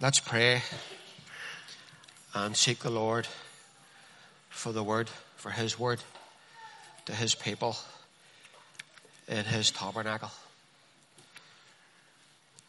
Let's 0.00 0.18
pray 0.18 0.60
and 2.34 2.56
seek 2.56 2.80
the 2.80 2.90
Lord 2.90 3.28
for 4.50 4.72
the 4.72 4.82
word, 4.82 5.08
for 5.36 5.52
his 5.52 5.78
word 5.78 6.00
to 7.06 7.14
his 7.14 7.36
people 7.36 7.76
in 9.28 9.44
his 9.44 9.70
tabernacle. 9.70 10.32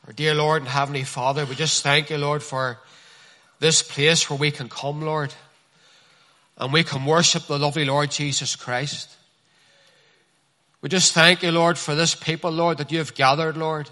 Our 0.05 0.13
dear 0.13 0.35
Lord 0.35 0.61
and 0.61 0.69
Heavenly 0.69 1.03
Father, 1.03 1.45
we 1.45 1.55
just 1.55 1.81
thank 1.81 2.11
you, 2.11 2.19
Lord, 2.19 2.43
for 2.43 2.77
this 3.59 3.81
place 3.81 4.29
where 4.29 4.37
we 4.37 4.51
can 4.51 4.69
come, 4.69 5.01
Lord, 5.01 5.33
and 6.59 6.71
we 6.71 6.83
can 6.83 7.05
worship 7.05 7.47
the 7.47 7.57
lovely 7.57 7.85
Lord 7.85 8.11
Jesus 8.11 8.55
Christ. 8.55 9.09
We 10.79 10.89
just 10.89 11.13
thank 11.13 11.41
you, 11.41 11.51
Lord, 11.51 11.79
for 11.79 11.95
this 11.95 12.13
people, 12.13 12.51
Lord, 12.51 12.77
that 12.77 12.91
you 12.91 12.99
have 12.99 13.15
gathered, 13.15 13.57
Lord, 13.57 13.89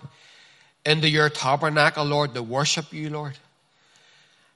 into 0.86 1.10
your 1.10 1.30
tabernacle, 1.30 2.06
Lord, 2.06 2.34
to 2.34 2.44
worship 2.44 2.94
you, 2.94 3.10
Lord. 3.10 3.38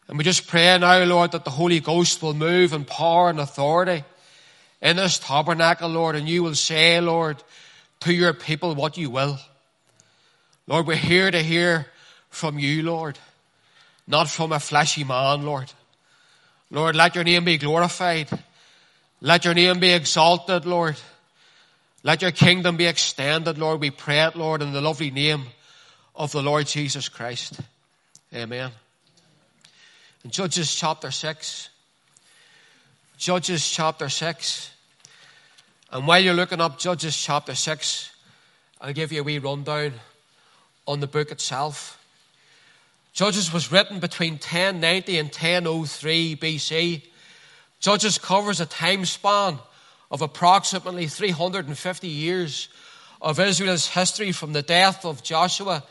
And 0.08 0.18
we 0.18 0.24
just 0.24 0.48
pray 0.48 0.78
now, 0.78 1.04
Lord, 1.04 1.32
that 1.32 1.44
the 1.44 1.52
Holy 1.52 1.80
Ghost 1.80 2.22
will 2.22 2.34
move 2.34 2.74
in 2.74 2.86
power 2.86 3.30
and 3.30 3.40
authority 3.40 4.04
in 4.82 4.98
this 4.98 5.20
tabernacle, 5.20 5.90
Lord, 5.90 6.16
and 6.16 6.28
you 6.28 6.44
will 6.44 6.56
say, 6.56 7.00
Lord, 7.02 7.42
to 8.02 8.14
your 8.14 8.34
people 8.34 8.76
what 8.76 8.98
you 8.98 9.10
will. 9.10 9.38
Lord, 10.68 10.88
we're 10.88 10.96
here 10.96 11.32
to 11.32 11.42
hear 11.42 11.88
from 12.30 12.60
you, 12.60 12.84
Lord, 12.84 13.18
not 14.06 14.30
from 14.30 14.52
a 14.52 14.60
fleshy 14.60 15.04
man, 15.04 15.44
Lord. 15.44 15.72
Lord, 16.70 16.96
let 16.96 17.16
your 17.16 17.24
name 17.24 17.46
be 17.46 17.58
glorified. 17.58 18.30
Let 19.22 19.46
your 19.46 19.54
name 19.54 19.80
be 19.80 19.94
exalted, 19.94 20.66
Lord. 20.66 20.98
Let 22.04 22.22
your 22.22 22.32
kingdom 22.32 22.78
be 22.78 22.86
extended, 22.86 23.58
Lord. 23.58 23.82
We 23.82 23.90
pray 23.90 24.22
it, 24.22 24.36
Lord, 24.36 24.62
in 24.62 24.74
the 24.74 24.82
lovely 24.82 25.10
name 25.10 25.46
of 26.18 26.32
the 26.32 26.42
Lord 26.42 26.66
Jesus 26.66 27.08
Christ. 27.10 27.60
Amen. 28.34 28.72
In 30.26 30.32
Judges 30.32 30.74
chapter 30.74 31.12
6, 31.12 31.70
Judges 33.20 33.70
chapter 33.70 34.10
6, 34.10 34.72
and 35.92 36.08
while 36.08 36.20
you're 36.20 36.34
looking 36.34 36.60
up 36.60 36.80
Judges 36.80 37.16
chapter 37.16 37.54
6, 37.54 38.12
I'll 38.82 38.94
give 38.94 39.12
you 39.12 39.22
a 39.22 39.24
wee 39.24 39.38
rundown 39.38 39.94
on 40.88 41.02
the 41.02 41.08
book 41.08 41.32
itself. 41.32 42.04
Judges 43.14 43.54
was 43.54 43.72
written 43.72 44.00
between 44.00 44.34
1090 44.34 45.20
and 45.20 45.28
1003 45.28 46.36
BC. 46.36 47.04
Judges 47.80 48.18
covers 48.18 48.60
a 48.60 48.66
time 48.66 49.06
span 49.06 49.60
of 50.10 50.24
approximately 50.24 51.06
350 51.06 52.08
years 52.08 52.70
of 53.22 53.40
Israel's 53.40 53.88
history 53.88 54.32
from 54.32 54.54
the 54.54 54.64
death 54.64 55.06
of 55.06 55.22
Joshua 55.22 55.84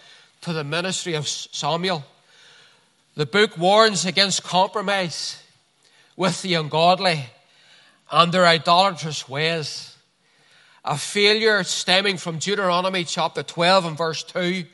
to 0.47 0.53
the 0.53 0.63
ministry 0.63 1.15
of 1.15 1.27
Samuel. 1.27 2.05
The 3.17 3.27
book 3.27 3.59
warns 3.59 4.07
against 4.07 4.45
compromise 4.45 5.43
with 6.17 6.41
the 6.41 6.55
ungodly 6.55 7.25
and 8.13 8.31
their 8.31 8.47
idolatrous 8.47 9.29
ways. 9.29 9.97
A 10.85 10.97
failure 10.97 11.65
stemming 11.65 12.17
from 12.17 12.39
Deuteronomy 12.39 13.03
chapter 13.03 13.43
12 13.43 13.87
and 13.87 13.99
verse 13.99 14.23
2, 14.23 14.65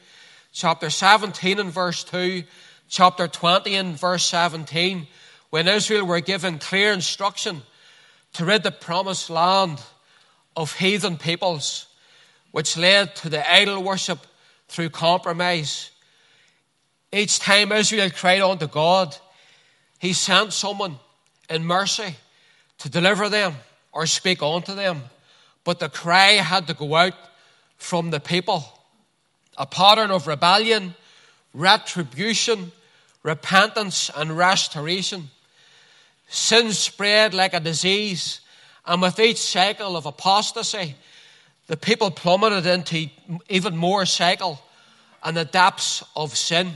chapter 0.53 0.91
17 0.91 1.59
and 1.59 1.73
verse 1.73 2.05
2, 2.05 2.43
chapter 2.91 3.27
20 3.27 3.75
and 3.75 3.99
verse 3.99 4.27
17, 4.27 5.07
when 5.49 5.69
Israel 5.69 6.05
were 6.05 6.21
given 6.21 6.59
clear 6.59 6.93
instruction 6.93 7.63
to 8.35 8.45
rid 8.45 8.63
the 8.63 8.73
promised 8.73 9.31
land 9.31 9.81
of 10.55 10.77
heathen 10.77 11.17
peoples, 11.17 11.87
which 12.51 12.77
led 12.77 13.17
to 13.17 13.31
the 13.31 13.51
idol 13.51 13.83
worship 13.83 14.27
through 14.73 14.89
compromise. 14.89 15.91
Each 17.13 17.39
time 17.39 17.73
Israel 17.73 18.11
cried 18.11 18.41
unto 18.41 18.67
God, 18.67 19.15
he 19.99 20.15
sent 20.15 20.55
someone 20.55 20.97
in 21.51 21.65
mercy 21.67 22.17
to 22.79 22.89
deliver 22.89 23.29
them 23.29 23.55
or 23.93 24.07
speak 24.07 24.43
unto 24.43 24.75
them. 24.75 25.03
But 25.65 25.79
the 25.79 25.91
cry 25.91 26.33
had 26.33 26.67
to 26.69 26.75
go 26.75 26.95
out 26.95 27.13
from 27.77 28.11
the 28.11 28.19
people. 28.19 28.65
A 29.59 29.67
pattern 29.67 30.11
of 30.11 30.27
rebellion, 30.27 30.95
retribution, 31.53 32.73
repentance, 33.23 34.11
and 34.17 34.37
restoration. 34.37 35.29
Sin 36.29 36.73
spread 36.73 37.35
like 37.35 37.53
a 37.53 37.61
disease, 37.61 38.41
and 38.87 39.03
with 39.03 39.21
each 39.21 39.37
cycle 39.37 39.97
of 39.99 40.07
apostasy, 40.07 40.95
the 41.67 41.77
people 41.77 42.11
plummeted 42.11 42.67
into 42.67 43.09
even 43.49 43.77
more 43.77 44.07
cycle 44.07 44.61
and 45.23 45.37
the 45.37 45.45
depths 45.45 46.03
of 46.17 46.37
sin. 46.37 46.73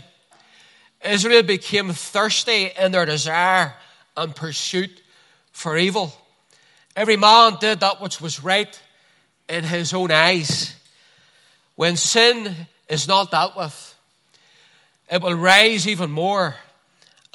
Israel 1.04 1.42
became 1.42 1.92
thirsty 1.92 2.70
in 2.78 2.92
their 2.92 3.06
desire 3.06 3.74
and 4.16 4.34
pursuit 4.34 5.02
for 5.52 5.76
evil. 5.76 6.12
Every 6.94 7.16
man 7.16 7.56
did 7.60 7.80
that 7.80 8.00
which 8.00 8.20
was 8.20 8.42
right 8.42 8.80
in 9.48 9.64
his 9.64 9.92
own 9.92 10.10
eyes. 10.10 10.74
When 11.74 11.96
sin 11.96 12.54
is 12.88 13.06
not 13.06 13.30
dealt 13.30 13.56
with, 13.56 13.94
it 15.10 15.22
will 15.22 15.34
rise 15.34 15.86
even 15.86 16.10
more 16.10 16.54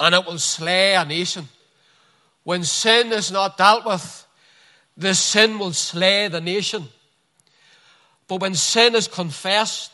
and 0.00 0.14
it 0.14 0.26
will 0.26 0.38
slay 0.38 0.94
a 0.94 1.04
nation. 1.04 1.48
When 2.44 2.64
sin 2.64 3.12
is 3.12 3.30
not 3.30 3.56
dealt 3.56 3.86
with, 3.86 4.26
the 4.96 5.14
sin 5.14 5.58
will 5.58 5.72
slay 5.72 6.28
the 6.28 6.40
nation. 6.40 6.88
But 8.26 8.40
when 8.40 8.54
sin 8.54 8.94
is 8.94 9.08
confessed 9.08 9.91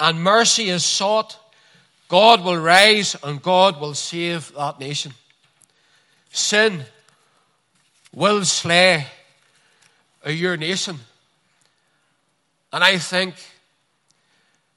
and 0.00 0.22
mercy 0.22 0.70
is 0.70 0.84
sought, 0.84 1.38
God 2.08 2.42
will 2.42 2.56
rise 2.56 3.14
and 3.22 3.40
God 3.40 3.80
will 3.80 3.94
save 3.94 4.52
that 4.54 4.80
nation. 4.80 5.12
Sin 6.32 6.84
will 8.12 8.44
slay 8.44 9.06
your 10.26 10.56
nation. 10.56 10.98
And 12.72 12.82
I 12.82 12.98
think 12.98 13.34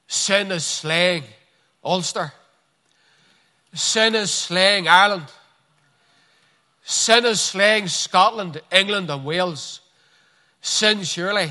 sin 0.06 0.52
is 0.52 0.64
slaying 0.64 1.24
Ulster. 1.82 2.32
Sin 3.72 4.14
is 4.14 4.30
slaying 4.30 4.88
Ireland. 4.88 5.26
Sin 6.84 7.24
is 7.24 7.40
slaying 7.40 7.88
Scotland, 7.88 8.60
England, 8.70 9.10
and 9.10 9.24
Wales. 9.24 9.80
Sin, 10.60 11.02
surely, 11.02 11.50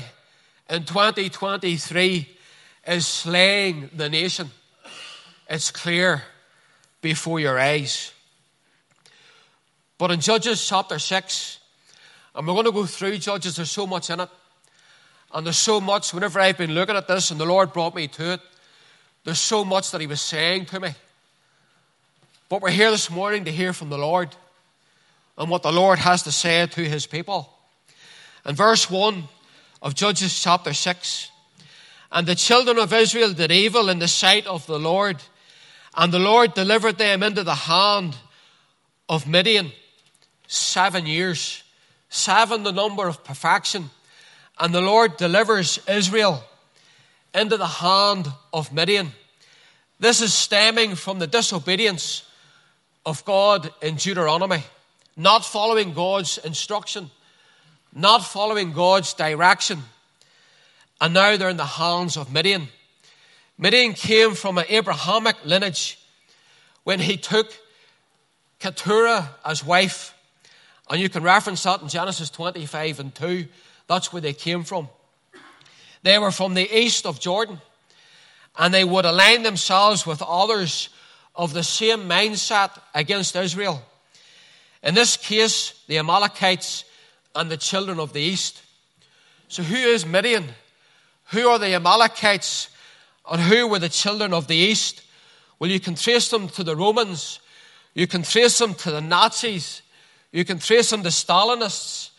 in 0.70 0.84
2023 0.84 2.33
is 2.86 3.06
slaying 3.06 3.90
the 3.94 4.08
nation. 4.08 4.50
It's 5.48 5.70
clear 5.70 6.22
before 7.00 7.40
your 7.40 7.58
eyes. 7.58 8.12
But 9.98 10.10
in 10.10 10.20
Judges 10.20 10.66
chapter 10.66 10.98
6, 10.98 11.58
and 12.34 12.46
we're 12.46 12.54
going 12.54 12.66
to 12.66 12.72
go 12.72 12.86
through 12.86 13.18
Judges, 13.18 13.56
there's 13.56 13.70
so 13.70 13.86
much 13.86 14.10
in 14.10 14.20
it. 14.20 14.28
And 15.32 15.46
there's 15.46 15.58
so 15.58 15.80
much, 15.80 16.14
whenever 16.14 16.40
I've 16.40 16.58
been 16.58 16.74
looking 16.74 16.96
at 16.96 17.08
this 17.08 17.30
and 17.30 17.40
the 17.40 17.46
Lord 17.46 17.72
brought 17.72 17.94
me 17.94 18.08
to 18.08 18.34
it, 18.34 18.40
there's 19.24 19.40
so 19.40 19.64
much 19.64 19.90
that 19.90 20.00
He 20.00 20.06
was 20.06 20.20
saying 20.20 20.66
to 20.66 20.80
me. 20.80 20.90
But 22.48 22.62
we're 22.62 22.70
here 22.70 22.90
this 22.90 23.10
morning 23.10 23.46
to 23.46 23.52
hear 23.52 23.72
from 23.72 23.88
the 23.88 23.98
Lord 23.98 24.34
and 25.36 25.50
what 25.50 25.62
the 25.62 25.72
Lord 25.72 25.98
has 25.98 26.22
to 26.24 26.32
say 26.32 26.66
to 26.66 26.88
his 26.88 27.06
people. 27.06 27.50
In 28.46 28.54
verse 28.54 28.90
1 28.90 29.24
of 29.82 29.94
Judges 29.94 30.40
chapter 30.40 30.72
6, 30.72 31.30
and 32.14 32.26
the 32.26 32.34
children 32.34 32.78
of 32.78 32.92
Israel 32.92 33.34
did 33.34 33.52
evil 33.52 33.90
in 33.90 33.98
the 33.98 34.08
sight 34.08 34.46
of 34.46 34.66
the 34.66 34.78
Lord, 34.78 35.22
and 35.94 36.10
the 36.10 36.18
Lord 36.18 36.54
delivered 36.54 36.96
them 36.96 37.22
into 37.22 37.44
the 37.44 37.54
hand 37.54 38.16
of 39.08 39.26
Midian 39.26 39.72
seven 40.46 41.04
years. 41.06 41.62
Seven, 42.08 42.62
the 42.62 42.72
number 42.72 43.08
of 43.08 43.24
perfection. 43.24 43.90
And 44.58 44.72
the 44.72 44.80
Lord 44.80 45.16
delivers 45.16 45.80
Israel 45.88 46.42
into 47.34 47.56
the 47.56 47.66
hand 47.66 48.28
of 48.52 48.72
Midian. 48.72 49.10
This 49.98 50.22
is 50.22 50.32
stemming 50.32 50.94
from 50.94 51.18
the 51.18 51.26
disobedience 51.26 52.22
of 53.04 53.24
God 53.24 53.70
in 53.82 53.96
Deuteronomy 53.96 54.62
not 55.16 55.44
following 55.44 55.92
God's 55.92 56.38
instruction, 56.38 57.10
not 57.92 58.24
following 58.24 58.72
God's 58.72 59.14
direction. 59.14 59.82
And 61.00 61.14
now 61.14 61.36
they're 61.36 61.48
in 61.48 61.56
the 61.56 61.64
hands 61.64 62.16
of 62.16 62.32
Midian. 62.32 62.68
Midian 63.58 63.92
came 63.92 64.34
from 64.34 64.58
an 64.58 64.64
Abrahamic 64.68 65.36
lineage 65.44 65.98
when 66.84 67.00
he 67.00 67.16
took 67.16 67.52
Keturah 68.58 69.30
as 69.44 69.64
wife. 69.64 70.14
And 70.90 71.00
you 71.00 71.08
can 71.08 71.22
reference 71.22 71.62
that 71.62 71.82
in 71.82 71.88
Genesis 71.88 72.30
25 72.30 73.00
and 73.00 73.14
2. 73.14 73.46
That's 73.86 74.12
where 74.12 74.22
they 74.22 74.32
came 74.32 74.64
from. 74.64 74.88
They 76.02 76.18
were 76.18 76.30
from 76.30 76.54
the 76.54 76.68
east 76.78 77.06
of 77.06 77.20
Jordan. 77.20 77.60
And 78.56 78.72
they 78.72 78.84
would 78.84 79.04
align 79.04 79.42
themselves 79.42 80.06
with 80.06 80.22
others 80.22 80.90
of 81.34 81.52
the 81.52 81.62
same 81.62 82.08
mindset 82.08 82.70
against 82.94 83.34
Israel. 83.34 83.82
In 84.82 84.94
this 84.94 85.16
case, 85.16 85.74
the 85.88 85.98
Amalekites 85.98 86.84
and 87.34 87.50
the 87.50 87.56
children 87.56 87.98
of 87.98 88.12
the 88.12 88.20
east. 88.20 88.62
So, 89.48 89.62
who 89.62 89.76
is 89.76 90.06
Midian? 90.06 90.44
Who 91.32 91.48
are 91.48 91.58
the 91.58 91.74
Amalekites? 91.74 92.68
And 93.30 93.40
who 93.40 93.66
were 93.66 93.78
the 93.78 93.88
children 93.88 94.32
of 94.34 94.46
the 94.46 94.56
east? 94.56 95.02
Well, 95.58 95.70
you 95.70 95.80
can 95.80 95.94
trace 95.94 96.28
them 96.28 96.48
to 96.50 96.64
the 96.64 96.76
Romans, 96.76 97.40
you 97.94 98.06
can 98.06 98.22
trace 98.22 98.58
them 98.58 98.74
to 98.74 98.90
the 98.90 99.00
Nazis, 99.00 99.82
you 100.32 100.44
can 100.44 100.58
trace 100.58 100.90
them 100.90 101.02
to 101.04 101.08
Stalinists, 101.08 102.10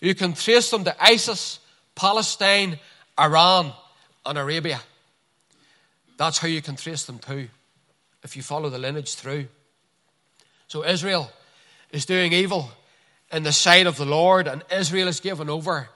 you 0.00 0.14
can 0.14 0.32
trace 0.32 0.70
them 0.70 0.84
to 0.84 1.04
ISIS, 1.04 1.60
Palestine, 1.94 2.78
Iran, 3.18 3.72
and 4.24 4.38
Arabia. 4.38 4.80
That's 6.16 6.38
how 6.38 6.48
you 6.48 6.62
can 6.62 6.76
trace 6.76 7.04
them 7.04 7.18
to, 7.20 7.48
if 8.24 8.36
you 8.36 8.42
follow 8.42 8.70
the 8.70 8.78
lineage 8.78 9.14
through. 9.14 9.46
So 10.66 10.84
Israel 10.84 11.30
is 11.92 12.04
doing 12.04 12.32
evil 12.32 12.70
in 13.30 13.42
the 13.42 13.52
sight 13.52 13.86
of 13.86 13.96
the 13.96 14.06
Lord, 14.06 14.48
and 14.48 14.64
Israel 14.72 15.08
is 15.08 15.20
given 15.20 15.48
over 15.48 15.88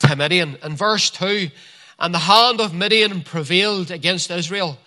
to 0.00 0.16
Midian. 0.16 0.56
In 0.62 0.76
verse 0.76 1.10
2, 1.10 1.50
and 1.98 2.14
the 2.14 2.18
hand 2.18 2.60
of 2.60 2.74
Midian 2.74 3.22
prevailed 3.22 3.90
against 3.90 4.30
Israel. 4.30 4.78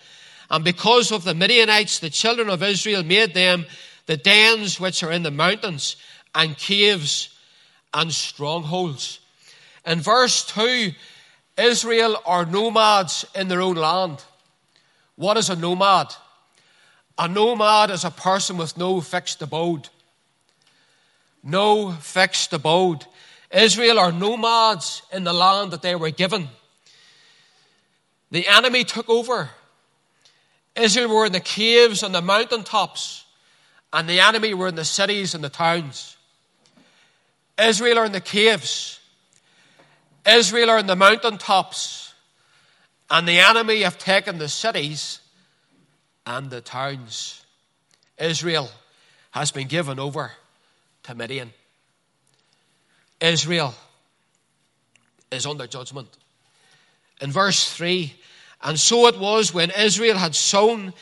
And 0.50 0.64
because 0.64 1.12
of 1.12 1.24
the 1.24 1.34
Midianites, 1.34 1.98
the 1.98 2.10
children 2.10 2.48
of 2.48 2.62
Israel 2.62 3.02
made 3.02 3.34
them 3.34 3.66
the 4.06 4.16
dens 4.16 4.80
which 4.80 5.02
are 5.02 5.12
in 5.12 5.22
the 5.22 5.30
mountains, 5.30 5.96
and 6.34 6.56
caves, 6.56 7.28
and 7.94 8.12
strongholds. 8.12 9.20
In 9.86 10.00
verse 10.00 10.44
2, 10.46 10.92
Israel 11.58 12.16
are 12.24 12.46
nomads 12.46 13.26
in 13.34 13.48
their 13.48 13.60
own 13.60 13.76
land. 13.76 14.24
What 15.16 15.36
is 15.36 15.50
a 15.50 15.56
nomad? 15.56 16.14
A 17.18 17.28
nomad 17.28 17.90
is 17.90 18.04
a 18.04 18.10
person 18.10 18.56
with 18.56 18.78
no 18.78 19.00
fixed 19.00 19.42
abode. 19.42 19.88
No 21.42 21.92
fixed 21.92 22.52
abode. 22.52 23.04
Israel 23.52 23.98
are 23.98 24.12
nomads 24.12 25.02
in 25.12 25.24
the 25.24 25.32
land 25.32 25.72
that 25.72 25.82
they 25.82 25.94
were 25.94 26.10
given. 26.10 26.48
The 28.30 28.48
enemy 28.48 28.82
took 28.84 29.08
over. 29.10 29.50
Israel 30.74 31.14
were 31.14 31.26
in 31.26 31.32
the 31.32 31.40
caves 31.40 32.02
and 32.02 32.14
the 32.14 32.22
mountaintops, 32.22 33.26
and 33.92 34.08
the 34.08 34.20
enemy 34.20 34.54
were 34.54 34.68
in 34.68 34.74
the 34.74 34.86
cities 34.86 35.34
and 35.34 35.44
the 35.44 35.50
towns. 35.50 36.16
Israel 37.58 37.98
are 37.98 38.06
in 38.06 38.12
the 38.12 38.20
caves. 38.20 39.00
Israel 40.26 40.70
are 40.70 40.78
in 40.78 40.86
the 40.86 40.96
mountaintops, 40.96 42.14
and 43.10 43.28
the 43.28 43.38
enemy 43.40 43.82
have 43.82 43.98
taken 43.98 44.38
the 44.38 44.48
cities 44.48 45.20
and 46.24 46.48
the 46.48 46.62
towns. 46.62 47.44
Israel 48.18 48.70
has 49.32 49.50
been 49.50 49.68
given 49.68 49.98
over 49.98 50.32
to 51.02 51.14
Midian. 51.14 51.52
Israel 53.22 53.74
is 55.30 55.46
under 55.46 55.66
judgment. 55.66 56.08
In 57.20 57.30
verse 57.30 57.72
3, 57.72 58.12
and 58.64 58.78
so 58.78 59.06
it 59.06 59.18
was 59.18 59.54
when 59.54 59.70
Israel 59.70 60.18
had 60.18 60.34
sown 60.34 60.92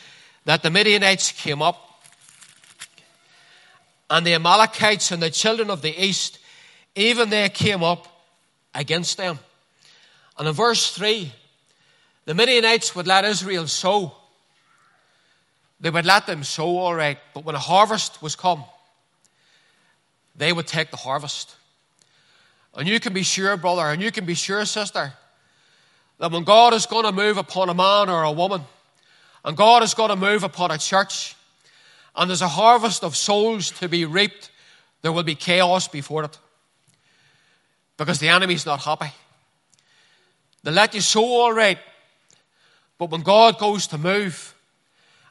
that 0.45 0.63
the 0.63 0.69
Midianites 0.69 1.31
came 1.31 1.61
up, 1.61 1.87
and 4.09 4.25
the 4.25 4.33
Amalekites 4.35 5.11
and 5.11 5.21
the 5.21 5.31
children 5.31 5.69
of 5.69 5.81
the 5.81 6.05
east, 6.05 6.37
even 6.95 7.29
they 7.29 7.49
came 7.49 7.81
up 7.81 8.07
against 8.75 9.17
them. 9.17 9.39
And 10.37 10.47
in 10.47 10.53
verse 10.53 10.93
3, 10.93 11.31
the 12.25 12.33
Midianites 12.33 12.95
would 12.95 13.07
let 13.07 13.25
Israel 13.25 13.67
sow. 13.67 14.15
They 15.79 15.89
would 15.89 16.05
let 16.05 16.27
them 16.27 16.43
sow 16.43 16.77
all 16.77 16.93
right, 16.93 17.17
but 17.33 17.45
when 17.45 17.55
a 17.55 17.59
harvest 17.59 18.21
was 18.21 18.35
come, 18.35 18.63
they 20.35 20.53
would 20.53 20.67
take 20.67 20.91
the 20.91 20.97
harvest. 20.97 21.55
And 22.75 22.87
you 22.87 22.99
can 22.99 23.13
be 23.13 23.23
sure, 23.23 23.57
brother, 23.57 23.83
and 23.83 24.01
you 24.01 24.11
can 24.11 24.25
be 24.25 24.33
sure, 24.33 24.63
sister, 24.65 25.13
that 26.19 26.31
when 26.31 26.43
God 26.43 26.73
is 26.73 26.85
going 26.85 27.05
to 27.05 27.11
move 27.11 27.37
upon 27.37 27.69
a 27.69 27.73
man 27.73 28.09
or 28.09 28.23
a 28.23 28.31
woman, 28.31 28.61
and 29.43 29.57
God 29.57 29.83
is 29.83 29.93
going 29.93 30.09
to 30.09 30.15
move 30.15 30.43
upon 30.43 30.71
a 30.71 30.77
church, 30.77 31.35
and 32.15 32.29
there's 32.29 32.41
a 32.41 32.47
harvest 32.47 33.03
of 33.03 33.15
souls 33.15 33.71
to 33.71 33.89
be 33.89 34.05
reaped, 34.05 34.51
there 35.01 35.11
will 35.11 35.23
be 35.23 35.35
chaos 35.35 35.87
before 35.87 36.23
it. 36.23 36.37
Because 37.97 38.19
the 38.19 38.29
enemy's 38.29 38.65
not 38.65 38.81
happy. 38.81 39.11
They 40.63 40.71
let 40.71 40.93
you 40.93 41.01
sow 41.01 41.23
all 41.23 41.53
right, 41.53 41.79
but 42.97 43.09
when 43.09 43.21
God 43.21 43.57
goes 43.57 43.87
to 43.87 43.97
move, 43.97 44.53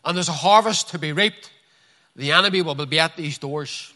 and 0.04 0.16
there's 0.16 0.28
a 0.28 0.32
harvest 0.32 0.88
to 0.88 0.98
be 0.98 1.12
reaped, 1.12 1.50
the 2.16 2.32
enemy 2.32 2.62
will 2.62 2.75
be 2.75 2.98
at 2.98 3.16
these 3.16 3.38
doors. 3.38 3.93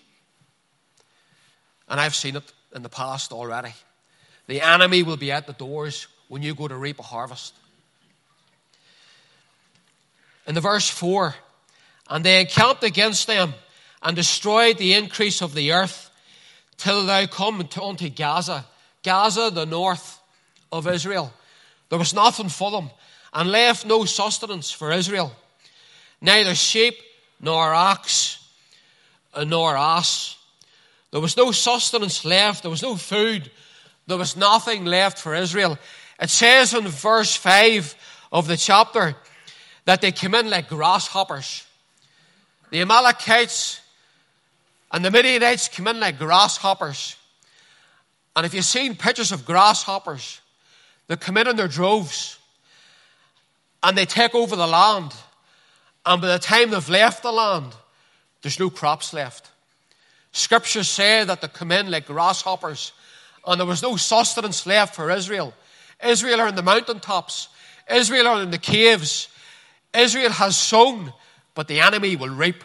And 1.88 2.00
I've 2.00 2.14
seen 2.14 2.36
it 2.36 2.52
in 2.74 2.82
the 2.82 2.88
past 2.88 3.32
already. 3.32 3.72
The 4.46 4.60
enemy 4.60 5.02
will 5.02 5.16
be 5.16 5.32
at 5.32 5.46
the 5.46 5.52
doors 5.52 6.06
when 6.28 6.42
you 6.42 6.54
go 6.54 6.68
to 6.68 6.76
reap 6.76 6.98
a 6.98 7.02
harvest. 7.02 7.54
In 10.46 10.54
the 10.54 10.60
verse 10.60 10.90
4, 10.90 11.34
and 12.10 12.24
they 12.24 12.40
encamped 12.40 12.84
against 12.84 13.26
them 13.26 13.54
and 14.02 14.14
destroyed 14.14 14.76
the 14.76 14.92
increase 14.92 15.40
of 15.40 15.54
the 15.54 15.72
earth 15.72 16.10
till 16.76 17.06
thou 17.06 17.26
come 17.26 17.66
unto 17.80 18.10
Gaza. 18.10 18.66
Gaza, 19.02 19.50
the 19.52 19.64
north 19.64 20.20
of 20.70 20.86
Israel. 20.86 21.32
There 21.88 21.98
was 21.98 22.12
nothing 22.12 22.48
for 22.48 22.70
them 22.70 22.90
and 23.32 23.50
left 23.50 23.86
no 23.86 24.04
sustenance 24.04 24.70
for 24.70 24.92
Israel. 24.92 25.32
Neither 26.20 26.54
sheep 26.54 26.94
nor 27.40 27.72
ox 27.72 28.38
nor 29.46 29.76
ass 29.76 30.36
there 31.14 31.20
was 31.20 31.36
no 31.36 31.52
sustenance 31.52 32.24
left. 32.24 32.62
There 32.62 32.72
was 32.72 32.82
no 32.82 32.96
food. 32.96 33.48
There 34.08 34.18
was 34.18 34.36
nothing 34.36 34.84
left 34.84 35.16
for 35.16 35.32
Israel. 35.32 35.78
It 36.20 36.28
says 36.28 36.74
in 36.74 36.88
verse 36.88 37.36
5 37.36 37.94
of 38.32 38.48
the 38.48 38.56
chapter 38.56 39.14
that 39.84 40.00
they 40.00 40.10
came 40.10 40.34
in 40.34 40.50
like 40.50 40.68
grasshoppers. 40.68 41.68
The 42.70 42.80
Amalekites 42.80 43.80
and 44.90 45.04
the 45.04 45.12
Midianites 45.12 45.68
came 45.68 45.86
in 45.86 46.00
like 46.00 46.18
grasshoppers. 46.18 47.14
And 48.34 48.44
if 48.44 48.52
you've 48.52 48.64
seen 48.64 48.96
pictures 48.96 49.30
of 49.30 49.44
grasshoppers, 49.44 50.40
they 51.06 51.14
come 51.14 51.36
in 51.36 51.46
in 51.46 51.54
their 51.54 51.68
droves 51.68 52.40
and 53.84 53.96
they 53.96 54.04
take 54.04 54.34
over 54.34 54.56
the 54.56 54.66
land. 54.66 55.14
And 56.04 56.20
by 56.20 56.26
the 56.26 56.40
time 56.40 56.72
they've 56.72 56.88
left 56.88 57.22
the 57.22 57.30
land, 57.30 57.72
there's 58.42 58.58
no 58.58 58.68
crops 58.68 59.12
left. 59.12 59.52
Scriptures 60.34 60.88
say 60.88 61.22
that 61.22 61.40
they 61.40 61.46
come 61.46 61.70
in 61.70 61.92
like 61.92 62.06
grasshoppers, 62.06 62.92
and 63.46 63.60
there 63.60 63.66
was 63.66 63.82
no 63.82 63.94
sustenance 63.94 64.66
left 64.66 64.96
for 64.96 65.10
Israel. 65.12 65.54
Israel 66.04 66.40
are 66.40 66.48
in 66.48 66.56
the 66.56 66.62
mountaintops, 66.62 67.48
Israel 67.88 68.26
are 68.26 68.42
in 68.42 68.50
the 68.50 68.58
caves. 68.58 69.28
Israel 69.94 70.32
has 70.32 70.56
sown, 70.56 71.12
but 71.54 71.68
the 71.68 71.78
enemy 71.78 72.16
will 72.16 72.34
reap. 72.34 72.64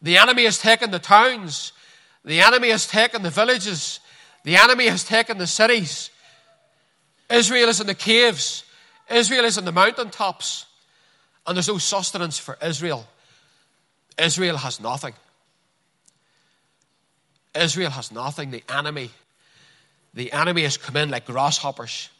The 0.00 0.16
enemy 0.16 0.44
has 0.44 0.56
taken 0.56 0.90
the 0.90 0.98
towns, 0.98 1.72
the 2.24 2.40
enemy 2.40 2.70
has 2.70 2.86
taken 2.86 3.22
the 3.22 3.28
villages, 3.28 4.00
the 4.44 4.56
enemy 4.56 4.86
has 4.86 5.04
taken 5.04 5.36
the 5.36 5.46
cities. 5.46 6.08
Israel 7.28 7.68
is 7.68 7.82
in 7.82 7.86
the 7.86 7.94
caves, 7.94 8.64
Israel 9.10 9.44
is 9.44 9.58
in 9.58 9.66
the 9.66 9.72
mountaintops, 9.72 10.64
and 11.46 11.54
there's 11.54 11.68
no 11.68 11.76
sustenance 11.76 12.38
for 12.38 12.56
Israel. 12.62 13.06
Israel 14.18 14.56
has 14.56 14.80
nothing. 14.80 15.14
Israel 17.54 17.90
has 17.90 18.12
nothing. 18.12 18.50
The 18.50 18.64
enemy, 18.68 19.10
the 20.14 20.32
enemy 20.32 20.62
has 20.62 20.76
come 20.76 20.96
in 20.96 21.10
like 21.10 21.26
grasshoppers, 21.26 22.10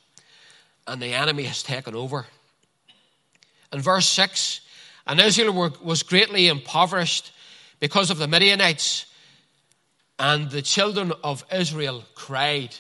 and 0.87 1.02
the 1.02 1.14
enemy 1.14 1.45
has 1.45 1.62
taken 1.62 1.95
over. 1.95 2.26
In 3.73 3.81
verse 3.81 4.07
6, 4.07 4.61
and 5.07 5.21
Israel 5.21 5.75
was 5.83 6.02
greatly 6.02 6.49
impoverished 6.49 7.33
because 7.81 8.11
of 8.11 8.19
the 8.19 8.28
Midianites, 8.28 9.07
and 10.19 10.50
the 10.50 10.62
children 10.62 11.12
of 11.23 11.45
Israel 11.52 12.05
cried, 12.14 12.75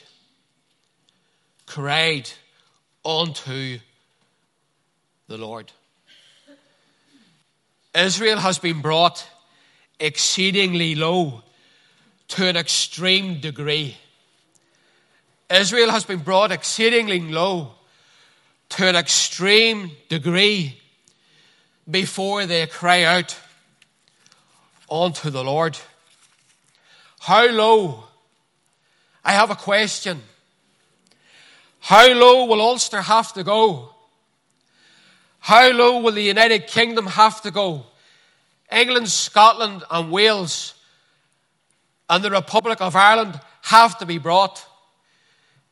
cried 1.66 2.30
unto 3.04 3.78
the 5.28 5.38
Lord. 5.38 5.72
Israel 7.98 8.38
has 8.38 8.58
been 8.58 8.80
brought 8.80 9.28
exceedingly 9.98 10.94
low 10.94 11.42
to 12.28 12.46
an 12.46 12.56
extreme 12.56 13.40
degree. 13.40 13.96
Israel 15.50 15.90
has 15.90 16.04
been 16.04 16.20
brought 16.20 16.52
exceedingly 16.52 17.20
low 17.20 17.72
to 18.68 18.88
an 18.88 18.94
extreme 18.94 19.90
degree 20.08 20.78
before 21.90 22.46
they 22.46 22.66
cry 22.66 23.02
out 23.02 23.36
unto 24.88 25.30
the 25.30 25.42
Lord. 25.42 25.76
How 27.20 27.46
low? 27.50 28.04
I 29.24 29.32
have 29.32 29.50
a 29.50 29.56
question. 29.56 30.22
How 31.80 32.12
low 32.12 32.44
will 32.44 32.60
Ulster 32.60 33.02
have 33.02 33.32
to 33.32 33.42
go 33.42 33.94
how 35.38 35.70
low 35.70 36.00
will 36.00 36.12
the 36.12 36.22
United 36.22 36.66
Kingdom 36.66 37.06
have 37.06 37.40
to 37.42 37.50
go? 37.50 37.86
England, 38.70 39.08
Scotland, 39.08 39.82
and 39.90 40.10
Wales 40.10 40.74
and 42.10 42.22
the 42.22 42.30
Republic 42.30 42.80
of 42.80 42.96
Ireland 42.96 43.40
have 43.62 43.98
to 43.98 44.06
be 44.06 44.18
brought 44.18 44.64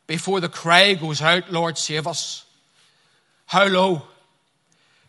before 0.07 0.41
the 0.41 0.49
cry 0.49 0.95
goes 0.95 1.21
out, 1.21 1.51
Lord, 1.51 1.77
save 1.77 2.07
us. 2.07 2.45
How 3.47 3.67
low? 3.67 4.03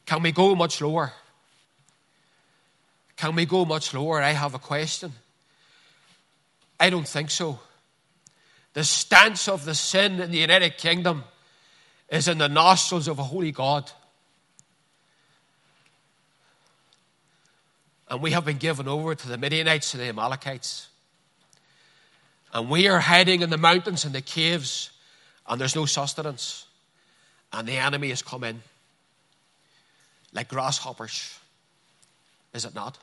Can 0.05 0.23
we 0.23 0.31
go 0.31 0.55
much 0.55 0.81
lower? 0.81 1.13
Can 3.15 3.35
we 3.35 3.45
go 3.45 3.65
much 3.65 3.93
lower? 3.93 4.21
I 4.21 4.31
have 4.31 4.53
a 4.53 4.59
question. 4.59 5.11
I 6.79 6.89
don't 6.89 7.07
think 7.07 7.29
so. 7.29 7.59
The 8.73 8.83
stance 8.83 9.47
of 9.47 9.65
the 9.65 9.75
sin 9.75 10.19
in 10.19 10.31
the 10.31 10.37
United 10.37 10.77
Kingdom 10.77 11.23
is 12.09 12.27
in 12.27 12.37
the 12.37 12.47
nostrils 12.47 13.07
of 13.07 13.19
a 13.19 13.23
holy 13.23 13.51
God. 13.51 13.91
And 18.09 18.21
we 18.21 18.31
have 18.31 18.45
been 18.45 18.57
given 18.57 18.87
over 18.87 19.15
to 19.15 19.27
the 19.27 19.37
Midianites 19.37 19.93
and 19.93 20.01
the 20.01 20.07
Amalekites. 20.07 20.87
And 22.53 22.69
we 22.69 22.87
are 22.87 22.99
hiding 22.99 23.41
in 23.41 23.49
the 23.49 23.57
mountains 23.57 24.05
and 24.05 24.15
the 24.15 24.21
caves, 24.21 24.91
and 25.47 25.59
there's 25.59 25.75
no 25.75 25.85
sustenance. 25.85 26.65
And 27.51 27.67
the 27.67 27.77
enemy 27.77 28.09
has 28.09 28.21
come 28.21 28.43
in 28.43 28.61
like 30.33 30.47
grasshoppers. 30.47 31.37
Is 32.53 32.65
it 32.65 32.73
not? 32.73 32.97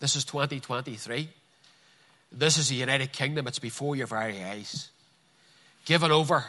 This 0.00 0.16
is 0.16 0.24
2023. 0.24 1.28
This 2.32 2.58
is 2.58 2.68
the 2.68 2.74
United 2.74 3.12
Kingdom. 3.12 3.46
It's 3.46 3.58
before 3.58 3.94
your 3.94 4.06
very 4.06 4.42
eyes. 4.42 4.90
Given 5.84 6.10
over. 6.10 6.44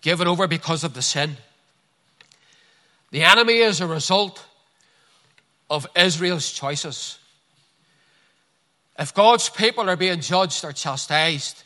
Given 0.00 0.26
over 0.26 0.46
because 0.46 0.84
of 0.84 0.94
the 0.94 1.02
sin. 1.02 1.36
The 3.10 3.22
enemy 3.22 3.58
is 3.58 3.80
a 3.80 3.86
result 3.86 4.44
of 5.68 5.86
Israel's 5.96 6.52
choices. 6.52 7.18
If 8.98 9.12
God's 9.14 9.48
people 9.48 9.90
are 9.90 9.96
being 9.96 10.20
judged 10.20 10.64
or 10.64 10.72
chastised, 10.72 11.62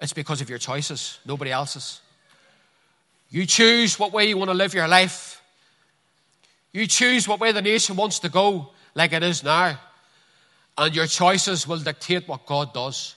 it's 0.00 0.12
because 0.12 0.40
of 0.40 0.48
your 0.48 0.58
choices, 0.58 1.18
nobody 1.24 1.50
else's. 1.50 2.00
You 3.30 3.46
choose 3.46 3.98
what 3.98 4.12
way 4.12 4.28
you 4.28 4.36
want 4.36 4.50
to 4.50 4.54
live 4.54 4.74
your 4.74 4.88
life. 4.88 5.40
You 6.72 6.86
choose 6.86 7.26
what 7.26 7.40
way 7.40 7.52
the 7.52 7.62
nation 7.62 7.96
wants 7.96 8.18
to 8.20 8.28
go, 8.28 8.70
like 8.94 9.12
it 9.12 9.22
is 9.22 9.42
now. 9.42 9.78
And 10.76 10.94
your 10.94 11.06
choices 11.06 11.66
will 11.66 11.78
dictate 11.78 12.28
what 12.28 12.46
God 12.46 12.72
does. 12.72 13.14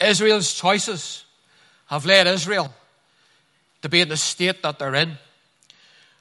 Israel's 0.00 0.52
choices 0.52 1.24
have 1.86 2.04
led 2.04 2.26
Israel 2.26 2.72
to 3.82 3.88
be 3.88 4.00
in 4.00 4.08
the 4.08 4.16
state 4.16 4.62
that 4.62 4.78
they're 4.78 4.94
in. 4.94 5.12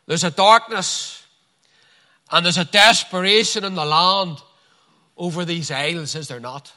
There's 0.08 0.24
a 0.24 0.32
darkness 0.32 1.25
and 2.32 2.46
there's 2.46 2.58
a 2.58 2.66
desperation 2.66 3.64
in 3.64 3.76
the 3.76 3.86
land 3.86 4.38
over 5.18 5.46
these 5.46 5.72
isles, 5.72 6.16
is 6.16 6.28
there 6.28 6.40
not? 6.40 6.74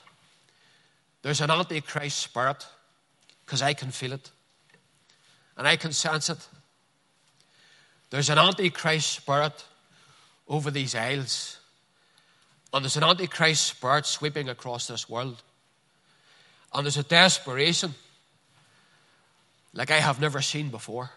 There's 1.22 1.40
an 1.40 1.50
antichrist 1.50 2.18
spirit 2.18 2.66
because 3.44 3.62
I 3.62 3.74
can 3.74 3.90
feel 3.90 4.12
it 4.12 4.30
and 5.56 5.66
I 5.66 5.76
can 5.76 5.92
sense 5.92 6.30
it. 6.30 6.48
There's 8.10 8.30
an 8.30 8.38
antichrist 8.38 9.12
spirit 9.12 9.64
over 10.46 10.70
these 10.70 10.94
isles, 10.94 11.58
and 12.72 12.84
there's 12.84 12.96
an 12.96 13.04
antichrist 13.04 13.66
spirit 13.66 14.06
sweeping 14.06 14.48
across 14.48 14.86
this 14.86 15.10
world, 15.10 15.42
and 16.72 16.86
there's 16.86 16.96
a 16.96 17.02
desperation 17.02 17.94
like 19.74 19.90
I 19.90 19.98
have 19.98 20.20
never 20.20 20.40
seen 20.40 20.70
before. 20.70 21.10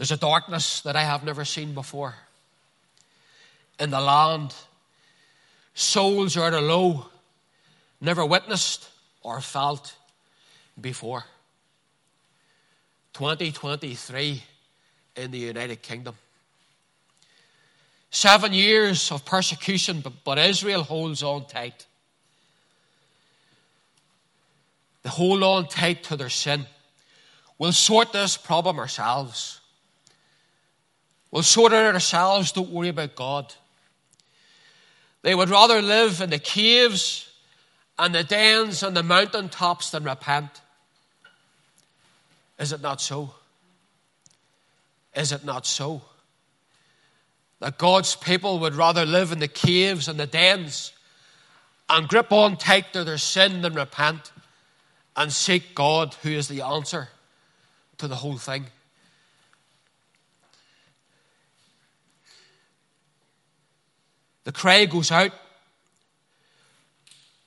There's 0.00 0.12
a 0.12 0.16
darkness 0.16 0.80
that 0.80 0.96
I 0.96 1.02
have 1.02 1.24
never 1.24 1.44
seen 1.44 1.74
before. 1.74 2.14
In 3.78 3.90
the 3.90 4.00
land, 4.00 4.54
souls 5.74 6.38
are 6.38 6.46
at 6.46 6.54
a 6.54 6.60
low, 6.62 7.04
never 8.00 8.24
witnessed 8.24 8.88
or 9.20 9.42
felt 9.42 9.94
before. 10.80 11.26
2023 13.12 14.42
in 15.16 15.30
the 15.32 15.38
United 15.38 15.82
Kingdom. 15.82 16.14
Seven 18.10 18.54
years 18.54 19.12
of 19.12 19.26
persecution, 19.26 20.00
but, 20.00 20.14
but 20.24 20.38
Israel 20.38 20.82
holds 20.82 21.22
on 21.22 21.46
tight. 21.46 21.84
They 25.02 25.10
hold 25.10 25.42
on 25.42 25.68
tight 25.68 26.04
to 26.04 26.16
their 26.16 26.30
sin. 26.30 26.64
We'll 27.58 27.72
sort 27.72 28.14
this 28.14 28.38
problem 28.38 28.78
ourselves. 28.78 29.59
We'll 31.30 31.42
sort 31.42 31.72
it 31.72 31.94
ourselves. 31.94 32.52
Don't 32.52 32.70
worry 32.70 32.88
about 32.88 33.14
God. 33.14 33.54
They 35.22 35.34
would 35.34 35.50
rather 35.50 35.80
live 35.82 36.20
in 36.20 36.30
the 36.30 36.38
caves 36.38 37.30
and 37.98 38.14
the 38.14 38.24
dens 38.24 38.82
and 38.82 38.96
the 38.96 39.02
mountain 39.02 39.48
tops 39.48 39.90
than 39.90 40.04
repent. 40.04 40.62
Is 42.58 42.72
it 42.72 42.80
not 42.80 43.00
so? 43.00 43.34
Is 45.14 45.32
it 45.32 45.44
not 45.44 45.66
so? 45.66 46.02
That 47.60 47.78
God's 47.78 48.16
people 48.16 48.58
would 48.60 48.74
rather 48.74 49.04
live 49.04 49.32
in 49.32 49.38
the 49.38 49.48
caves 49.48 50.08
and 50.08 50.18
the 50.18 50.26
dens 50.26 50.92
and 51.88 52.08
grip 52.08 52.32
on 52.32 52.56
tight 52.56 52.92
to 52.92 53.04
their 53.04 53.18
sin 53.18 53.60
than 53.60 53.74
repent 53.74 54.32
and 55.16 55.32
seek 55.32 55.74
God, 55.74 56.14
who 56.22 56.30
is 56.30 56.48
the 56.48 56.62
answer 56.62 57.08
to 57.98 58.08
the 58.08 58.16
whole 58.16 58.38
thing. 58.38 58.66
The 64.50 64.58
cry 64.58 64.84
goes 64.86 65.12
out. 65.12 65.30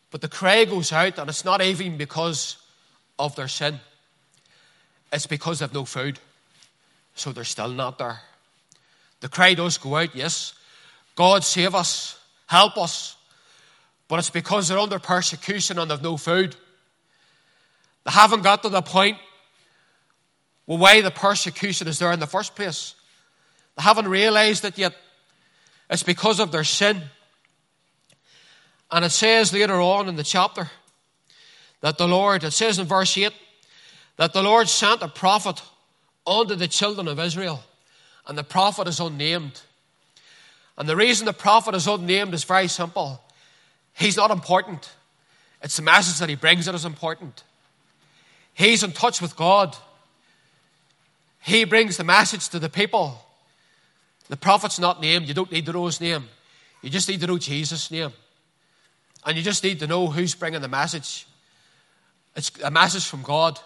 But 0.10 0.22
the 0.22 0.30
cry 0.30 0.64
goes 0.64 0.94
out, 0.94 1.20
and 1.20 1.30
it's 1.30 1.44
not 1.44 1.62
even 1.62 1.98
because 1.98 2.56
of 3.20 3.36
their 3.36 3.50
sin, 3.50 3.82
it's 5.12 5.28
because 5.28 5.60
they've 5.60 5.74
no 5.74 5.84
food. 5.84 6.18
So 7.14 7.34
they're 7.34 7.44
still 7.44 7.68
not 7.68 7.98
there. 7.98 8.22
The 9.20 9.28
cry 9.28 9.54
does 9.54 9.78
go 9.78 9.98
out, 9.98 10.16
yes. 10.16 10.54
God 11.14 11.44
save 11.44 11.76
us, 11.76 12.18
help 12.48 12.78
us. 12.78 13.18
But 14.08 14.20
it's 14.20 14.30
because 14.30 14.70
they're 14.70 14.80
under 14.80 14.98
persecution 14.98 15.80
and 15.80 15.92
they've 15.92 16.02
no 16.02 16.16
food. 16.16 16.56
They 18.06 18.12
haven't 18.12 18.44
got 18.44 18.64
to 18.64 18.70
the 18.70 18.82
point 18.82 19.18
well, 20.68 20.78
why 20.78 21.02
the 21.02 21.12
persecution 21.12 21.90
is 21.90 22.00
there 22.00 22.14
in 22.14 22.22
the 22.22 22.28
first 22.28 22.56
place. 22.56 22.96
They 23.76 23.84
haven't 23.84 24.08
realized 24.08 24.64
it 24.64 24.78
yet. 24.78 24.96
It's 25.90 26.04
because 26.04 26.40
of 26.40 26.52
their 26.52 26.64
sin. 26.64 27.02
And 28.92 29.04
it 29.04 29.12
says 29.12 29.54
later 29.54 29.80
on 29.82 30.08
in 30.08 30.16
the 30.16 30.24
chapter 30.24 30.70
that 31.82 31.98
the 31.98 32.08
Lord, 32.08 32.44
it 32.44 32.52
says 32.52 32.80
in 32.80 32.86
verse 32.86 33.18
8, 33.18 33.32
that 34.18 34.34
the 34.34 34.44
Lord 34.44 34.70
sent 34.70 35.02
a 35.02 35.08
prophet 35.08 35.62
unto 36.26 36.56
the 36.56 36.68
children 36.68 37.08
of 37.08 37.20
Israel. 37.20 37.64
And 38.28 38.38
the 38.38 38.44
prophet 38.44 38.88
is 38.88 39.00
unnamed. 39.00 39.62
And 40.78 40.88
the 40.88 40.96
reason 40.96 41.26
the 41.26 41.34
prophet 41.34 41.76
is 41.76 41.88
unnamed 41.88 42.34
is 42.34 42.44
very 42.44 42.68
simple. 42.68 43.22
He's 43.94 44.18
not 44.18 44.32
important. 44.32 44.92
It's 45.62 45.76
the 45.76 45.82
message 45.82 46.20
that 46.20 46.30
he 46.30 46.36
brings 46.36 46.66
that 46.66 46.76
is 46.76 46.86
important. 46.86 47.44
He's 48.54 48.84
in 48.84 48.92
touch 48.92 49.22
with 49.22 49.36
God. 49.36 49.76
He 51.42 51.64
brings 51.64 51.98
the 51.98 52.04
message 52.04 52.50
to 52.50 52.60
the 52.60 52.70
people. 52.70 53.20
The 54.30 54.38
prophet's 54.38 54.80
not 54.80 55.02
named. 55.02 55.28
You 55.28 55.34
don't 55.34 55.52
need 55.52 55.66
to 55.66 55.74
know 55.74 55.86
his 55.86 56.00
name. 56.00 56.26
You 56.82 56.90
just 56.90 57.08
need 57.10 57.22
to 57.22 57.28
know 57.28 57.38
Jesus' 57.38 57.92
name. 57.92 58.12
And 59.26 59.38
you 59.38 59.44
just 59.44 59.64
need 59.64 59.80
to 59.80 59.88
know 59.88 60.08
who's 60.08 60.36
bringing 60.36 60.62
the 60.62 60.68
message. 60.68 61.26
It's 62.36 62.52
a 62.64 62.72
message 62.72 63.06
from 63.06 63.22
God. 63.22 63.60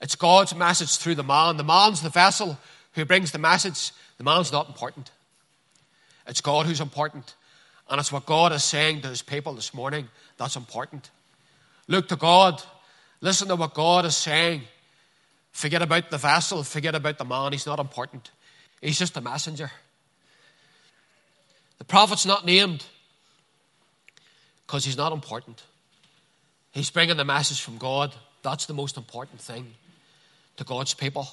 It's 0.00 0.14
God's 0.14 0.54
message 0.54 0.96
through 0.96 1.14
the 1.14 1.24
man. 1.24 1.56
The 1.56 1.64
man's 1.64 2.02
the 2.02 2.10
vessel 2.10 2.58
who 2.92 3.04
brings 3.04 3.32
the 3.32 3.38
message. 3.38 3.92
The 4.18 4.24
man's 4.24 4.52
not 4.52 4.68
important. 4.68 5.10
It's 6.26 6.40
God 6.40 6.66
who's 6.66 6.80
important. 6.80 7.34
And 7.88 8.00
it's 8.00 8.12
what 8.12 8.26
God 8.26 8.52
is 8.52 8.64
saying 8.64 9.02
to 9.02 9.08
his 9.08 9.22
people 9.22 9.54
this 9.54 9.72
morning 9.72 10.08
that's 10.38 10.56
important. 10.56 11.10
Look 11.88 12.08
to 12.08 12.16
God. 12.16 12.62
Listen 13.20 13.48
to 13.48 13.56
what 13.56 13.74
God 13.74 14.04
is 14.04 14.16
saying. 14.16 14.62
Forget 15.52 15.82
about 15.82 16.10
the 16.10 16.18
vessel. 16.18 16.62
Forget 16.62 16.94
about 16.94 17.18
the 17.18 17.24
man. 17.24 17.52
He's 17.52 17.66
not 17.66 17.78
important. 17.78 18.30
He's 18.80 18.98
just 18.98 19.16
a 19.16 19.20
messenger. 19.20 19.70
The 21.78 21.84
prophet's 21.84 22.26
not 22.26 22.44
named 22.44 22.84
because 24.66 24.84
he's 24.84 24.96
not 24.96 25.12
important. 25.12 25.62
He's 26.72 26.90
bringing 26.90 27.16
the 27.16 27.24
message 27.24 27.60
from 27.60 27.78
God. 27.78 28.14
That's 28.42 28.66
the 28.66 28.74
most 28.74 28.96
important 28.96 29.40
thing 29.40 29.74
to 30.56 30.64
God's 30.64 30.94
people. 30.94 31.28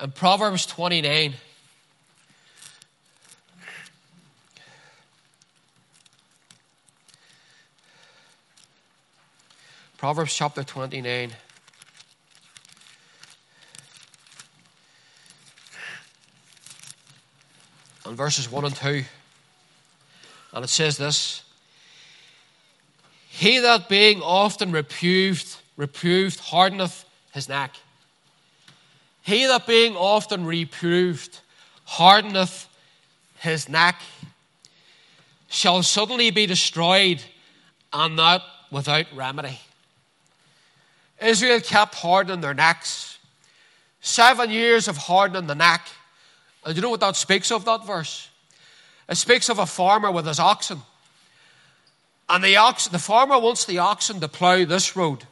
In 0.00 0.10
Proverbs 0.10 0.66
29, 0.66 1.34
Proverbs 9.98 10.34
chapter 10.34 10.64
29. 10.64 11.30
And 18.04 18.16
verses 18.16 18.50
1 18.50 18.64
and 18.64 18.74
2. 18.74 19.04
And 20.52 20.64
it 20.64 20.68
says 20.68 20.96
this 20.96 21.42
He 23.28 23.58
that 23.60 23.88
being 23.88 24.20
often 24.20 24.72
reproved, 24.72 25.56
reproved 25.76 26.40
hardeneth 26.40 27.04
his 27.32 27.48
neck. 27.48 27.74
He 29.22 29.46
that 29.46 29.66
being 29.66 29.96
often 29.96 30.44
reproved 30.44 31.38
hardeneth 31.84 32.68
his 33.38 33.68
neck 33.68 34.00
shall 35.48 35.82
suddenly 35.82 36.30
be 36.30 36.46
destroyed 36.46 37.22
and 37.92 38.16
not 38.16 38.42
without 38.70 39.06
remedy. 39.14 39.60
Israel 41.20 41.60
kept 41.60 41.94
hardening 41.94 42.40
their 42.40 42.54
necks. 42.54 43.18
Seven 44.00 44.50
years 44.50 44.88
of 44.88 44.96
hardening 44.96 45.46
the 45.46 45.54
neck. 45.54 45.86
And 46.64 46.76
you 46.76 46.82
know 46.82 46.90
what 46.90 47.00
that 47.00 47.16
speaks 47.16 47.50
of, 47.50 47.64
that 47.64 47.86
verse? 47.86 48.28
It 49.08 49.16
speaks 49.16 49.48
of 49.48 49.58
a 49.58 49.66
farmer 49.66 50.10
with 50.10 50.26
his 50.26 50.38
oxen. 50.38 50.80
And 52.28 52.42
the, 52.42 52.56
ox, 52.56 52.88
the 52.88 52.98
farmer 52.98 53.38
wants 53.38 53.64
the 53.64 53.78
oxen 53.78 54.20
to 54.20 54.28
plough 54.28 54.64
this 54.64 54.96
road. 54.96 55.24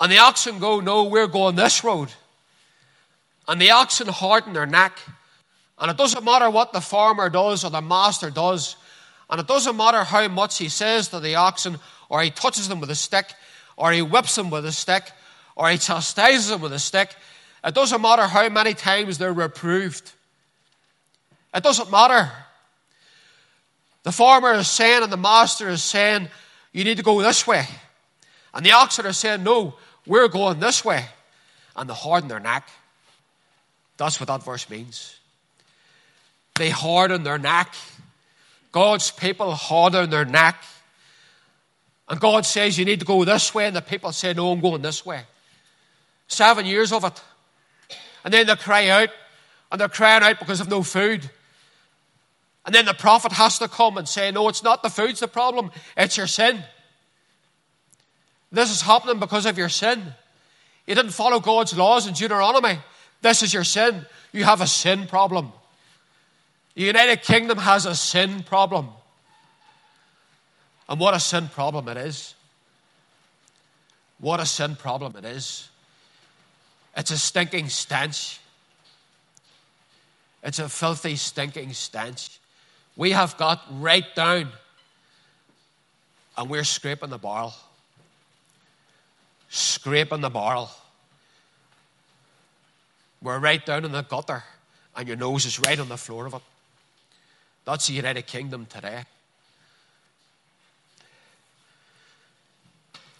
And 0.00 0.10
the 0.10 0.18
oxen 0.18 0.58
go, 0.58 0.80
No, 0.80 1.04
we're 1.04 1.26
going 1.26 1.56
this 1.56 1.84
road. 1.84 2.08
And 3.46 3.60
the 3.60 3.70
oxen 3.70 4.08
harden 4.08 4.52
their 4.52 4.66
neck. 4.66 4.98
And 5.78 5.90
it 5.90 5.96
doesn't 5.96 6.24
matter 6.24 6.50
what 6.50 6.72
the 6.72 6.80
farmer 6.80 7.28
does 7.30 7.64
or 7.64 7.70
the 7.70 7.80
master 7.80 8.30
does. 8.30 8.76
And 9.28 9.40
it 9.40 9.46
doesn't 9.46 9.76
matter 9.76 10.02
how 10.02 10.26
much 10.28 10.58
he 10.58 10.68
says 10.68 11.08
to 11.08 11.20
the 11.20 11.36
oxen, 11.36 11.78
or 12.08 12.22
he 12.22 12.30
touches 12.30 12.68
them 12.68 12.80
with 12.80 12.90
a 12.90 12.96
stick, 12.96 13.32
or 13.76 13.92
he 13.92 14.02
whips 14.02 14.34
them 14.34 14.50
with 14.50 14.66
a 14.66 14.72
stick, 14.72 15.10
or 15.54 15.70
he 15.70 15.78
chastises 15.78 16.48
them 16.48 16.60
with 16.60 16.72
a 16.72 16.78
stick. 16.78 17.14
It 17.64 17.74
doesn't 17.74 18.00
matter 18.00 18.22
how 18.22 18.48
many 18.48 18.74
times 18.74 19.18
they're 19.18 19.32
reproved. 19.32 20.12
It 21.54 21.62
doesn't 21.62 21.90
matter. 21.90 22.30
The 24.02 24.12
farmer 24.12 24.54
is 24.54 24.68
saying, 24.68 25.02
and 25.02 25.12
the 25.12 25.18
master 25.18 25.68
is 25.68 25.82
saying, 25.82 26.28
you 26.72 26.84
need 26.84 26.96
to 26.96 27.02
go 27.02 27.20
this 27.20 27.46
way. 27.46 27.66
And 28.54 28.64
the 28.64 28.72
oxen 28.72 29.06
are 29.06 29.12
saying, 29.12 29.42
no, 29.42 29.74
we're 30.06 30.28
going 30.28 30.60
this 30.60 30.84
way. 30.84 31.04
And 31.76 31.88
they 31.88 31.94
harden 31.94 32.28
their 32.28 32.40
neck. 32.40 32.68
That's 33.96 34.18
what 34.18 34.28
that 34.28 34.42
verse 34.42 34.68
means. 34.70 35.16
They 36.54 36.70
harden 36.70 37.22
their 37.22 37.38
neck. 37.38 37.74
God's 38.72 39.10
people 39.10 39.52
harden 39.52 40.10
their 40.10 40.24
neck. 40.24 40.62
And 42.08 42.18
God 42.18 42.44
says, 42.44 42.76
You 42.76 42.84
need 42.84 43.00
to 43.00 43.06
go 43.06 43.24
this 43.24 43.54
way. 43.54 43.66
And 43.66 43.76
the 43.76 43.82
people 43.82 44.12
say, 44.12 44.34
No, 44.34 44.50
I'm 44.50 44.60
going 44.60 44.82
this 44.82 45.06
way. 45.06 45.22
Seven 46.26 46.66
years 46.66 46.92
of 46.92 47.04
it. 47.04 47.22
And 48.24 48.32
then 48.32 48.46
they 48.46 48.56
cry 48.56 48.88
out. 48.88 49.10
And 49.70 49.80
they're 49.80 49.88
crying 49.88 50.22
out 50.22 50.38
because 50.38 50.60
of 50.60 50.68
no 50.68 50.82
food. 50.82 51.30
And 52.66 52.74
then 52.74 52.84
the 52.84 52.94
prophet 52.94 53.32
has 53.32 53.58
to 53.60 53.68
come 53.68 53.98
and 53.98 54.08
say, 54.08 54.30
No, 54.30 54.48
it's 54.48 54.62
not 54.62 54.82
the 54.82 54.90
food's 54.90 55.20
the 55.20 55.28
problem, 55.28 55.70
it's 55.96 56.16
your 56.16 56.26
sin. 56.26 56.62
This 58.52 58.70
is 58.70 58.82
happening 58.82 59.20
because 59.20 59.46
of 59.46 59.56
your 59.56 59.68
sin. 59.68 60.02
You 60.86 60.94
didn't 60.94 61.12
follow 61.12 61.38
God's 61.38 61.76
laws 61.76 62.08
in 62.08 62.14
Deuteronomy. 62.14 62.78
This 63.22 63.42
is 63.42 63.54
your 63.54 63.64
sin. 63.64 64.04
You 64.32 64.44
have 64.44 64.60
a 64.60 64.66
sin 64.66 65.06
problem. 65.06 65.52
The 66.74 66.82
United 66.82 67.22
Kingdom 67.22 67.58
has 67.58 67.86
a 67.86 67.94
sin 67.94 68.42
problem. 68.42 68.88
And 70.88 70.98
what 70.98 71.14
a 71.14 71.20
sin 71.20 71.48
problem 71.48 71.86
it 71.88 71.96
is. 71.96 72.34
What 74.18 74.40
a 74.40 74.46
sin 74.46 74.74
problem 74.74 75.14
it 75.16 75.24
is. 75.24 75.69
It's 76.96 77.10
a 77.10 77.18
stinking 77.18 77.68
stench. 77.68 78.40
It's 80.42 80.58
a 80.58 80.68
filthy, 80.68 81.16
stinking 81.16 81.72
stench. 81.72 82.38
We 82.96 83.12
have 83.12 83.36
got 83.36 83.62
right 83.70 84.14
down 84.14 84.48
and 86.36 86.50
we're 86.50 86.64
scraping 86.64 87.10
the 87.10 87.18
barrel. 87.18 87.54
Scraping 89.48 90.20
the 90.20 90.30
barrel. 90.30 90.70
We're 93.22 93.38
right 93.38 93.64
down 93.64 93.84
in 93.84 93.92
the 93.92 94.02
gutter 94.02 94.42
and 94.96 95.06
your 95.06 95.16
nose 95.16 95.46
is 95.46 95.60
right 95.60 95.78
on 95.78 95.88
the 95.88 95.96
floor 95.96 96.26
of 96.26 96.34
it. 96.34 96.42
That's 97.64 97.86
the 97.86 97.92
United 97.92 98.26
Kingdom 98.26 98.66
today. 98.66 99.04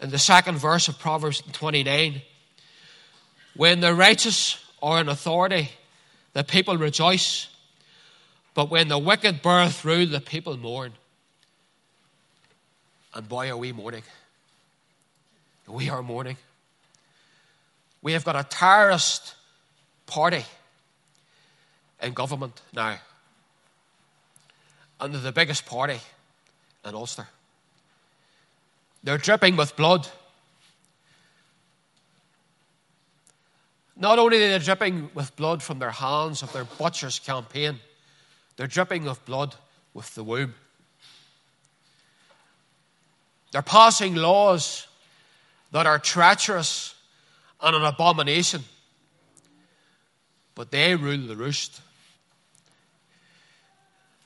In 0.00 0.11
the 0.11 0.18
second 0.18 0.56
verse 0.56 0.88
of 0.88 0.98
Proverbs 0.98 1.42
29, 1.52 2.22
when 3.61 3.81
the 3.81 3.92
righteous 3.92 4.59
are 4.83 5.03
in 5.03 5.09
authority, 5.11 5.68
the 6.33 6.42
people 6.42 6.79
rejoice. 6.79 7.46
But 8.55 8.70
when 8.70 8.88
the 8.88 8.96
wicked 8.96 9.42
beareth 9.42 9.85
rule, 9.85 10.07
the 10.07 10.18
people 10.18 10.57
mourn. 10.57 10.94
And 13.12 13.29
boy, 13.29 13.51
are 13.51 13.59
we 13.59 13.73
mourning. 13.73 14.05
We 15.68 15.90
are 15.90 16.03
mourning. 16.03 16.38
We 18.01 18.14
have 18.14 18.25
got 18.25 18.35
a 18.35 18.44
terrorist 18.49 19.35
party 20.07 20.46
in 22.01 22.14
government 22.14 22.62
now. 22.73 22.96
And 24.99 25.12
they're 25.12 25.20
the 25.20 25.33
biggest 25.33 25.66
party 25.66 26.01
in 26.83 26.94
Ulster. 26.94 27.29
They're 29.05 29.18
dripping 29.18 29.57
with 29.57 29.77
blood. 29.77 30.09
Not 34.00 34.18
only 34.18 34.42
are 34.42 34.58
they 34.58 34.64
dripping 34.64 35.10
with 35.12 35.36
blood 35.36 35.62
from 35.62 35.78
their 35.78 35.90
hands 35.90 36.42
of 36.42 36.50
their 36.54 36.64
butcher's 36.64 37.18
campaign, 37.18 37.78
they're 38.56 38.66
dripping 38.66 39.06
of 39.06 39.22
blood 39.26 39.54
with 39.92 40.14
the 40.14 40.24
womb. 40.24 40.54
They're 43.52 43.60
passing 43.60 44.14
laws 44.14 44.86
that 45.72 45.86
are 45.86 45.98
treacherous 45.98 46.94
and 47.60 47.76
an 47.76 47.84
abomination. 47.84 48.64
But 50.54 50.70
they 50.70 50.96
rule 50.96 51.26
the 51.26 51.36
roost. 51.36 51.82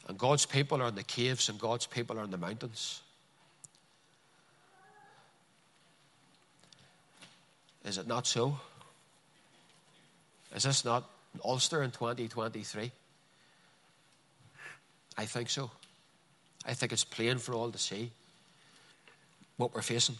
And 0.06 0.16
God's 0.16 0.46
people 0.46 0.82
are 0.82 0.88
in 0.88 0.94
the 0.94 1.02
caves 1.02 1.48
and 1.48 1.58
God's 1.58 1.86
people 1.86 2.18
are 2.20 2.24
in 2.24 2.30
the 2.30 2.38
mountains. 2.38 3.00
Is 7.84 7.98
it 7.98 8.06
not 8.06 8.28
so? 8.28 8.60
Is 10.54 10.62
this 10.62 10.84
not 10.84 11.10
Ulster 11.44 11.82
in 11.82 11.90
2023? 11.90 12.92
I 15.16 15.24
think 15.24 15.50
so. 15.50 15.70
I 16.66 16.74
think 16.74 16.92
it's 16.92 17.04
plain 17.04 17.38
for 17.38 17.54
all 17.54 17.70
to 17.70 17.78
see 17.78 18.10
what 19.56 19.74
we're 19.74 19.82
facing. 19.82 20.16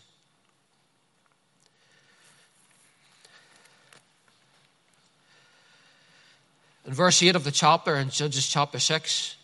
In 6.87 6.93
verse 6.93 7.23
8 7.23 7.35
of 7.35 7.45
the 7.45 7.51
chapter, 7.51 7.97
in 7.97 8.11
Judges 8.11 8.47
chapter 8.47 8.79
6, 8.79 9.37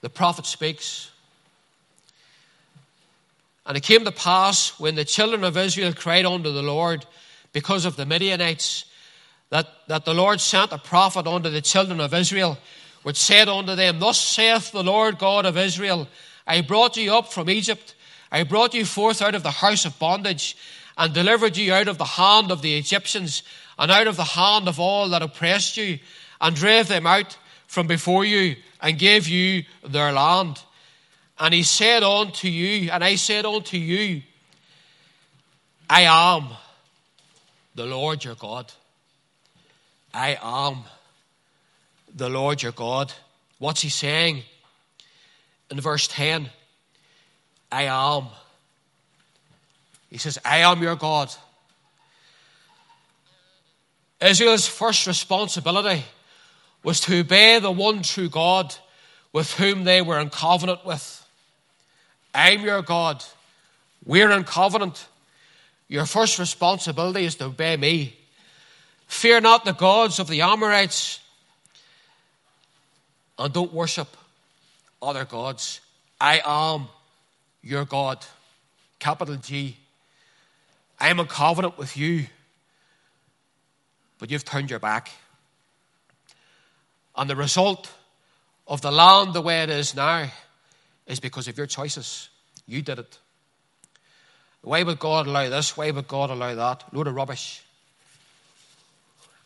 the 0.00 0.08
prophet 0.08 0.46
speaks. 0.46 1.10
And 3.66 3.76
it 3.76 3.82
came 3.82 4.04
to 4.04 4.12
pass 4.12 4.78
when 4.78 4.94
the 4.94 5.04
children 5.04 5.42
of 5.42 5.56
Israel 5.56 5.92
cried 5.92 6.24
unto 6.24 6.52
the 6.52 6.62
Lord 6.62 7.04
because 7.52 7.84
of 7.84 7.96
the 7.96 8.06
Midianites, 8.06 8.84
that, 9.50 9.66
that 9.88 10.04
the 10.04 10.14
Lord 10.14 10.40
sent 10.40 10.72
a 10.72 10.78
prophet 10.78 11.26
unto 11.26 11.50
the 11.50 11.62
children 11.62 12.00
of 12.00 12.14
Israel, 12.14 12.58
which 13.02 13.16
said 13.16 13.48
unto 13.48 13.74
them, 13.74 13.98
Thus 13.98 14.18
saith 14.18 14.72
the 14.72 14.82
Lord 14.82 15.18
God 15.18 15.46
of 15.46 15.56
Israel, 15.56 16.08
I 16.46 16.60
brought 16.60 16.96
you 16.96 17.14
up 17.14 17.32
from 17.32 17.48
Egypt, 17.48 17.94
I 18.30 18.42
brought 18.42 18.74
you 18.74 18.84
forth 18.84 19.22
out 19.22 19.34
of 19.34 19.42
the 19.42 19.50
house 19.50 19.84
of 19.84 19.98
bondage, 19.98 20.56
and 20.96 21.14
delivered 21.14 21.56
you 21.56 21.72
out 21.72 21.88
of 21.88 21.98
the 21.98 22.04
hand 22.04 22.50
of 22.50 22.60
the 22.60 22.76
Egyptians, 22.76 23.42
and 23.78 23.90
out 23.90 24.06
of 24.06 24.16
the 24.16 24.24
hand 24.24 24.68
of 24.68 24.80
all 24.80 25.08
that 25.10 25.22
oppressed 25.22 25.76
you, 25.76 25.98
and 26.40 26.54
drave 26.54 26.88
them 26.88 27.06
out 27.06 27.36
from 27.66 27.86
before 27.86 28.24
you, 28.24 28.56
and 28.82 28.98
gave 28.98 29.28
you 29.28 29.64
their 29.86 30.12
land. 30.12 30.60
And 31.38 31.54
he 31.54 31.62
said 31.62 32.02
unto 32.02 32.48
you, 32.48 32.90
and 32.90 33.04
I 33.04 33.14
said 33.14 33.46
unto 33.46 33.76
you, 33.76 34.22
I 35.88 36.02
am 36.02 36.48
the 37.74 37.86
Lord 37.86 38.24
your 38.24 38.34
God. 38.34 38.72
I 40.12 40.38
am 40.42 40.84
the 42.14 42.28
Lord 42.28 42.62
your 42.62 42.72
God. 42.72 43.12
What's 43.58 43.82
he 43.82 43.88
saying? 43.88 44.42
In 45.70 45.80
verse 45.80 46.08
10, 46.08 46.48
I 47.70 47.84
am. 47.84 48.26
He 50.10 50.18
says, 50.18 50.38
I 50.44 50.58
am 50.58 50.82
your 50.82 50.96
God. 50.96 51.30
Israel's 54.20 54.66
first 54.66 55.06
responsibility 55.06 56.04
was 56.82 57.00
to 57.00 57.20
obey 57.20 57.58
the 57.58 57.70
one 57.70 58.02
true 58.02 58.28
God 58.28 58.74
with 59.32 59.52
whom 59.54 59.84
they 59.84 60.00
were 60.02 60.18
in 60.18 60.30
covenant 60.30 60.84
with. 60.84 61.26
I'm 62.34 62.62
your 62.62 62.82
God. 62.82 63.24
We're 64.04 64.30
in 64.30 64.44
covenant. 64.44 65.06
Your 65.88 66.06
first 66.06 66.38
responsibility 66.38 67.24
is 67.24 67.36
to 67.36 67.46
obey 67.46 67.76
me. 67.76 68.17
Fear 69.08 69.40
not 69.40 69.64
the 69.64 69.72
gods 69.72 70.20
of 70.20 70.28
the 70.28 70.42
Amorites, 70.42 71.18
and 73.38 73.52
don't 73.52 73.72
worship 73.72 74.16
other 75.02 75.24
gods. 75.24 75.80
I 76.20 76.40
am 76.44 76.88
your 77.62 77.84
God. 77.84 78.24
capital 79.00 79.36
G. 79.36 79.76
I 81.00 81.08
am 81.08 81.20
in 81.20 81.26
covenant 81.26 81.78
with 81.78 81.96
you, 81.96 82.26
but 84.18 84.30
you've 84.30 84.44
turned 84.44 84.70
your 84.70 84.80
back. 84.80 85.10
And 87.16 87.30
the 87.30 87.36
result 87.36 87.90
of 88.66 88.80
the 88.82 88.90
land 88.92 89.32
the 89.32 89.40
way 89.40 89.62
it 89.62 89.70
is 89.70 89.94
now 89.94 90.30
is 91.06 91.18
because 91.18 91.48
of 91.48 91.56
your 91.56 91.66
choices. 91.66 92.28
You 92.66 92.82
did 92.82 92.98
it. 92.98 93.18
Why 94.62 94.82
would 94.82 94.98
God 94.98 95.26
allow 95.26 95.48
this? 95.48 95.76
Why 95.76 95.90
would 95.90 96.08
God 96.08 96.30
allow 96.30 96.54
that? 96.54 96.84
Load 96.92 97.06
of 97.06 97.14
rubbish. 97.14 97.62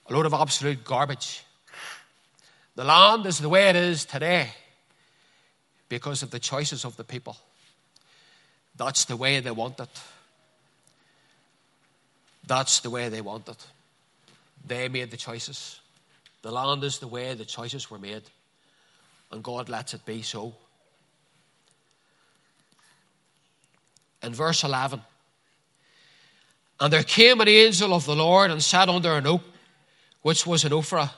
A 0.09 0.13
load 0.13 0.27
of 0.27 0.35
absolute 0.35 0.85
garbage. 0.85 1.45
The 2.75 2.85
land 2.85 3.27
is 3.27 3.39
the 3.39 3.49
way 3.49 3.69
it 3.69 3.77
is 3.77 4.05
today 4.05 4.51
because 5.89 6.23
of 6.23 6.31
the 6.31 6.39
choices 6.39 6.85
of 6.85 6.97
the 6.97 7.05
people. 7.05 7.37
That's 8.77 9.05
the 9.05 9.17
way 9.17 9.41
they 9.41 9.51
want 9.51 9.79
it. 9.79 10.01
That's 12.47 12.81
the 12.81 12.91
way 12.91 13.09
they 13.09 13.21
want 13.21 13.49
it. 13.49 13.67
They 14.67 14.89
made 14.89 15.11
the 15.11 15.17
choices. 15.17 15.81
The 16.43 16.51
land 16.51 16.83
is 16.83 16.99
the 16.99 17.07
way 17.07 17.35
the 17.35 17.45
choices 17.45 17.91
were 17.91 17.99
made. 17.99 18.23
And 19.31 19.43
God 19.43 19.69
lets 19.69 19.95
it 19.95 20.05
be 20.05 20.23
so. 20.23 20.55
In 24.23 24.33
verse 24.35 24.65
11, 24.65 25.03
and 26.81 26.93
there 26.93 27.03
came 27.05 27.41
an 27.41 27.49
angel 27.49 27.95
of 27.95 28.07
the 28.07 28.17
Lord 28.17 28.51
and 28.51 28.63
sat 28.63 28.89
under 28.89 29.13
an 29.13 29.27
oak, 29.27 29.43
which 30.23 30.47
was 30.47 30.65
an 30.65 30.73
Ophrah, 30.73 31.11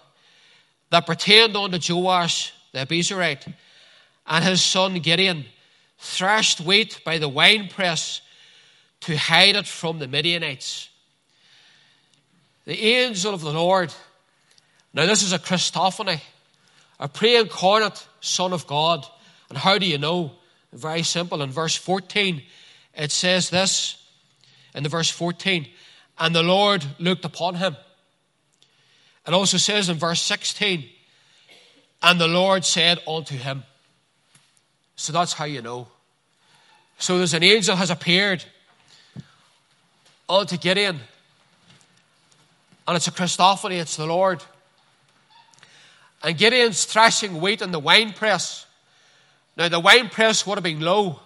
that 0.91 1.07
pertained 1.07 1.57
unto 1.57 1.95
Joash 1.95 2.53
the 2.73 2.81
Abiezrite, 2.81 3.53
and 4.27 4.45
his 4.45 4.63
son 4.63 4.99
Gideon 4.99 5.45
thrashed 5.99 6.61
wheat 6.61 7.01
by 7.05 7.19
the 7.19 7.29
winepress 7.29 8.21
to 9.01 9.17
hide 9.17 9.57
it 9.57 9.67
from 9.67 9.99
the 9.99 10.09
Midianites. 10.09 10.89
The 12.65 12.79
angel 12.79 13.35
of 13.35 13.43
the 13.43 13.53
Lord. 13.53 13.93
Now, 14.93 15.07
this 15.07 15.23
is 15.23 15.33
a 15.33 15.39
Christophany, 15.39 16.21
a 16.99 17.09
pre 17.09 17.37
incarnate 17.37 18.07
Son 18.21 18.53
of 18.53 18.67
God. 18.67 19.07
And 19.51 19.59
how 19.59 19.79
do 19.79 19.87
you 19.87 19.99
know? 19.99 20.33
Very 20.73 21.03
simple. 21.03 21.43
In 21.43 21.51
verse 21.51 21.77
14, 21.77 22.43
it 22.95 23.13
says 23.13 23.51
this 23.51 24.03
in 24.75 24.83
the 24.83 24.89
verse 24.89 25.11
14, 25.11 25.69
and 26.19 26.35
the 26.35 26.43
Lord 26.43 26.85
looked 26.99 27.25
upon 27.25 27.57
him. 27.57 27.77
It 29.27 29.33
also 29.33 29.57
says 29.57 29.89
in 29.89 29.97
verse 29.97 30.21
16, 30.21 30.85
and 32.03 32.21
the 32.21 32.29
Lord 32.29 32.65
said 32.65 32.99
unto 33.09 33.37
him. 33.37 33.63
So 34.97 35.13
that's 35.13 35.33
how 35.33 35.45
you 35.45 35.63
know. 35.63 35.89
So 36.99 37.19
there's 37.19 37.35
an 37.35 37.43
angel 37.43 37.77
has 37.77 37.91
appeared 37.91 38.45
unto 40.29 40.57
Gideon. 40.57 41.01
And 42.87 42.97
it's 42.97 43.07
a 43.07 43.11
Christophany, 43.11 43.81
it's 43.81 43.97
the 43.97 44.07
Lord. 44.07 44.43
And 46.23 46.37
Gideon's 46.37 46.85
thrashing 46.85 47.41
wheat 47.41 47.63
in 47.63 47.73
the 47.73 47.79
winepress. 47.79 48.67
Now 49.57 49.69
the 49.69 49.81
winepress 49.81 50.47
would 50.47 50.57
have 50.57 50.65
been 50.65 50.81
low. 50.81 51.21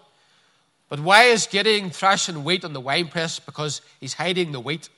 But 0.89 1.01
why 1.01 1.25
is 1.25 1.47
Gideon 1.47 1.91
thrashing 1.91 2.45
wheat 2.45 2.65
in 2.65 2.73
the 2.73 2.81
winepress? 2.81 3.41
Because 3.41 3.83
he's 4.01 4.15
hiding 4.15 4.53
the 4.53 4.61
wheat. 4.61 4.89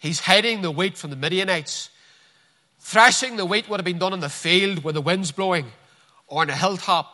He's 0.00 0.18
hiding 0.18 0.62
the 0.62 0.70
wheat 0.70 0.98
from 0.98 1.10
the 1.10 1.16
Midianites. 1.16 1.90
Thrashing 2.80 3.36
the 3.36 3.46
wheat 3.46 3.68
would 3.68 3.78
have 3.78 3.84
been 3.84 3.98
done 3.98 4.14
in 4.14 4.20
the 4.20 4.28
field 4.28 4.82
where 4.82 4.94
the 4.94 5.00
wind's 5.00 5.30
blowing 5.30 5.66
or 6.26 6.42
on 6.42 6.50
a 6.50 6.56
hilltop. 6.56 7.06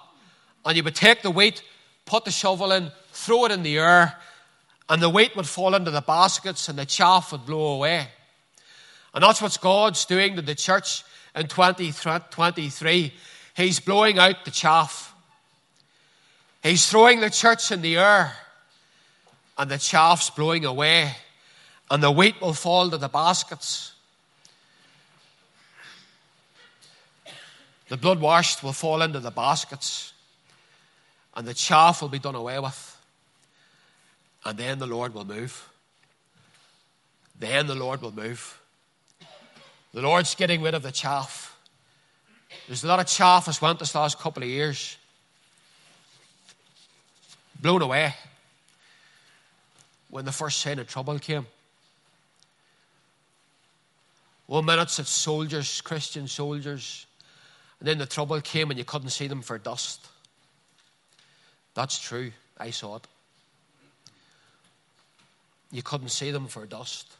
And 0.64 0.76
you 0.76 0.84
would 0.84 0.94
take 0.94 1.20
the 1.20 1.30
wheat, 1.30 1.62
put 2.04 2.24
the 2.24 2.30
shovel 2.30 2.72
in, 2.72 2.90
throw 3.12 3.44
it 3.44 3.52
in 3.52 3.64
the 3.64 3.78
air, 3.78 4.16
and 4.88 5.02
the 5.02 5.10
wheat 5.10 5.34
would 5.36 5.48
fall 5.48 5.74
into 5.74 5.90
the 5.90 6.00
baskets 6.00 6.68
and 6.68 6.78
the 6.78 6.86
chaff 6.86 7.32
would 7.32 7.44
blow 7.44 7.74
away. 7.74 8.06
And 9.12 9.22
that's 9.22 9.42
what 9.42 9.58
God's 9.60 10.04
doing 10.04 10.36
to 10.36 10.42
the 10.42 10.54
church 10.54 11.02
in 11.34 11.48
2023. 11.48 13.12
He's 13.56 13.80
blowing 13.80 14.18
out 14.18 14.44
the 14.44 14.50
chaff. 14.52 15.12
He's 16.62 16.88
throwing 16.88 17.20
the 17.20 17.30
church 17.30 17.72
in 17.72 17.82
the 17.82 17.96
air, 17.96 18.32
and 19.56 19.70
the 19.70 19.78
chaff's 19.78 20.30
blowing 20.30 20.64
away, 20.64 21.14
and 21.90 22.02
the 22.02 22.10
wheat 22.10 22.40
will 22.40 22.52
fall 22.52 22.90
to 22.90 22.96
the 22.96 23.08
baskets. 23.08 23.92
The 27.88 27.96
blood 27.96 28.20
washed 28.20 28.62
will 28.62 28.72
fall 28.72 29.02
into 29.02 29.20
the 29.20 29.30
baskets, 29.30 30.12
and 31.36 31.46
the 31.46 31.54
chaff 31.54 32.02
will 32.02 32.08
be 32.08 32.18
done 32.18 32.34
away 32.34 32.58
with. 32.58 32.92
And 34.44 34.58
then 34.58 34.78
the 34.78 34.86
Lord 34.86 35.14
will 35.14 35.24
move. 35.24 35.68
Then 37.38 37.66
the 37.66 37.74
Lord 37.74 38.02
will 38.02 38.14
move. 38.14 38.60
The 39.92 40.02
Lord's 40.02 40.34
getting 40.34 40.62
rid 40.62 40.74
of 40.74 40.82
the 40.82 40.92
chaff. 40.92 41.56
There's 42.66 42.84
a 42.84 42.88
lot 42.88 43.00
of 43.00 43.06
chaff 43.06 43.46
that's 43.46 43.62
went 43.62 43.78
this 43.78 43.94
last 43.94 44.18
couple 44.18 44.42
of 44.42 44.48
years. 44.48 44.96
Blown 47.60 47.82
away 47.82 48.14
when 50.10 50.24
the 50.24 50.32
first 50.32 50.60
sign 50.60 50.78
of 50.78 50.88
trouble 50.88 51.18
came. 51.18 51.46
One 54.46 54.64
minute 54.64 54.98
it's 54.98 55.10
soldiers, 55.10 55.80
Christian 55.80 56.28
soldiers, 56.28 57.06
and 57.80 57.88
then 57.88 57.98
the 57.98 58.06
trouble 58.06 58.40
came 58.40 58.70
and 58.70 58.78
you 58.78 58.84
couldn't 58.84 59.10
see 59.10 59.26
them 59.26 59.42
for 59.42 59.58
dust. 59.58 60.06
That's 61.74 61.98
true. 61.98 62.32
I 62.56 62.70
saw 62.70 62.96
it. 62.96 63.06
You 65.72 65.82
couldn't 65.82 66.08
see 66.10 66.30
them 66.30 66.46
for 66.46 66.64
dust. 66.64 67.12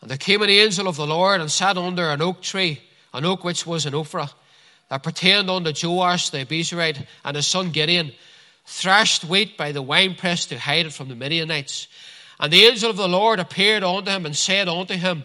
And 0.00 0.10
there 0.10 0.18
came 0.18 0.42
an 0.42 0.50
angel 0.50 0.88
of 0.88 0.96
the 0.96 1.06
Lord 1.06 1.40
and 1.40 1.50
sat 1.50 1.76
under 1.76 2.10
an 2.10 2.20
oak 2.20 2.42
tree, 2.42 2.80
an 3.12 3.24
oak 3.24 3.44
which 3.44 3.66
was 3.66 3.86
an 3.86 3.92
Ophrah, 3.92 4.32
that 4.92 5.02
pertained 5.02 5.48
unto 5.48 5.72
Joash 5.72 6.28
the 6.28 6.44
Abiezrite 6.44 7.06
and 7.24 7.34
his 7.34 7.46
son 7.46 7.70
Gideon, 7.70 8.12
thrashed 8.66 9.24
wheat 9.24 9.56
by 9.56 9.72
the 9.72 9.80
winepress 9.80 10.44
to 10.44 10.58
hide 10.58 10.84
it 10.84 10.92
from 10.92 11.08
the 11.08 11.14
Midianites. 11.14 11.88
And 12.38 12.52
the 12.52 12.66
angel 12.66 12.90
of 12.90 12.98
the 12.98 13.08
Lord 13.08 13.40
appeared 13.40 13.84
unto 13.84 14.10
him 14.10 14.26
and 14.26 14.36
said 14.36 14.68
unto 14.68 14.92
him, 14.92 15.24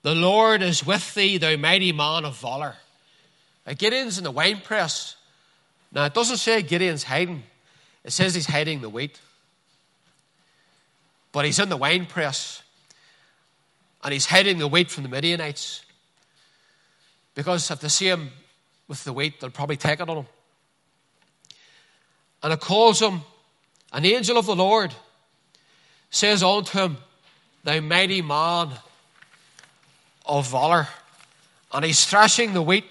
The 0.00 0.14
Lord 0.14 0.62
is 0.62 0.86
with 0.86 1.12
thee, 1.12 1.36
thou 1.36 1.56
mighty 1.56 1.92
man 1.92 2.24
of 2.24 2.38
valor. 2.38 2.76
Now, 3.66 3.74
Gideon's 3.74 4.16
in 4.16 4.24
the 4.24 4.30
winepress. 4.30 5.16
Now, 5.92 6.06
it 6.06 6.14
doesn't 6.14 6.38
say 6.38 6.62
Gideon's 6.62 7.02
hiding, 7.02 7.42
it 8.04 8.12
says 8.12 8.34
he's 8.34 8.46
hiding 8.46 8.80
the 8.80 8.88
wheat. 8.88 9.20
But 11.32 11.44
he's 11.44 11.58
in 11.58 11.68
the 11.68 11.76
winepress 11.76 12.62
and 14.02 14.14
he's 14.14 14.24
hiding 14.24 14.56
the 14.56 14.68
wheat 14.68 14.90
from 14.90 15.02
the 15.02 15.10
Midianites. 15.10 15.84
Because 17.34 17.68
they 17.68 17.88
see 17.88 18.08
him 18.08 18.30
with 18.92 19.04
the 19.04 19.12
wheat, 19.14 19.40
they'll 19.40 19.48
probably 19.48 19.78
take 19.78 20.00
it 20.00 20.08
on 20.10 20.18
him. 20.18 20.26
And 22.42 22.52
it 22.52 22.60
calls 22.60 23.00
him 23.00 23.22
an 23.90 24.04
angel 24.04 24.36
of 24.36 24.44
the 24.44 24.54
Lord, 24.54 24.92
says 26.10 26.42
unto 26.42 26.78
him, 26.78 26.98
Thou 27.64 27.80
mighty 27.80 28.20
man 28.20 28.68
of 30.26 30.50
valor. 30.50 30.88
And 31.72 31.86
he's 31.86 32.04
thrashing 32.04 32.52
the 32.52 32.60
wheat 32.60 32.84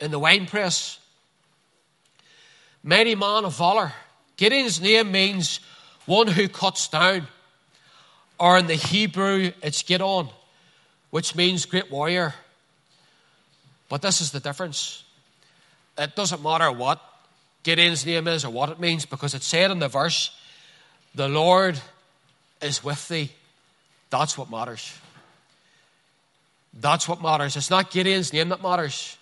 in 0.00 0.12
the 0.12 0.18
winepress. 0.20 1.00
Mighty 2.84 3.16
man 3.16 3.46
of 3.46 3.58
valor. 3.58 3.92
Gideon's 4.36 4.80
name 4.80 5.10
means 5.10 5.58
one 6.06 6.28
who 6.28 6.46
cuts 6.46 6.86
down 6.86 7.26
or 8.38 8.58
in 8.58 8.68
the 8.68 8.76
Hebrew, 8.76 9.50
it's 9.60 9.82
Gideon, 9.82 10.28
which 11.10 11.34
means 11.34 11.64
great 11.64 11.90
warrior. 11.90 12.32
But 13.88 14.02
this 14.02 14.20
is 14.20 14.30
the 14.32 14.40
difference. 14.40 15.04
It 15.96 16.14
doesn't 16.14 16.42
matter 16.42 16.70
what 16.70 17.02
Gideon's 17.62 18.04
name 18.06 18.28
is 18.28 18.44
or 18.44 18.50
what 18.50 18.68
it 18.68 18.78
means, 18.78 19.06
because 19.06 19.34
it 19.34 19.42
said 19.42 19.70
in 19.70 19.78
the 19.78 19.88
verse, 19.88 20.30
The 21.14 21.28
Lord 21.28 21.80
is 22.60 22.84
with 22.84 23.08
thee. 23.08 23.30
That's 24.10 24.38
what 24.38 24.50
matters. 24.50 24.92
That's 26.72 27.08
what 27.08 27.22
matters. 27.22 27.56
It's 27.56 27.70
not 27.70 27.90
Gideon's 27.90 28.32
name 28.32 28.50
that 28.50 28.62
matters, 28.62 29.16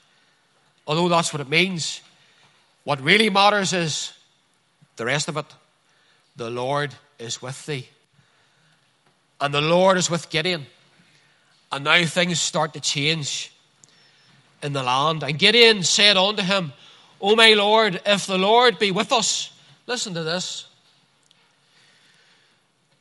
although 0.87 1.09
that's 1.09 1.33
what 1.33 1.41
it 1.41 1.49
means. 1.49 2.03
What 2.85 3.01
really 3.03 3.31
matters 3.31 3.73
is 3.73 4.13
the 4.97 5.07
rest 5.07 5.29
of 5.29 5.37
it. 5.37 5.47
The 6.37 6.51
Lord 6.51 6.95
is 7.19 7.41
with 7.41 7.65
thee. 7.67 7.89
And 9.41 9.53
the 9.53 9.61
Lord 9.61 9.97
is 9.97 10.11
with 10.11 10.31
Gideon. 10.31 10.67
And 11.73 11.85
now 11.85 12.05
things 12.05 12.41
start 12.41 12.75
to 12.75 12.81
change 12.81 13.53
in 14.67 14.73
the 14.73 14.83
land. 14.83 15.23
And 15.23 15.39
Gideon 15.39 15.83
said 15.83 16.17
unto 16.17 16.43
him, 16.43 16.73
O 17.21 17.35
my 17.35 17.55
Lord, 17.55 18.01
if 18.05 18.27
the 18.27 18.37
Lord 18.37 18.79
be 18.79 18.91
with 18.91 19.13
us, 19.13 19.53
listen 19.87 20.13
to 20.15 20.23
this. 20.23 20.67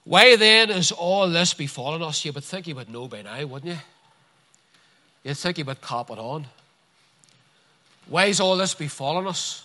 Why 0.05 0.35
then 0.35 0.69
is 0.69 0.91
all 0.91 1.27
this 1.27 1.53
befallen 1.55 2.03
us? 2.03 2.23
You 2.23 2.31
would 2.31 2.43
think 2.43 2.67
you 2.67 2.75
would 2.75 2.89
know 2.89 3.07
by 3.07 3.23
now, 3.23 3.45
wouldn't 3.45 3.73
you? 3.73 3.79
you'd 5.23 5.35
think 5.35 5.57
he 5.57 5.63
would 5.63 5.81
cop 5.81 6.11
it 6.11 6.19
on. 6.19 6.45
Why 8.07 8.25
is 8.25 8.39
all 8.39 8.55
this 8.55 8.75
befallen 8.75 9.25
us? 9.25 9.63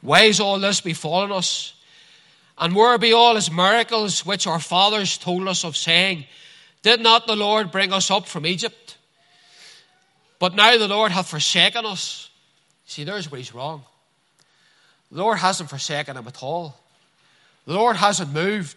Why 0.00 0.22
is 0.22 0.40
all 0.40 0.58
this 0.58 0.80
befallen 0.80 1.30
us? 1.30 1.74
And 2.56 2.74
where 2.74 2.96
be 2.96 3.12
all 3.12 3.34
his 3.34 3.50
miracles 3.50 4.24
which 4.24 4.46
our 4.46 4.58
fathers 4.58 5.18
told 5.18 5.46
us 5.46 5.64
of, 5.64 5.76
saying, 5.76 6.24
Did 6.82 7.00
not 7.00 7.26
the 7.26 7.36
Lord 7.36 7.70
bring 7.70 7.92
us 7.92 8.10
up 8.10 8.26
from 8.26 8.46
Egypt? 8.46 8.81
But 10.42 10.56
now 10.56 10.76
the 10.76 10.88
Lord 10.88 11.12
hath 11.12 11.28
forsaken 11.28 11.86
us. 11.86 12.28
See, 12.84 13.04
there's 13.04 13.30
where 13.30 13.38
he's 13.38 13.54
wrong. 13.54 13.84
The 15.12 15.18
Lord 15.18 15.38
hasn't 15.38 15.70
forsaken 15.70 16.16
him 16.16 16.26
at 16.26 16.42
all. 16.42 16.76
The 17.64 17.74
Lord 17.74 17.94
hasn't 17.94 18.32
moved. 18.32 18.74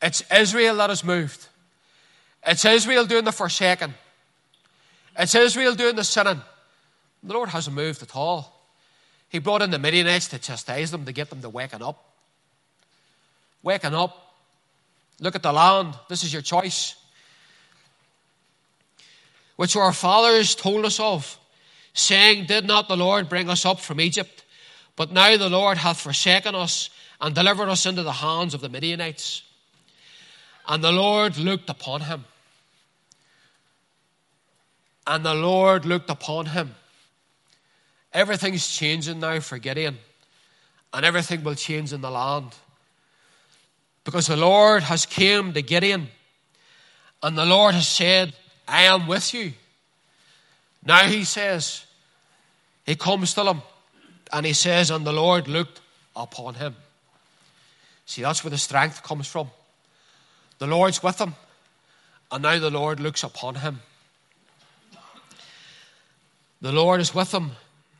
It's 0.00 0.22
Israel 0.32 0.76
that 0.76 0.90
has 0.90 1.02
moved. 1.02 1.48
It's 2.46 2.64
Israel 2.64 3.04
doing 3.04 3.24
the 3.24 3.32
forsaking. 3.32 3.94
It's 5.18 5.34
Israel 5.34 5.74
doing 5.74 5.96
the 5.96 6.04
sinning. 6.04 6.40
The 7.24 7.34
Lord 7.34 7.48
hasn't 7.48 7.74
moved 7.74 8.00
at 8.04 8.14
all. 8.14 8.64
He 9.28 9.40
brought 9.40 9.62
in 9.62 9.72
the 9.72 9.80
Midianites 9.80 10.28
to 10.28 10.38
chastise 10.38 10.92
them, 10.92 11.04
to 11.06 11.12
get 11.12 11.30
them 11.30 11.42
to 11.42 11.48
waken 11.48 11.82
up. 11.82 12.00
Waking 13.64 13.96
up. 13.96 14.36
Look 15.18 15.34
at 15.34 15.42
the 15.42 15.52
land. 15.52 15.96
This 16.08 16.22
is 16.22 16.32
your 16.32 16.42
choice. 16.42 16.94
Which 19.56 19.76
our 19.76 19.92
fathers 19.92 20.54
told 20.54 20.84
us 20.84 20.98
of, 20.98 21.38
saying, 21.94 22.46
Did 22.46 22.66
not 22.66 22.88
the 22.88 22.96
Lord 22.96 23.28
bring 23.28 23.48
us 23.48 23.64
up 23.64 23.80
from 23.80 24.00
Egypt? 24.00 24.44
But 24.96 25.12
now 25.12 25.36
the 25.36 25.48
Lord 25.48 25.78
hath 25.78 26.00
forsaken 26.00 26.54
us 26.54 26.90
and 27.20 27.34
delivered 27.34 27.68
us 27.68 27.86
into 27.86 28.02
the 28.02 28.12
hands 28.12 28.54
of 28.54 28.60
the 28.60 28.68
Midianites. 28.68 29.42
And 30.68 30.82
the 30.82 30.92
Lord 30.92 31.38
looked 31.38 31.70
upon 31.70 32.02
him. 32.02 32.24
And 35.06 35.24
the 35.24 35.34
Lord 35.34 35.84
looked 35.84 36.10
upon 36.10 36.46
him. 36.46 36.74
Everything's 38.12 38.68
changing 38.68 39.20
now 39.20 39.40
for 39.40 39.58
Gideon, 39.58 39.98
and 40.92 41.04
everything 41.04 41.42
will 41.42 41.54
change 41.54 41.92
in 41.92 42.02
the 42.02 42.10
land. 42.10 42.54
Because 44.04 44.26
the 44.26 44.36
Lord 44.36 44.82
has 44.82 45.06
came 45.06 45.52
to 45.54 45.62
Gideon, 45.62 46.08
and 47.22 47.38
the 47.38 47.46
Lord 47.46 47.74
has 47.74 47.88
said, 47.88 48.34
I 48.66 48.84
am 48.84 49.06
with 49.06 49.34
you. 49.34 49.52
Now 50.84 51.04
he 51.06 51.24
says, 51.24 51.84
he 52.84 52.96
comes 52.96 53.34
to 53.34 53.44
him, 53.44 53.62
and 54.32 54.44
he 54.44 54.52
says, 54.52 54.90
and 54.90 55.06
the 55.06 55.12
Lord 55.12 55.46
looked 55.46 55.80
upon 56.16 56.54
him. 56.54 56.74
See, 58.06 58.22
that's 58.22 58.42
where 58.42 58.50
the 58.50 58.58
strength 58.58 59.02
comes 59.02 59.26
from. 59.26 59.50
The 60.58 60.66
Lord's 60.66 61.02
with 61.02 61.20
him, 61.20 61.34
and 62.30 62.42
now 62.42 62.58
the 62.58 62.70
Lord 62.70 63.00
looks 63.00 63.22
upon 63.22 63.56
him. 63.56 63.80
The 66.60 66.72
Lord 66.72 67.00
is 67.00 67.14
with 67.14 67.32
him, 67.32 67.52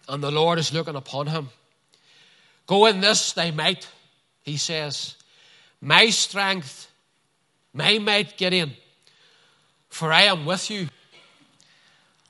and 0.09 0.23
the 0.23 0.31
Lord 0.31 0.59
is 0.59 0.73
looking 0.73 0.97
upon 0.97 1.27
him. 1.29 1.51
Go 2.67 2.87
in 2.87 3.01
this 3.01 3.33
thy 3.33 3.51
might, 3.51 3.89
he 4.43 4.57
says. 4.57 5.17
My 5.81 6.11
strength, 6.11 6.91
my 7.75 7.99
might, 7.99 8.37
Gideon, 8.37 8.77
for 9.93 10.11
I 10.11 10.23
am 10.23 10.47
with 10.47 10.71
you. 10.71 10.89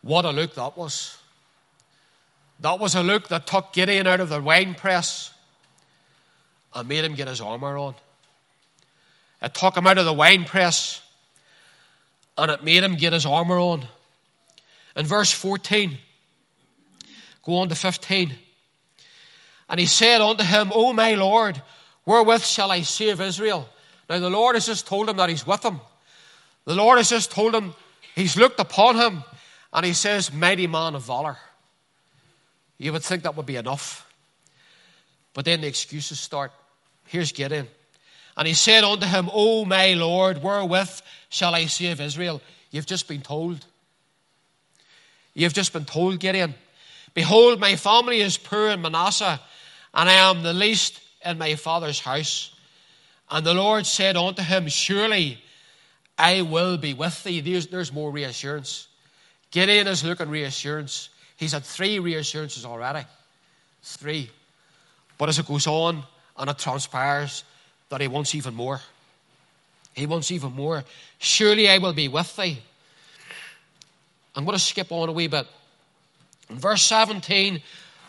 What 0.03 0.25
a 0.25 0.31
look 0.31 0.57
that 0.57 0.77
was. 0.77 1.16
That 2.59 2.81
was 2.81 2.96
a 2.96 3.05
look 3.05 3.29
that 3.29 3.46
took 3.46 3.72
Gideon 3.72 4.09
out 4.09 4.18
of 4.18 4.29
the 4.29 4.42
wine 4.42 4.75
press 4.75 5.33
and 6.75 6.88
made 6.88 7.05
him 7.05 7.14
get 7.14 7.29
his 7.29 7.40
armor 7.40 7.79
on. 7.79 7.94
It 9.40 9.55
took 9.55 9.77
him 9.77 9.87
out 9.87 9.96
of 9.96 10.05
the 10.05 10.12
wine 10.12 10.44
press 10.44 11.03
and 12.37 12.51
it 12.51 12.64
made 12.64 12.83
him 12.83 12.96
get 12.96 13.12
his 13.12 13.25
armor 13.25 13.59
on. 13.59 13.87
In 14.96 15.07
verse 15.07 15.31
14, 15.31 15.96
go 17.44 17.59
on 17.59 17.68
to 17.68 17.77
15. 17.77 18.33
And 19.68 19.81
he 19.81 19.87
said 19.87 20.20
unto 20.20 20.42
him, 20.42 20.72
O 20.75 20.92
my 20.92 21.14
Lord, 21.14 21.62
wherewith 22.07 22.42
shall 22.42 22.72
I 22.72 22.83
save 22.83 23.20
Israel? 23.20 23.68
Now 24.11 24.18
the 24.18 24.31
Lord 24.31 24.57
has 24.57 24.66
just 24.66 24.88
told 24.88 25.09
him 25.09 25.16
that 25.18 25.29
he's 25.29 25.46
with 25.46 25.64
him. 25.64 25.81
The 26.64 26.75
Lord 26.75 26.98
has 26.98 27.11
just 27.11 27.31
told 27.31 27.55
him 27.55 27.75
he's 28.14 28.37
looked 28.37 28.61
upon 28.61 28.96
him 28.96 29.25
and 29.72 29.85
he 29.85 29.92
says, 29.92 30.33
Mighty 30.33 30.66
man 30.66 30.94
of 30.94 31.03
valor. 31.03 31.37
You 32.79 32.92
would 32.92 33.03
think 33.03 33.22
that 33.22 33.37
would 33.37 33.46
be 33.46 33.57
enough. 33.57 34.09
But 35.35 35.44
then 35.44 35.61
the 35.61 35.66
excuses 35.66 36.20
start. 36.20 36.53
Here's 37.07 37.33
Gideon. 37.33 37.68
And 38.37 38.48
he 38.48 38.55
said 38.55 38.85
unto 38.85 39.07
him, 39.07 39.31
O 39.33 39.64
my 39.64 39.94
Lord, 39.94 40.42
wherewith 40.42 41.01
shall 41.29 41.55
I 41.55 41.66
save 41.66 42.01
Israel? 42.01 42.40
You've 42.70 42.87
just 42.87 43.09
been 43.09 43.22
told. 43.22 43.64
You've 45.35 45.55
just 45.55 45.72
been 45.72 45.85
told, 45.85 46.18
Gideon. 46.18 46.55
Behold, 47.14 47.61
my 47.61 47.77
family 47.77 48.20
is 48.20 48.38
poor 48.38 48.68
in 48.68 48.81
Manasseh, 48.81 49.40
and 49.94 50.09
I 50.09 50.31
am 50.31 50.42
the 50.42 50.53
least 50.53 51.01
in 51.25 51.38
my 51.38 51.55
father's 51.55 52.01
house. 52.01 52.55
And 53.31 53.44
the 53.44 53.55
Lord 53.55 53.87
said 53.87 54.16
unto 54.16 54.42
him, 54.42 54.68
Surely 54.68 55.42
I 56.18 56.42
will 56.42 56.77
be 56.77 56.94
with 56.94 57.22
thee. 57.25 57.40
There's, 57.40 57.66
there's 57.66 57.92
more 57.92 58.11
reassurance. 58.11 58.88
Gideon 59.51 59.87
is 59.87 60.05
looking 60.05 60.29
reassurance. 60.29 61.11
He's 61.37 61.53
had 61.53 61.64
three 61.64 61.98
reassurances 61.98 62.64
already. 62.64 63.05
Three. 63.83 64.31
But 65.18 65.29
as 65.29 65.38
it 65.38 65.46
goes 65.46 65.66
on 65.66 66.03
and 66.37 66.51
it 66.51 66.59
transpires, 66.59 67.44
that 67.88 68.01
he 68.01 68.09
wants 68.09 68.35
even 68.35 68.55
more. 68.55 68.81
He 69.94 70.07
wants 70.07 70.31
even 70.31 70.53
more. 70.53 70.85
Surely 71.18 71.68
I 71.68 71.79
will 71.79 71.92
be 71.92 72.09
with 72.09 72.35
thee. 72.37 72.59
I'm 74.35 74.44
going 74.44 74.57
to 74.57 74.62
skip 74.62 74.90
on 74.90 75.09
a 75.09 75.12
wee 75.12 75.27
bit. 75.27 75.46
In 76.48 76.59
verse 76.59 76.83
17 76.83 77.61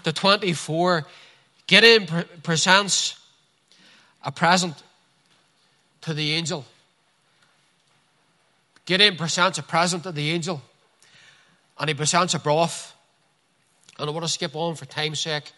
to 0.03 0.13
24, 0.13 1.05
Gideon 1.67 2.07
presents 2.43 3.19
a 4.23 4.31
present 4.31 4.81
to 6.01 6.13
the 6.13 6.33
angel. 6.33 6.65
Gideon 8.85 9.15
presents 9.15 9.57
a 9.57 9.63
present 9.63 10.03
to 10.03 10.11
the 10.11 10.31
angel, 10.31 10.61
and 11.79 11.89
he 11.89 11.93
presents 11.93 12.33
a 12.33 12.39
broth. 12.39 12.93
And 13.97 14.09
I 14.09 14.11
want 14.11 14.25
to 14.25 14.31
skip 14.31 14.55
on 14.55 14.75
for 14.75 14.85
time's 14.85 15.19
sake, 15.19 15.51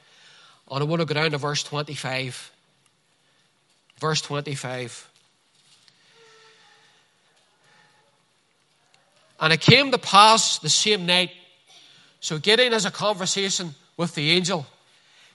and 0.69 0.81
I 0.81 0.83
want 0.85 0.99
to 0.99 1.05
go 1.05 1.13
down 1.13 1.31
to 1.31 1.37
verse 1.37 1.63
25. 1.63 2.51
Verse 3.99 4.21
25. 4.21 5.09
And 9.39 9.53
it 9.53 9.61
came 9.61 9.91
to 9.91 9.97
pass 9.97 10.59
the 10.59 10.69
same 10.69 11.05
night. 11.05 11.31
So 12.19 12.37
Gideon 12.37 12.73
has 12.73 12.85
a 12.85 12.91
conversation 12.91 13.75
with 13.97 14.15
the 14.15 14.31
angel. 14.31 14.65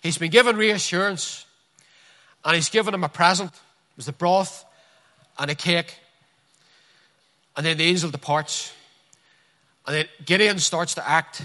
He's 0.02 0.18
been 0.18 0.30
given 0.30 0.56
reassurance, 0.56 1.44
and 2.44 2.54
he's 2.54 2.70
given 2.70 2.94
him 2.94 3.04
a 3.04 3.08
present. 3.08 3.50
It 3.52 3.96
was 3.96 4.06
the 4.06 4.12
broth 4.12 4.64
and 5.38 5.50
a 5.50 5.54
cake. 5.54 5.99
And 7.60 7.66
then 7.66 7.76
the 7.76 7.84
angel 7.84 8.10
departs. 8.10 8.72
And 9.86 9.94
then 9.94 10.06
Gideon 10.24 10.58
starts 10.60 10.94
to 10.94 11.06
act. 11.06 11.42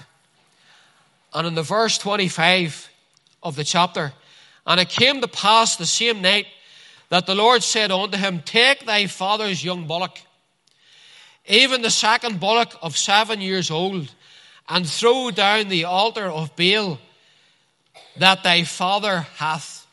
And 1.33 1.45
in 1.45 1.55
the 1.55 1.61
verse 1.61 1.97
25 1.97 2.89
of 3.43 3.57
the 3.57 3.65
chapter, 3.65 4.13
and 4.65 4.79
it 4.79 4.87
came 4.87 5.19
to 5.19 5.27
pass 5.27 5.75
the 5.75 5.85
same 5.85 6.21
night 6.21 6.47
that 7.09 7.25
the 7.25 7.35
Lord 7.35 7.63
said 7.63 7.91
unto 7.91 8.17
him, 8.17 8.41
Take 8.45 8.85
thy 8.85 9.07
father's 9.07 9.61
young 9.61 9.87
bullock, 9.87 10.17
even 11.47 11.81
the 11.81 11.91
second 11.91 12.39
bullock 12.39 12.73
of 12.81 12.95
seven 12.95 13.41
years 13.41 13.69
old, 13.69 14.09
and 14.69 14.87
throw 14.87 15.31
down 15.31 15.67
the 15.67 15.83
altar 15.83 16.27
of 16.27 16.55
Baal 16.55 16.97
that 18.15 18.41
thy 18.41 18.63
father 18.63 19.27
hath. 19.35 19.85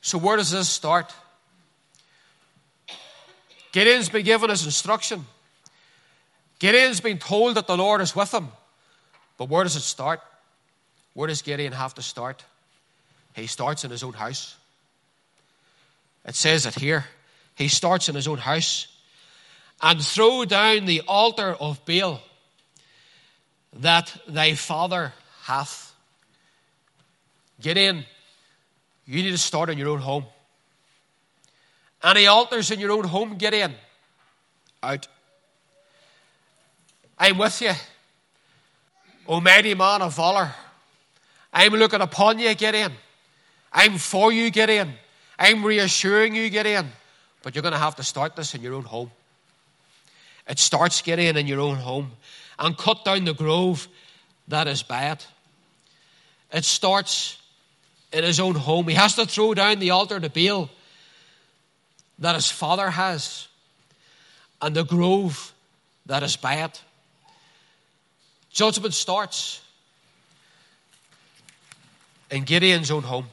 So, 0.00 0.18
where 0.18 0.38
does 0.38 0.50
this 0.50 0.68
start? 0.68 1.14
Gideon's 3.72 4.08
been 4.08 4.24
given 4.24 4.50
his 4.50 4.64
instruction. 4.64 5.26
Gideon's 6.58 7.00
been 7.00 7.18
told 7.18 7.56
that 7.56 7.66
the 7.66 7.76
Lord 7.76 8.00
is 8.00 8.14
with 8.14 8.32
him. 8.32 8.48
But 9.38 9.48
where 9.48 9.64
does 9.64 9.76
it 9.76 9.80
start? 9.80 10.20
Where 11.14 11.26
does 11.26 11.42
Gideon 11.42 11.72
have 11.72 11.94
to 11.94 12.02
start? 12.02 12.44
He 13.34 13.46
starts 13.46 13.84
in 13.84 13.90
his 13.90 14.02
own 14.02 14.12
house. 14.12 14.56
It 16.24 16.34
says 16.34 16.66
it 16.66 16.74
here. 16.74 17.06
He 17.56 17.68
starts 17.68 18.08
in 18.08 18.14
his 18.14 18.28
own 18.28 18.38
house 18.38 18.86
and 19.80 20.00
throw 20.00 20.44
down 20.44 20.84
the 20.84 21.02
altar 21.08 21.56
of 21.58 21.84
Baal 21.84 22.20
that 23.74 24.14
thy 24.28 24.54
father 24.54 25.12
hath. 25.42 25.88
In. 27.64 28.04
You 29.06 29.22
need 29.22 29.30
to 29.30 29.38
start 29.38 29.70
in 29.70 29.78
your 29.78 29.90
own 29.90 30.00
home. 30.00 30.24
Any 32.02 32.26
altars 32.26 32.70
in 32.70 32.80
your 32.80 32.92
own 32.92 33.04
home, 33.04 33.36
get 33.36 33.54
in. 33.54 33.74
Out. 34.82 35.06
I'm 37.18 37.38
with 37.38 37.60
you. 37.62 37.72
O 39.28 39.40
mighty 39.40 39.74
man 39.74 40.02
of 40.02 40.16
valor. 40.16 40.52
I'm 41.52 41.72
looking 41.74 42.00
upon 42.00 42.38
you, 42.38 42.54
get 42.54 42.74
in. 42.74 42.92
I'm 43.72 43.98
for 43.98 44.32
you, 44.32 44.50
get 44.50 44.70
in. 44.70 44.92
I'm 45.38 45.64
reassuring 45.64 46.34
you, 46.34 46.50
get 46.50 46.66
in. 46.66 46.88
But 47.42 47.54
you're 47.54 47.62
going 47.62 47.72
to 47.72 47.78
have 47.78 47.96
to 47.96 48.02
start 48.02 48.36
this 48.36 48.54
in 48.54 48.62
your 48.62 48.74
own 48.74 48.84
home. 48.84 49.10
It 50.48 50.58
starts, 50.58 51.00
Gideon, 51.02 51.36
in 51.36 51.42
in 51.42 51.46
your 51.46 51.60
own 51.60 51.76
home. 51.76 52.12
And 52.58 52.76
cut 52.76 53.04
down 53.04 53.24
the 53.24 53.34
grove 53.34 53.88
that 54.48 54.66
is 54.66 54.82
bad. 54.82 55.18
it. 56.52 56.58
It 56.58 56.64
starts 56.64 57.38
in 58.12 58.24
his 58.24 58.40
own 58.40 58.54
home. 58.54 58.88
He 58.88 58.94
has 58.94 59.14
to 59.16 59.26
throw 59.26 59.54
down 59.54 59.78
the 59.78 59.90
altar 59.90 60.20
to 60.20 60.28
Baal 60.28 60.68
that 62.18 62.34
his 62.34 62.50
father 62.50 62.90
has 62.90 63.48
and 64.60 64.76
the 64.76 64.84
grove 64.84 65.52
that 66.06 66.22
is 66.22 66.36
by 66.36 66.54
it. 66.54 66.80
Judgment 68.50 68.94
starts 68.94 69.60
in 72.30 72.44
Gideon's 72.44 72.90
own 72.90 73.02
home. 73.02 73.26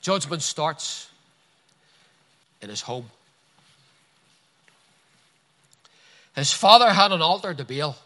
Judgment 0.00 0.42
starts 0.42 1.10
in 2.62 2.68
his 2.68 2.80
home. 2.80 3.10
His 6.34 6.52
father 6.52 6.90
had 6.90 7.12
an 7.12 7.22
altar 7.22 7.52
to 7.54 7.64
Baal 7.64 7.96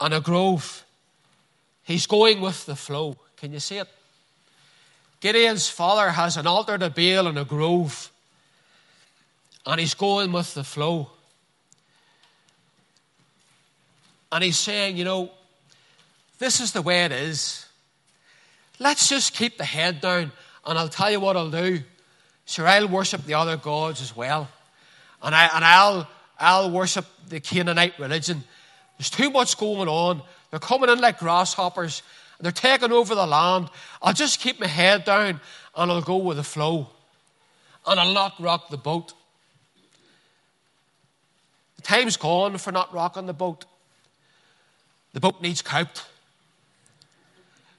and 0.00 0.12
a 0.12 0.20
grove. 0.20 0.84
He's 1.84 2.06
going 2.06 2.40
with 2.40 2.66
the 2.66 2.76
flow. 2.76 3.16
Can 3.36 3.52
you 3.52 3.60
see 3.60 3.78
it? 3.78 3.88
Gideon's 5.26 5.68
father 5.68 6.10
has 6.10 6.36
an 6.36 6.46
altar 6.46 6.78
to 6.78 6.88
Baal 6.88 7.26
in 7.26 7.36
a 7.36 7.44
grove, 7.44 8.12
and 9.66 9.80
he's 9.80 9.94
going 9.94 10.30
with 10.30 10.54
the 10.54 10.62
flow. 10.62 11.10
And 14.30 14.44
he's 14.44 14.56
saying, 14.56 14.96
you 14.96 15.04
know, 15.04 15.32
this 16.38 16.60
is 16.60 16.70
the 16.70 16.80
way 16.80 17.04
it 17.06 17.10
is. 17.10 17.66
Let's 18.78 19.08
just 19.08 19.34
keep 19.34 19.58
the 19.58 19.64
head 19.64 20.00
down, 20.00 20.30
and 20.64 20.78
I'll 20.78 20.88
tell 20.88 21.10
you 21.10 21.18
what 21.18 21.36
I'll 21.36 21.50
do. 21.50 21.80
Sure, 22.44 22.68
I'll 22.68 22.86
worship 22.86 23.24
the 23.24 23.34
other 23.34 23.56
gods 23.56 24.00
as 24.00 24.14
well. 24.14 24.48
And, 25.24 25.34
I, 25.34 25.50
and 25.56 25.64
I'll, 25.64 26.08
I'll 26.38 26.70
worship 26.70 27.04
the 27.28 27.40
Canaanite 27.40 27.98
religion. 27.98 28.44
There's 28.96 29.10
too 29.10 29.30
much 29.30 29.58
going 29.58 29.88
on. 29.88 30.22
They're 30.52 30.60
coming 30.60 30.88
in 30.88 31.00
like 31.00 31.18
grasshoppers. 31.18 32.04
They're 32.40 32.52
taking 32.52 32.92
over 32.92 33.14
the 33.14 33.26
land. 33.26 33.70
I'll 34.02 34.12
just 34.12 34.40
keep 34.40 34.60
my 34.60 34.66
head 34.66 35.04
down 35.04 35.40
and 35.74 35.90
I'll 35.90 36.02
go 36.02 36.16
with 36.16 36.36
the 36.36 36.44
flow. 36.44 36.88
And 37.86 37.98
I'll 37.98 38.12
not 38.12 38.34
rock 38.38 38.68
the 38.68 38.76
boat. 38.76 39.14
The 41.76 41.82
time's 41.82 42.16
gone 42.16 42.58
for 42.58 42.72
not 42.72 42.92
rocking 42.92 43.26
the 43.26 43.32
boat. 43.32 43.64
The 45.12 45.20
boat 45.20 45.40
needs 45.40 45.62
coped. 45.62 46.04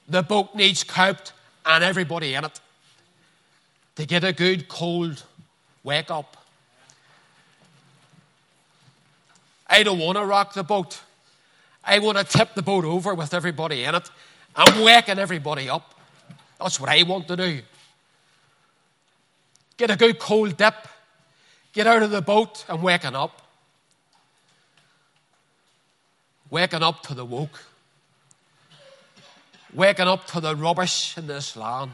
The 0.09 0.23
boat 0.23 0.55
needs 0.55 0.83
coped 0.83 1.33
and 1.65 1.83
everybody 1.83 2.33
in 2.33 2.45
it 2.45 2.59
to 3.95 4.05
get 4.05 4.23
a 4.23 4.31
good 4.31 4.67
cold 4.67 5.23
wake 5.83 6.09
up. 6.09 6.37
I 9.67 9.83
don't 9.83 9.99
want 9.99 10.17
to 10.17 10.25
rock 10.25 10.53
the 10.53 10.63
boat. 10.63 11.01
I 11.83 11.99
want 11.99 12.17
to 12.17 12.23
tip 12.23 12.53
the 12.55 12.61
boat 12.61 12.85
over 12.85 13.13
with 13.13 13.33
everybody 13.33 13.83
in 13.83 13.95
it. 13.95 14.09
I'm 14.57 14.81
waking 14.81 15.19
everybody 15.19 15.69
up. 15.69 15.93
That's 16.59 16.79
what 16.79 16.89
I 16.89 17.03
want 17.03 17.27
to 17.27 17.37
do. 17.37 17.61
Get 19.77 19.91
a 19.91 19.95
good 19.95 20.17
cold 20.17 20.57
dip. 20.57 20.73
Get 21.73 21.85
out 21.85 22.01
of 22.01 22.09
the 22.09 22.23
boat 22.23 22.65
and 22.67 22.81
waking 22.81 23.15
up. 23.15 23.43
Waking 26.49 26.81
up 26.81 27.03
to 27.03 27.13
the 27.13 27.23
woke. 27.23 27.63
Waking 29.73 30.07
up 30.07 30.25
to 30.27 30.39
the 30.39 30.55
rubbish 30.55 31.15
in 31.17 31.27
this 31.27 31.55
land. 31.55 31.91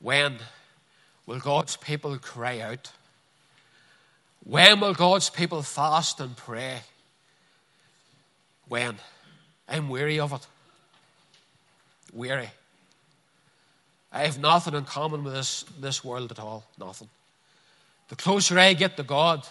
When 0.00 0.38
will 1.26 1.40
God's 1.40 1.76
people 1.76 2.16
cry 2.18 2.60
out? 2.60 2.92
When 4.44 4.78
will 4.78 4.94
God's 4.94 5.28
people 5.28 5.62
fast 5.62 6.20
and 6.20 6.36
pray? 6.36 6.80
When? 8.68 8.96
I'm 9.72 9.88
weary 9.88 10.20
of 10.20 10.34
it. 10.34 10.46
Weary. 12.12 12.50
I 14.12 14.26
have 14.26 14.38
nothing 14.38 14.74
in 14.74 14.84
common 14.84 15.24
with 15.24 15.32
this, 15.32 15.64
this 15.80 16.04
world 16.04 16.30
at 16.30 16.38
all. 16.38 16.64
Nothing. 16.78 17.08
The 18.08 18.16
closer 18.16 18.58
I 18.58 18.74
get 18.74 18.98
to 18.98 19.02
God, 19.02 19.48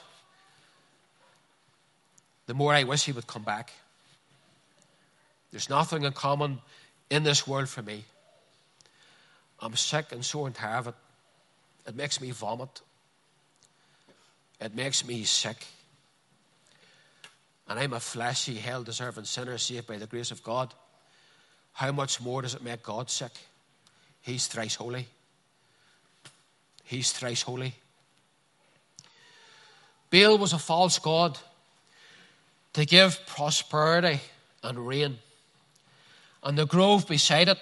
the 2.45 2.53
more 2.53 2.71
I 2.71 2.84
wish 2.84 3.05
He 3.05 3.12
would 3.12 3.25
come 3.25 3.41
back. 3.41 3.71
There's 5.49 5.69
nothing 5.71 6.03
in 6.03 6.13
common 6.13 6.60
in 7.10 7.23
this 7.23 7.47
world 7.47 7.67
for 7.67 7.81
me. 7.81 8.03
I'm 9.60 9.75
sick 9.75 10.12
and 10.12 10.23
sore 10.23 10.45
and 10.45 10.55
tired 10.55 10.79
of 10.79 10.88
it. 10.89 10.95
It 11.88 11.95
makes 11.95 12.21
me 12.21 12.29
vomit. 12.29 12.81
It 14.60 14.75
makes 14.75 15.03
me 15.03 15.23
sick. 15.23 15.65
And 17.71 17.79
I'm 17.79 17.93
a 17.93 18.01
fleshy, 18.01 18.55
hell 18.55 18.84
deserving 18.84 19.23
sinner 19.23 19.57
saved 19.57 19.88
by 19.88 19.95
the 19.95 20.05
grace 20.05 20.29
of 20.29 20.43
God. 20.43 20.73
How 21.71 21.93
much 21.93 22.19
more 22.19 22.41
does 22.41 22.53
it 22.53 22.62
make 22.62 22.84
God 22.84 23.10
sick? 23.10 23.31
He's 24.19 24.47
thrice 24.47 24.75
holy. 24.75 25.07
He's 26.84 27.13
thrice 27.13 27.43
holy. 27.43 27.73
Baal 30.10 30.38
was 30.38 30.51
a 30.51 30.60
false 30.60 30.99
god 30.99 31.39
to 32.73 32.84
give 32.84 33.25
prosperity 33.25 34.19
and 34.62 34.86
rain. 34.86 35.19
And 36.43 36.57
the 36.57 36.65
grove 36.65 37.07
beside 37.07 37.47
it 37.47 37.60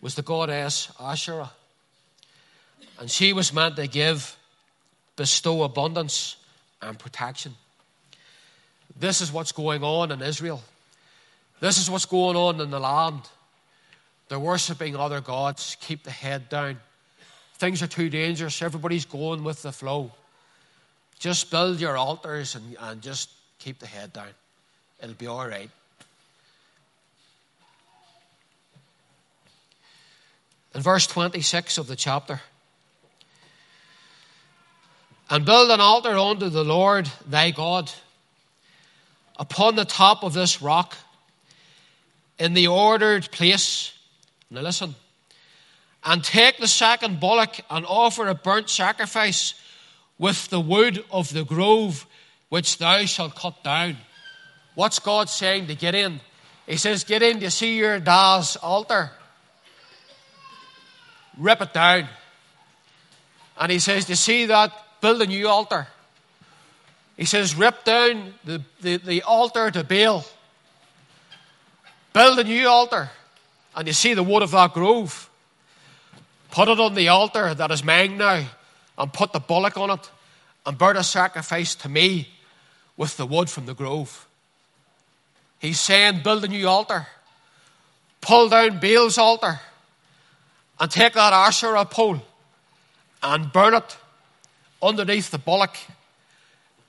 was 0.00 0.14
the 0.14 0.22
goddess 0.22 0.90
Asherah. 0.98 1.50
And 2.98 3.10
she 3.10 3.34
was 3.34 3.52
meant 3.52 3.76
to 3.76 3.86
give, 3.86 4.34
bestow 5.14 5.62
abundance 5.64 6.36
and 6.80 6.98
protection. 6.98 7.54
This 8.96 9.20
is 9.20 9.32
what's 9.32 9.52
going 9.52 9.82
on 9.82 10.10
in 10.10 10.22
Israel. 10.22 10.62
This 11.60 11.78
is 11.78 11.90
what's 11.90 12.06
going 12.06 12.36
on 12.36 12.60
in 12.60 12.70
the 12.70 12.80
land. 12.80 13.22
They're 14.28 14.38
worshiping 14.38 14.96
other 14.96 15.20
gods. 15.20 15.76
Keep 15.80 16.04
the 16.04 16.10
head 16.10 16.48
down. 16.48 16.78
Things 17.54 17.82
are 17.82 17.86
too 17.86 18.08
dangerous. 18.08 18.62
Everybody's 18.62 19.04
going 19.04 19.42
with 19.42 19.62
the 19.62 19.72
flow. 19.72 20.12
Just 21.18 21.50
build 21.50 21.80
your 21.80 21.96
altars 21.96 22.54
and, 22.54 22.76
and 22.80 23.02
just 23.02 23.30
keep 23.58 23.80
the 23.80 23.86
head 23.86 24.12
down. 24.12 24.28
It'll 25.02 25.14
be 25.14 25.26
all 25.26 25.46
right. 25.46 25.70
In 30.74 30.80
verse 30.82 31.06
26 31.06 31.78
of 31.78 31.88
the 31.88 31.96
chapter, 31.96 32.40
and 35.30 35.44
build 35.44 35.70
an 35.70 35.80
altar 35.80 36.16
unto 36.16 36.48
the 36.48 36.64
Lord 36.64 37.10
thy 37.26 37.50
God 37.50 37.90
upon 39.38 39.76
the 39.76 39.84
top 39.84 40.22
of 40.22 40.32
this 40.32 40.60
rock 40.60 40.96
in 42.38 42.54
the 42.54 42.66
ordered 42.66 43.30
place. 43.30 43.92
Now 44.50 44.62
listen. 44.62 44.94
And 46.04 46.22
take 46.22 46.58
the 46.58 46.68
second 46.68 47.20
bullock 47.20 47.60
and 47.68 47.84
offer 47.86 48.28
a 48.28 48.34
burnt 48.34 48.70
sacrifice 48.70 49.54
with 50.18 50.48
the 50.48 50.60
wood 50.60 51.04
of 51.10 51.32
the 51.32 51.44
grove 51.44 52.06
which 52.48 52.78
thou 52.78 53.04
shalt 53.04 53.34
cut 53.34 53.62
down. 53.62 53.96
What's 54.74 54.98
God 54.98 55.28
saying 55.28 55.66
to 55.66 55.74
Gideon? 55.74 56.20
He 56.66 56.76
says, 56.76 57.04
Gideon, 57.04 57.38
do 57.38 57.44
you 57.44 57.50
see 57.50 57.76
your 57.76 57.98
dad's 57.98 58.56
altar? 58.56 59.10
Rip 61.36 61.60
it 61.60 61.72
down. 61.72 62.08
And 63.58 63.72
he 63.72 63.78
says, 63.78 64.04
Do 64.04 64.12
you 64.12 64.16
see 64.16 64.46
that? 64.46 64.72
Build 65.00 65.22
a 65.22 65.26
new 65.26 65.48
altar. 65.48 65.88
He 67.18 67.24
says, 67.24 67.56
Rip 67.56 67.84
down 67.84 68.32
the, 68.44 68.62
the, 68.80 68.96
the 68.96 69.22
altar 69.22 69.70
to 69.72 69.82
Baal. 69.82 70.24
Build 72.14 72.38
a 72.38 72.44
new 72.44 72.66
altar. 72.68 73.10
And 73.74 73.86
you 73.88 73.92
see 73.92 74.14
the 74.14 74.22
wood 74.22 74.44
of 74.44 74.52
that 74.52 74.72
grove. 74.72 75.28
Put 76.52 76.68
it 76.68 76.80
on 76.80 76.94
the 76.94 77.08
altar 77.08 77.52
that 77.52 77.70
is 77.72 77.84
mine 77.84 78.16
now. 78.16 78.46
And 78.96 79.12
put 79.12 79.32
the 79.32 79.40
bullock 79.40 79.76
on 79.76 79.90
it. 79.90 80.10
And 80.64 80.78
burn 80.78 80.96
a 80.96 81.02
sacrifice 81.02 81.74
to 81.76 81.88
me 81.88 82.28
with 82.96 83.16
the 83.16 83.26
wood 83.26 83.50
from 83.50 83.66
the 83.66 83.74
grove. 83.74 84.26
He's 85.58 85.80
saying, 85.80 86.22
Build 86.22 86.44
a 86.44 86.48
new 86.48 86.68
altar. 86.68 87.08
Pull 88.20 88.48
down 88.48 88.78
Baal's 88.78 89.18
altar. 89.18 89.58
And 90.78 90.88
take 90.88 91.14
that 91.14 91.32
Asherah 91.32 91.84
pole. 91.84 92.22
And 93.24 93.52
burn 93.52 93.74
it 93.74 93.96
underneath 94.80 95.32
the 95.32 95.38
bullock. 95.38 95.76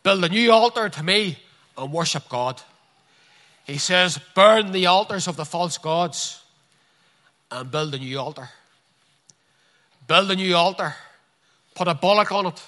Build 0.04 0.24
a 0.24 0.30
new 0.30 0.52
altar 0.52 0.89
to 0.89 1.04
me 1.04 1.38
and 1.78 1.91
worship 1.91 2.30
God. 2.30 2.62
He 3.66 3.78
says, 3.78 4.20
Burn 4.34 4.72
the 4.72 4.88
altars 4.88 5.28
of 5.28 5.36
the 5.36 5.45
false 5.45 5.78
gods 5.78 6.41
and 7.52 7.70
build 7.70 7.93
a 7.93 8.00
new 8.00 8.20
altar. 8.20 8.50
Build 10.08 10.32
a 10.32 10.36
new 10.36 10.56
altar. 10.56 10.95
Put 11.76 11.88
a 11.88 11.93
bullock 11.93 12.32
on 12.32 12.47
it. 12.47 12.62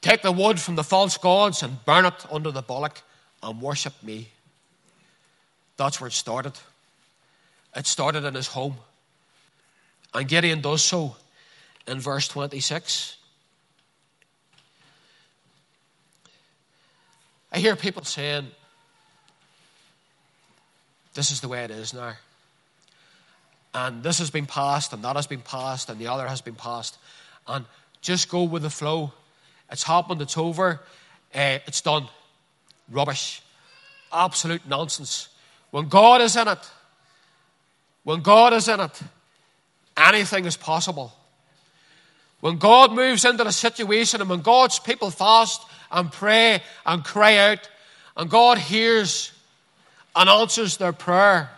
Take 0.00 0.22
the 0.22 0.32
wood 0.32 0.60
from 0.60 0.76
the 0.76 0.84
false 0.84 1.16
gods 1.16 1.62
and 1.62 1.84
burn 1.84 2.04
it 2.06 2.26
under 2.30 2.50
the 2.50 2.62
bullock 2.62 3.02
and 3.42 3.60
worship 3.60 3.94
me. 4.02 4.28
That's 5.76 6.00
where 6.00 6.08
it 6.08 6.12
started. 6.12 6.52
It 7.74 7.86
started 7.86 8.24
in 8.24 8.34
his 8.34 8.48
home. 8.48 8.76
And 10.12 10.28
Gideon 10.28 10.60
does 10.60 10.82
so 10.84 11.16
in 11.86 12.00
verse 12.00 12.28
26. 12.28 13.16
I 17.54 17.58
hear 17.58 17.76
people 17.76 18.02
saying, 18.02 18.48
this 21.14 21.30
is 21.30 21.40
the 21.40 21.46
way 21.46 21.62
it 21.62 21.70
is 21.70 21.94
now. 21.94 22.14
And 23.72 24.02
this 24.02 24.18
has 24.18 24.28
been 24.28 24.46
passed, 24.46 24.92
and 24.92 25.04
that 25.04 25.14
has 25.14 25.28
been 25.28 25.40
passed, 25.40 25.88
and 25.88 26.00
the 26.00 26.08
other 26.08 26.26
has 26.26 26.40
been 26.40 26.56
passed. 26.56 26.98
And 27.46 27.64
just 28.00 28.28
go 28.28 28.42
with 28.42 28.62
the 28.62 28.70
flow. 28.70 29.12
It's 29.70 29.84
happened, 29.84 30.20
it's 30.20 30.36
over, 30.36 30.80
uh, 31.32 31.58
it's 31.64 31.80
done. 31.80 32.08
Rubbish. 32.90 33.40
Absolute 34.12 34.66
nonsense. 34.66 35.28
When 35.70 35.88
God 35.88 36.22
is 36.22 36.34
in 36.34 36.48
it, 36.48 36.70
when 38.02 38.20
God 38.20 38.52
is 38.52 38.66
in 38.66 38.80
it, 38.80 39.00
anything 39.96 40.44
is 40.44 40.56
possible. 40.56 41.12
When 42.44 42.58
God 42.58 42.92
moves 42.92 43.24
into 43.24 43.42
the 43.42 43.52
situation 43.52 44.20
and 44.20 44.28
when 44.28 44.42
God's 44.42 44.78
people 44.78 45.10
fast 45.10 45.62
and 45.90 46.12
pray 46.12 46.60
and 46.84 47.02
cry 47.02 47.38
out, 47.38 47.70
and 48.18 48.28
God 48.28 48.58
hears 48.58 49.32
and 50.14 50.28
answers 50.28 50.76
their 50.76 50.92
prayer, 50.92 51.48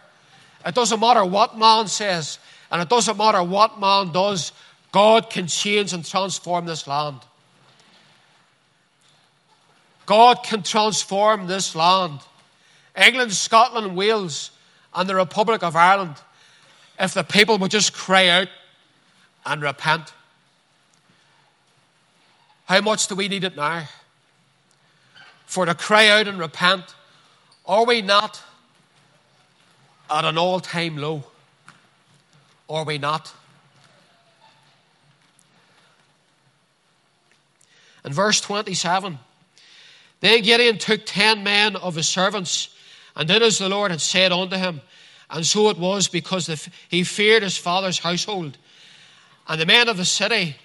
it 0.64 0.76
doesn't 0.76 1.00
matter 1.00 1.24
what 1.24 1.58
man 1.58 1.88
says, 1.88 2.38
and 2.70 2.80
it 2.80 2.88
doesn't 2.88 3.16
matter 3.16 3.42
what 3.42 3.80
man 3.80 4.12
does, 4.12 4.52
God 4.92 5.28
can 5.28 5.48
change 5.48 5.92
and 5.92 6.04
transform 6.04 6.66
this 6.66 6.86
land. 6.86 7.18
God 10.06 10.44
can 10.44 10.62
transform 10.62 11.48
this 11.48 11.74
land. 11.74 12.20
England, 12.96 13.32
Scotland, 13.32 13.96
Wales, 13.96 14.52
and 14.94 15.08
the 15.08 15.16
Republic 15.16 15.64
of 15.64 15.74
Ireland, 15.74 16.14
if 17.00 17.12
the 17.12 17.24
people 17.24 17.58
would 17.58 17.72
just 17.72 17.92
cry 17.92 18.28
out 18.28 18.48
and 19.44 19.60
repent. 19.62 20.12
How 22.66 22.80
much 22.80 23.06
do 23.06 23.14
we 23.14 23.28
need 23.28 23.44
it 23.44 23.56
now? 23.56 23.88
For 25.46 25.66
to 25.66 25.74
cry 25.74 26.08
out 26.08 26.28
and 26.28 26.38
repent, 26.38 26.94
are 27.64 27.84
we 27.84 28.02
not 28.02 28.42
at 30.10 30.24
an 30.24 30.36
all 30.36 30.60
time 30.60 30.96
low? 30.96 31.24
Are 32.68 32.84
we 32.84 32.98
not? 32.98 33.32
In 38.04 38.12
verse 38.12 38.40
27, 38.40 39.18
then 40.20 40.42
Gideon 40.42 40.78
took 40.78 41.06
ten 41.06 41.42
men 41.42 41.76
of 41.76 41.96
his 41.96 42.08
servants, 42.08 42.68
and 43.16 43.26
did 43.26 43.42
as 43.42 43.58
the 43.58 43.68
Lord 43.68 43.90
had 43.90 44.00
said 44.00 44.32
unto 44.32 44.56
him. 44.56 44.80
And 45.28 45.44
so 45.44 45.70
it 45.70 45.78
was 45.78 46.06
because 46.06 46.68
he 46.88 47.02
feared 47.02 47.42
his 47.42 47.56
father's 47.56 47.98
household. 47.98 48.58
And 49.48 49.60
the 49.60 49.66
men 49.66 49.88
of 49.88 49.96
the 49.96 50.04
city, 50.04 50.56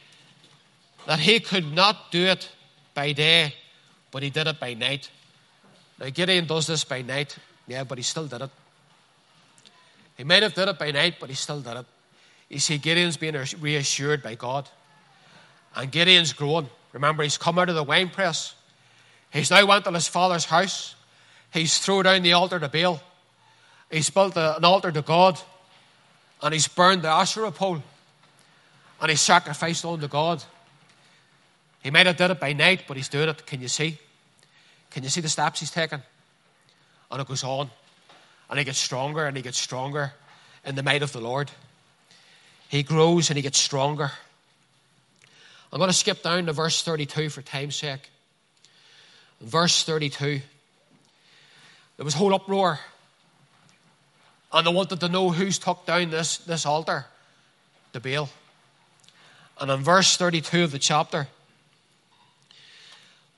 that 1.12 1.20
he 1.20 1.42
could 1.42 1.74
not 1.74 2.10
do 2.10 2.24
it 2.24 2.50
by 2.94 3.12
day, 3.12 3.54
but 4.12 4.24
he 4.24 4.30
did 4.30 4.48
it 4.48 4.58
by 4.62 4.74
night. 4.74 5.10
Now, 6.00 6.08
Gideon 6.10 6.46
does 6.46 6.68
this 6.68 6.86
by 6.86 7.02
night, 7.02 7.38
yeah, 7.68 7.84
but 7.84 7.98
he 7.98 8.02
still 8.02 8.28
did 8.28 8.42
it. 8.44 8.50
He 10.16 10.24
might 10.24 10.42
have 10.42 10.54
did 10.54 10.70
it 10.70 10.80
by 10.80 10.92
night, 10.92 11.16
but 11.20 11.28
he 11.28 11.36
still 11.36 11.60
did 11.60 11.76
it. 11.76 11.86
You 12.48 12.60
see, 12.60 12.78
Gideon's 12.78 13.18
being 13.18 13.36
reassured 13.60 14.24
by 14.24 14.36
God. 14.36 14.70
And 15.76 15.92
Gideon's 15.92 16.32
growing. 16.32 16.70
Remember, 16.94 17.24
he's 17.24 17.38
come 17.38 17.60
out 17.60 17.68
of 17.68 17.76
the 17.76 17.84
wine 17.84 18.08
press. 18.08 18.56
He's 19.34 19.52
now 19.52 19.66
went 19.66 19.84
to 19.84 19.92
his 19.92 20.08
father's 20.08 20.46
house. 20.46 20.96
He's 21.52 21.78
thrown 21.80 22.06
down 22.06 22.22
the 22.22 22.32
altar 22.32 22.58
to 22.58 22.70
Baal. 22.70 23.02
He's 23.92 24.10
built 24.10 24.38
an 24.38 24.64
altar 24.64 24.94
to 24.94 25.02
God. 25.02 25.38
And 26.42 26.54
he's 26.54 26.70
burned 26.70 27.02
the 27.02 27.10
Asherah 27.10 27.52
pole. 27.52 27.84
And 29.02 29.10
he's 29.10 29.20
sacrificed 29.20 29.84
unto 29.84 30.08
God. 30.08 30.42
He 31.84 31.90
might 31.90 32.06
have 32.06 32.18
did 32.18 32.32
it 32.32 32.40
by 32.40 32.54
night, 32.54 32.84
but 32.88 32.98
he's 32.98 33.10
doing 33.10 33.30
it. 33.30 33.46
Can 33.46 33.62
you 33.62 33.68
see? 33.68 33.98
Can 34.92 35.04
you 35.04 35.10
see 35.10 35.22
the 35.22 35.30
steps 35.30 35.60
he's 35.60 35.72
taking? 35.72 36.02
And 37.10 37.22
it 37.22 37.28
goes 37.28 37.44
on. 37.44 37.70
And 38.50 38.60
he 38.60 38.66
gets 38.66 38.78
stronger 38.78 39.26
and 39.26 39.36
he 39.36 39.44
gets 39.44 39.58
stronger 39.58 40.14
in 40.66 40.76
the 40.76 40.84
might 40.84 41.02
of 41.02 41.12
the 41.12 41.22
Lord. 41.22 41.50
He 42.70 42.84
grows 42.84 43.30
and 43.30 43.38
he 43.38 43.42
gets 43.42 43.58
stronger. 43.58 44.12
I'm 45.74 45.80
going 45.80 45.90
to 45.90 45.96
skip 45.96 46.22
down 46.22 46.46
to 46.48 46.54
verse 46.54 46.84
32 46.84 47.30
for 47.30 47.42
time's 47.42 47.78
sake. 47.78 48.10
Verse 49.40 49.84
32. 49.84 50.42
There 51.98 52.06
was 52.06 52.14
whole 52.14 52.34
uproar. 52.34 52.80
And 54.54 54.68
they 54.68 54.74
wanted 54.74 55.00
to 55.00 55.08
know 55.08 55.30
who's 55.30 55.58
took 55.58 55.86
down 55.86 56.10
this, 56.10 56.38
this 56.38 56.66
altar, 56.66 57.06
the 57.94 58.02
Baal. 58.02 58.30
And 59.60 59.72
in 59.72 59.80
verse 59.82 60.18
32 60.18 60.64
of 60.64 60.72
the 60.72 60.80
chapter, 60.80 61.28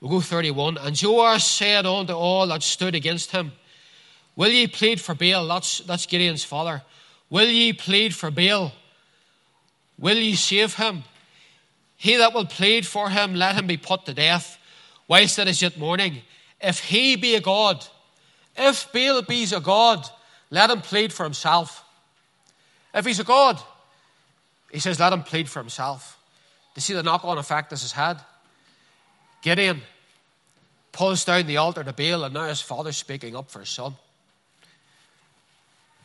we'll 0.04 0.18
go 0.18 0.20
31. 0.20 0.76
And 0.76 1.02
Joash 1.02 1.44
said 1.44 1.86
unto 1.86 2.12
all 2.12 2.46
that 2.48 2.62
stood 2.62 2.94
against 2.94 3.30
him, 3.30 3.52
Will 4.36 4.50
ye 4.50 4.66
plead 4.66 5.00
for 5.00 5.14
Baal? 5.14 5.46
That's, 5.46 5.78
that's 5.78 6.06
Gideon's 6.06 6.44
father. 6.44 6.82
Will 7.30 7.48
ye 7.48 7.72
plead 7.72 8.14
for 8.14 8.30
Baal? 8.30 8.72
Will 9.98 10.18
ye 10.18 10.34
save 10.34 10.74
him? 10.74 11.04
He 11.96 12.16
that 12.16 12.34
will 12.34 12.44
plead 12.44 12.86
for 12.86 13.08
him, 13.08 13.34
let 13.34 13.54
him 13.54 13.66
be 13.66 13.76
put 13.78 14.04
to 14.04 14.12
death, 14.12 14.58
whilst 15.08 15.38
it 15.38 15.48
is 15.48 15.62
yet 15.62 15.78
morning. 15.78 16.20
If 16.60 16.80
he 16.80 17.16
be 17.16 17.36
a 17.36 17.40
God, 17.40 17.86
if 18.56 18.92
Baal 18.92 19.22
be 19.22 19.46
a 19.54 19.60
God, 19.60 20.06
let 20.50 20.68
him 20.68 20.82
plead 20.82 21.12
for 21.12 21.24
himself. 21.24 21.82
If 22.92 23.06
he's 23.06 23.20
a 23.20 23.24
God, 23.24 23.58
he 24.70 24.80
says, 24.80 25.00
let 25.00 25.12
him 25.12 25.22
plead 25.22 25.48
for 25.48 25.60
himself. 25.60 26.18
Do 26.74 26.78
you 26.78 26.82
see 26.82 26.94
the 26.94 27.02
knock 27.02 27.24
on 27.24 27.38
effect 27.38 27.70
this 27.70 27.82
has 27.82 27.92
had. 27.92 28.20
Gideon 29.40 29.80
pulls 30.94 31.24
down 31.24 31.46
the 31.46 31.58
altar 31.58 31.84
to 31.84 31.92
Baal, 31.92 32.24
and 32.24 32.32
now 32.32 32.46
his 32.46 32.60
father's 32.60 32.96
speaking 32.96 33.36
up 33.36 33.50
for 33.50 33.60
his 33.60 33.68
son. 33.68 33.94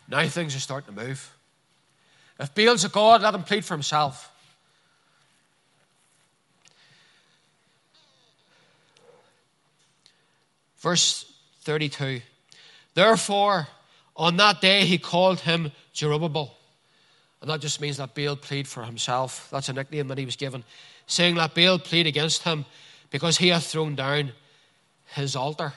Now 0.09 0.27
things 0.27 0.55
are 0.55 0.59
starting 0.59 0.93
to 0.95 1.01
move. 1.01 1.31
If 2.39 2.55
Baal's 2.55 2.83
a 2.83 2.89
God, 2.89 3.21
let 3.21 3.35
him 3.35 3.43
plead 3.43 3.63
for 3.63 3.75
himself. 3.75 4.31
Verse 10.79 11.31
32 11.61 12.21
Therefore, 12.95 13.67
on 14.15 14.37
that 14.37 14.59
day 14.59 14.85
he 14.85 14.97
called 14.97 15.41
him 15.41 15.71
Jerubbaal. 15.93 16.51
And 17.41 17.49
that 17.49 17.61
just 17.61 17.79
means 17.79 17.97
that 17.97 18.15
Baal 18.15 18.35
plead 18.35 18.67
for 18.67 18.83
himself. 18.83 19.47
That's 19.51 19.69
a 19.69 19.73
nickname 19.73 20.07
that 20.07 20.17
he 20.17 20.25
was 20.25 20.35
given. 20.35 20.63
Saying 21.05 21.35
that 21.35 21.53
Baal 21.53 21.77
plead 21.77 22.07
against 22.07 22.43
him 22.43 22.65
because 23.11 23.37
he 23.37 23.49
hath 23.49 23.67
thrown 23.67 23.95
down 23.95 24.31
his 25.13 25.35
altar. 25.35 25.73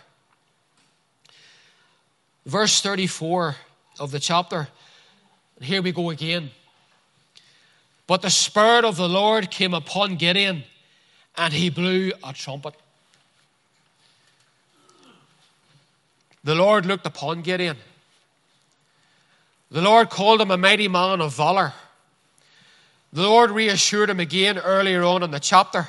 Verse 2.45 2.80
34 2.80 3.57
of 4.01 4.11
the 4.11 4.18
chapter. 4.18 4.68
And 5.57 5.64
here 5.64 5.83
we 5.83 5.93
go 5.93 6.11
again. 6.11 6.51
But 8.07 8.22
the 8.22 8.30
Spirit 8.30 8.85
of 8.85 8.97
the 8.97 9.09
Lord 9.09 9.51
came 9.51 9.74
upon 9.74 10.16
Gideon, 10.16 10.64
and 11.37 11.53
he 11.53 11.70
blew 11.70 12.12
a 12.24 12.33
trumpet. 12.33 12.74
The 16.45 16.55
Lord 16.55 16.85
looked 16.87 17.07
upon 17.07 17.43
Gideon. 17.43 17.76
The 19.70 19.80
Lord 19.80 20.11
called 20.11 20.41
him 20.41 20.51
a 20.51 20.57
mighty 20.59 20.89
man 20.89 21.20
of 21.20 21.35
valor. 21.35 21.72
The 23.12 23.22
Lord 23.22 23.51
reassured 23.51 24.11
him 24.11 24.20
again 24.20 24.59
earlier 24.59 25.03
on 25.05 25.22
in 25.22 25.30
the 25.30 25.41
chapter. 25.41 25.89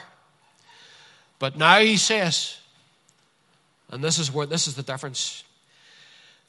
But 1.40 1.58
now 1.58 1.80
he 1.80 1.98
says, 1.98 2.58
and 3.94 4.04
this 4.04 4.18
is 4.18 4.34
where 4.34 4.48
this 4.48 4.68
is 4.68 4.74
the 4.74 4.82
difference. 4.82 5.44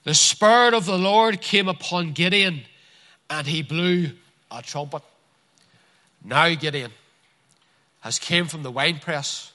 The 0.05 0.15
Spirit 0.15 0.73
of 0.73 0.87
the 0.87 0.97
Lord 0.97 1.43
came 1.43 1.69
upon 1.69 2.13
Gideon, 2.13 2.63
and 3.29 3.47
he 3.47 3.63
blew 3.63 4.13
a 4.51 4.63
trumpet. 4.63 5.03
Now 6.25 6.55
Gideon 6.55 6.91
has 8.01 8.19
came 8.19 8.47
from 8.47 8.63
the 8.63 8.71
winepress. 8.71 9.53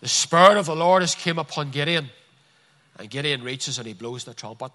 The 0.00 0.08
Spirit 0.08 0.58
of 0.58 0.66
the 0.66 0.76
Lord 0.76 1.02
has 1.02 1.14
came 1.14 1.38
upon 1.38 1.70
Gideon, 1.70 2.10
and 2.98 3.08
Gideon 3.08 3.42
reaches 3.42 3.78
and 3.78 3.86
he 3.86 3.94
blows 3.94 4.24
the 4.24 4.34
trumpet, 4.34 4.70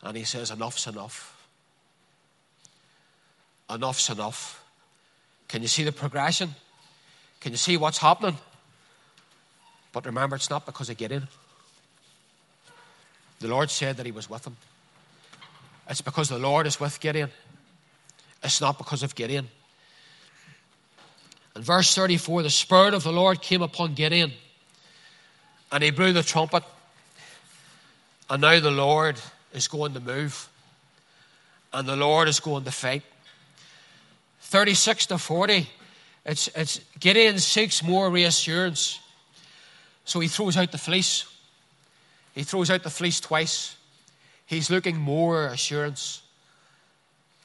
and 0.00 0.16
he 0.16 0.24
says, 0.24 0.50
"Enough's 0.50 0.86
enough. 0.86 1.46
Enough's 3.68 4.08
enough." 4.08 4.62
Can 5.46 5.60
you 5.60 5.68
see 5.68 5.84
the 5.84 5.92
progression? 5.92 6.54
Can 7.40 7.52
you 7.52 7.58
see 7.58 7.76
what's 7.76 7.98
happening? 7.98 8.38
But 9.96 10.04
remember, 10.04 10.36
it's 10.36 10.50
not 10.50 10.66
because 10.66 10.90
of 10.90 10.98
Gideon. 10.98 11.26
The 13.40 13.48
Lord 13.48 13.70
said 13.70 13.96
that 13.96 14.04
He 14.04 14.12
was 14.12 14.28
with 14.28 14.46
him. 14.46 14.54
It's 15.88 16.02
because 16.02 16.28
the 16.28 16.38
Lord 16.38 16.66
is 16.66 16.78
with 16.78 17.00
Gideon. 17.00 17.30
It's 18.44 18.60
not 18.60 18.76
because 18.76 19.02
of 19.02 19.14
Gideon. 19.14 19.48
In 21.56 21.62
verse 21.62 21.94
34, 21.94 22.42
the 22.42 22.50
Spirit 22.50 22.92
of 22.92 23.04
the 23.04 23.10
Lord 23.10 23.40
came 23.40 23.62
upon 23.62 23.94
Gideon, 23.94 24.32
and 25.72 25.82
he 25.82 25.90
blew 25.90 26.12
the 26.12 26.22
trumpet. 26.22 26.62
And 28.28 28.42
now 28.42 28.60
the 28.60 28.70
Lord 28.70 29.18
is 29.54 29.66
going 29.66 29.94
to 29.94 30.00
move, 30.00 30.50
and 31.72 31.88
the 31.88 31.96
Lord 31.96 32.28
is 32.28 32.38
going 32.38 32.64
to 32.64 32.70
fight. 32.70 33.02
36 34.42 35.06
to 35.06 35.16
40, 35.16 35.66
it's, 36.26 36.48
it's 36.48 36.80
Gideon 37.00 37.38
seeks 37.38 37.82
more 37.82 38.10
reassurance. 38.10 39.00
So 40.06 40.20
he 40.20 40.28
throws 40.28 40.56
out 40.56 40.72
the 40.72 40.78
fleece. 40.78 41.26
He 42.32 42.44
throws 42.44 42.70
out 42.70 42.82
the 42.82 42.90
fleece 42.90 43.20
twice. 43.20 43.76
He's 44.46 44.70
looking 44.70 44.96
more 44.96 45.48
assurance. 45.48 46.22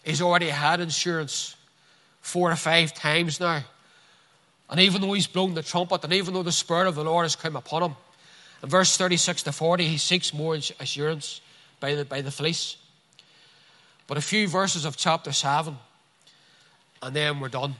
He's 0.03 0.21
already 0.21 0.49
had 0.49 0.79
insurance 0.79 1.55
four 2.21 2.51
or 2.51 2.55
five 2.55 2.93
times 2.93 3.39
now. 3.39 3.63
And 4.69 4.79
even 4.79 5.01
though 5.01 5.11
he's 5.13 5.27
blown 5.27 5.55
the 5.55 5.63
trumpet, 5.63 6.03
and 6.03 6.13
even 6.13 6.33
though 6.33 6.43
the 6.43 6.51
Spirit 6.51 6.87
of 6.87 6.95
the 6.95 7.03
Lord 7.03 7.25
has 7.25 7.35
come 7.35 7.55
upon 7.55 7.83
him, 7.83 7.95
in 8.63 8.69
verse 8.69 8.95
36 8.95 9.43
to 9.43 9.51
40, 9.51 9.85
he 9.85 9.97
seeks 9.97 10.33
more 10.33 10.55
assurance 10.79 11.41
by 11.79 11.95
the, 11.95 12.05
by 12.05 12.21
the 12.21 12.31
fleece. 12.31 12.77
But 14.07 14.17
a 14.17 14.21
few 14.21 14.47
verses 14.47 14.85
of 14.85 14.97
chapter 14.97 15.31
7, 15.31 15.75
and 17.01 17.15
then 17.15 17.39
we're 17.39 17.49
done. 17.49 17.75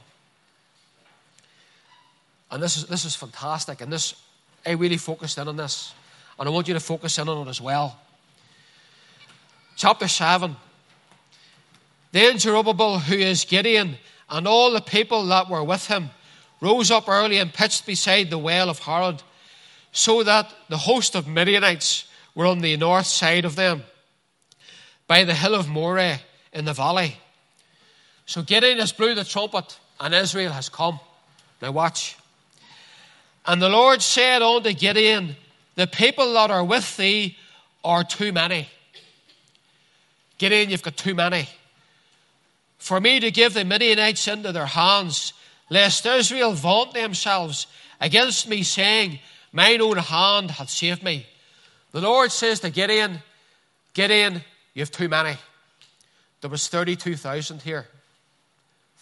And 2.50 2.62
this 2.62 2.78
is, 2.78 2.88
this 2.88 3.06
is 3.06 3.16
fantastic. 3.16 3.80
And 3.80 3.94
this, 3.94 4.16
I 4.66 4.72
really 4.72 4.98
focused 4.98 5.38
in 5.38 5.48
on 5.48 5.58
this. 5.58 5.94
And 6.40 6.48
I 6.48 6.52
want 6.52 6.68
you 6.68 6.74
to 6.74 6.80
focus 6.80 7.18
in 7.18 7.30
on 7.30 7.48
it 7.48 7.50
as 7.50 7.62
well. 7.62 8.00
Chapter 9.76 10.08
7. 10.08 10.56
Then 12.12 12.40
Zerubbabel, 12.40 13.00
who 13.00 13.16
is 13.16 13.46
Gideon, 13.46 13.98
and 14.30 14.48
all 14.48 14.72
the 14.72 14.82
people 14.82 15.26
that 15.28 15.50
were 15.50 15.64
with 15.64 15.88
him, 15.88 16.10
rose 16.60 16.92
up 16.92 17.08
early 17.08 17.38
and 17.38 17.54
pitched 17.54 17.86
beside 17.86 18.30
the 18.30 18.38
well 18.38 18.70
of 18.70 18.80
Harod, 18.80 19.24
so 19.92 20.24
that 20.24 20.54
the 20.70 20.78
host 20.78 21.16
of 21.16 21.28
Midianites 21.28 22.06
were 22.36 22.46
on 22.46 22.60
the 22.60 22.78
north 22.78 23.08
side 23.08 23.46
of 23.46 23.56
them, 23.56 23.84
by 25.08 25.24
the 25.24 25.34
hill 25.34 25.56
of 25.56 25.68
Moreh 25.68 26.20
in 26.54 26.66
the 26.66 26.74
valley. 26.74 27.18
So 28.26 28.42
Gideon 28.42 28.78
has 28.80 28.92
blew 28.92 29.16
the 29.16 29.26
trumpet, 29.26 29.78
and 30.00 30.14
Israel 30.14 30.52
has 30.52 30.70
come. 30.70 31.00
Now 31.62 31.72
watch. 31.72 32.18
And 33.46 33.62
the 33.62 33.70
Lord 33.70 34.02
said 34.02 34.42
unto 34.42 34.74
Gideon, 34.74 35.36
The 35.76 35.88
people 35.88 36.34
that 36.34 36.52
are 36.52 36.64
with 36.64 36.98
thee 36.98 37.38
are 37.84 38.04
too 38.04 38.32
many. 38.32 38.68
Gideon, 40.38 40.70
you've 40.70 40.84
got 40.84 40.98
too 40.98 41.16
many. 41.16 41.48
For 42.78 43.00
me 43.00 43.20
to 43.20 43.32
give 43.32 43.54
the 43.54 43.66
Midianites 43.66 44.28
into 44.28 44.52
their 44.52 44.66
hands, 44.66 45.34
lest 45.70 46.06
Israel 46.06 46.54
vaunt 46.54 46.94
themselves 46.94 47.68
against 48.00 48.48
me, 48.48 48.64
saying, 48.64 49.20
Mine 49.52 49.82
own 49.82 49.98
hand 49.98 50.52
hath 50.52 50.70
saved 50.70 51.04
me. 51.04 51.26
The 51.92 52.02
Lord 52.02 52.32
says 52.32 52.60
to 52.62 52.70
Gideon, 52.70 53.20
Gideon, 53.94 54.42
you 54.74 54.82
have 54.82 54.92
too 54.92 55.10
many. 55.10 55.36
There 56.40 56.50
was 56.50 56.68
32,000 56.68 57.62
here. 57.62 57.88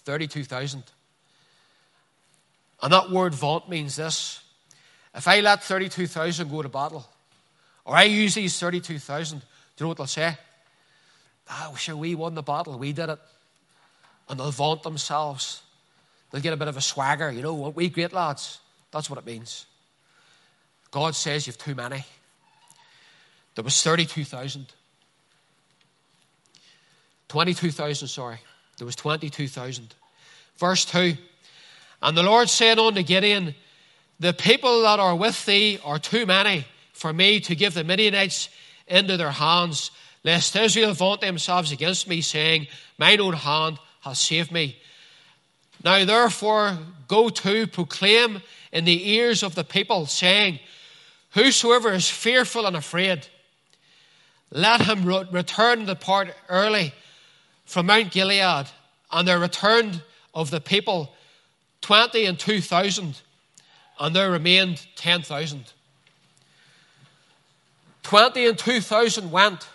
32,000. 0.03 0.83
And 2.81 2.93
that 2.93 3.11
word 3.11 3.33
vaunt 3.33 3.69
means 3.69 3.95
this. 3.95 4.41
If 5.13 5.27
I 5.27 5.41
let 5.41 5.63
32,000 5.63 6.49
go 6.49 6.61
to 6.61 6.69
battle, 6.69 7.07
or 7.83 7.95
I 7.95 8.03
use 8.03 8.35
these 8.35 8.57
32,000, 8.59 9.39
do 9.39 9.45
you 9.77 9.83
know 9.83 9.87
what 9.89 9.97
they'll 9.97 10.07
say? 10.07 10.37
Ah, 11.49 11.69
oh, 11.71 11.75
sure, 11.75 11.95
we 11.95 12.15
won 12.15 12.35
the 12.35 12.43
battle. 12.43 12.77
We 12.77 12.93
did 12.93 13.09
it. 13.09 13.19
And 14.29 14.39
they'll 14.39 14.51
vaunt 14.51 14.83
themselves. 14.83 15.63
They'll 16.29 16.41
get 16.41 16.53
a 16.53 16.57
bit 16.57 16.67
of 16.67 16.77
a 16.77 16.81
swagger. 16.81 17.31
You 17.31 17.41
know, 17.41 17.55
what 17.55 17.75
we 17.75 17.89
great 17.89 18.13
lads? 18.13 18.59
That's 18.91 19.09
what 19.09 19.17
it 19.17 19.25
means. 19.25 19.65
God 20.91 21.15
says 21.15 21.47
you've 21.47 21.57
too 21.57 21.75
many. 21.75 22.03
There 23.55 23.63
was 23.63 23.81
32,000. 23.81 24.67
22,000, 27.27 28.07
sorry. 28.07 28.39
There 28.77 28.85
was 28.85 28.95
22,000. 28.95 29.93
Verse 30.57 30.85
2. 30.85 31.17
And 32.01 32.17
the 32.17 32.23
Lord 32.23 32.49
said 32.49 32.79
unto 32.79 33.03
Gideon, 33.03 33.55
The 34.19 34.33
people 34.33 34.83
that 34.83 34.99
are 34.99 35.15
with 35.15 35.45
thee 35.45 35.79
are 35.83 35.99
too 35.99 36.25
many 36.25 36.65
for 36.93 37.13
me 37.13 37.39
to 37.41 37.55
give 37.55 37.73
the 37.73 37.83
Midianites 37.83 38.49
into 38.87 39.17
their 39.17 39.31
hands, 39.31 39.91
lest 40.23 40.55
Israel 40.55 40.93
vaunt 40.93 41.21
themselves 41.21 41.71
against 41.71 42.07
me, 42.07 42.21
saying, 42.21 42.67
Mine 42.97 43.21
own 43.21 43.33
hand 43.33 43.79
hath 44.01 44.17
saved 44.17 44.51
me. 44.51 44.77
Now 45.83 46.03
therefore 46.05 46.77
go 47.07 47.29
to 47.29 47.67
proclaim 47.67 48.41
in 48.71 48.85
the 48.85 49.11
ears 49.11 49.43
of 49.43 49.55
the 49.55 49.63
people, 49.63 50.05
saying, 50.05 50.59
Whosoever 51.31 51.93
is 51.93 52.09
fearful 52.09 52.65
and 52.65 52.75
afraid, 52.75 53.27
let 54.51 54.81
him 54.81 55.05
return 55.31 55.85
the 55.85 55.95
part 55.95 56.35
early 56.49 56.93
from 57.65 57.85
Mount 57.85 58.11
Gilead. 58.11 58.67
And 59.11 59.27
there 59.27 59.39
returned 59.39 60.01
of 60.33 60.49
the 60.49 60.61
people 60.61 61.13
twenty 61.81 62.25
and 62.25 62.37
two 62.37 62.61
thousand, 62.61 63.21
and 63.99 64.15
there 64.15 64.31
remained 64.31 64.85
ten 64.95 65.21
thousand. 65.21 65.71
Twenty 68.03 68.47
and 68.47 68.57
two 68.57 68.81
thousand 68.81 69.31
went, 69.31 69.67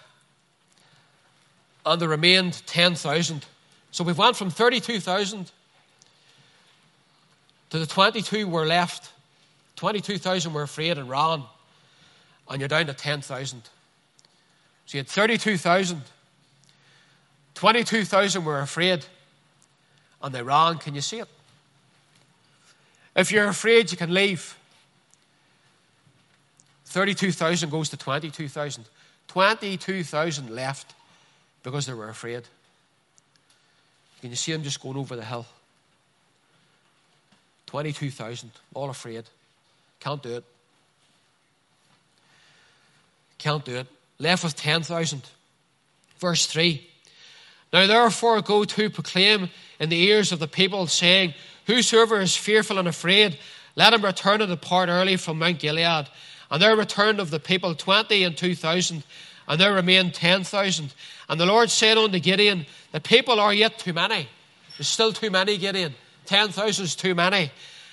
and 1.85 2.01
there 2.01 2.09
remained 2.09 2.63
ten 2.67 2.95
thousand. 2.95 3.45
So 3.91 4.05
we've 4.05 4.19
went 4.19 4.37
from 4.37 4.51
thirty-two 4.51 5.01
thousand 5.01 5.51
to 7.71 7.79
the 7.79 7.87
twenty-two 7.87 8.49
were 8.49 8.67
left. 8.67 9.11
Twenty-two 9.77 10.19
thousand 10.19 10.53
were 10.53 10.63
afraid 10.63 10.99
and 10.99 11.09
ran, 11.09 11.43
and 12.49 12.61
you're 12.61 12.69
down 12.69 12.87
to 12.87 12.95
ten 12.95 13.21
thousand. 13.21 13.63
So 14.87 14.97
you 14.97 15.01
had 15.01 15.09
thirty-two 15.09 15.59
thousand. 15.59 16.03
22,000 17.55 18.45
were 18.45 18.61
afraid 18.61 19.05
and 20.23 20.35
they 20.35 20.43
ran. 20.43 20.79
Can 20.79 20.95
you 20.95 21.01
see 21.01 21.21
it? 21.21 21.29
If 23.15 23.31
you're 23.31 23.49
afraid, 23.49 23.91
you 23.91 23.97
can 23.97 24.13
leave. 24.13 24.57
32,000 26.87 27.71
goes 27.71 27.89
to 27.91 27.97
22,000. 27.97 28.85
22,000 29.29 30.51
left 30.51 30.95
because 31.63 31.87
they 31.87 31.95
were 31.95 32.09
afraid. 32.09 32.43
Can 34.21 34.31
you 34.31 34.37
see 34.37 34.53
them 34.53 34.63
just 34.63 34.81
going 34.81 34.97
over 34.97 35.17
the 35.17 35.25
hill? 35.25 35.47
22,000, 37.67 38.51
all 38.75 38.91
afraid. 38.91 39.25
Can't 40.01 40.23
do 40.23 40.37
it. 40.37 40.45
Can't 43.39 43.65
do 43.65 43.77
it. 43.77 43.87
Left 44.19 44.45
with 44.45 44.55
10,000. 44.55 45.23
Verse 46.19 46.47
3 46.47 46.87
Now 47.73 47.87
therefore 47.87 48.41
go 48.43 48.65
to 48.65 48.91
proclaim 48.91 49.51
in 49.81 49.89
the 49.89 50.01
ears 50.05 50.31
of 50.31 50.39
the 50.39 50.47
people, 50.47 50.87
saying, 50.87 51.35
Whosoever 51.67 52.21
is 52.21 52.37
fearful 52.37 52.79
and 52.79 52.89
afraid, 52.89 53.39
let 53.77 53.93
him 53.93 54.05
return 54.05 54.41
and 54.41 54.51
depart 54.51 54.89
early 54.89 55.17
from 55.17 55.39
Mount 55.39 55.59
Gilead. 55.59 56.09
And 56.51 56.63
there 56.63 56.77
returned 56.77 57.21
of 57.21 57.31
the 57.31 57.41
people 57.41 57.75
twenty 57.75 58.23
and 58.23 58.37
two 58.37 58.55
thousand, 58.55 59.03
and 59.49 59.61
there 59.61 59.73
remained 59.73 60.15
ten 60.15 60.45
thousand. 60.45 60.95
And 61.29 61.41
the 61.41 61.47
Lord 61.47 61.71
said 61.71 61.99
unto 61.99 62.19
Gideon, 62.21 62.67
The 62.93 63.01
people 63.01 63.41
are 63.41 63.55
yet 63.55 63.79
too 63.79 63.93
many. 63.93 64.29
There's 64.77 64.89
still 64.89 65.13
too 65.13 65.31
many, 65.31 65.57
Gideon. 65.57 65.95
Ten 66.27 66.51
thousand 66.51 66.85
is 66.85 66.95
too 66.95 67.15
many. 67.15 67.51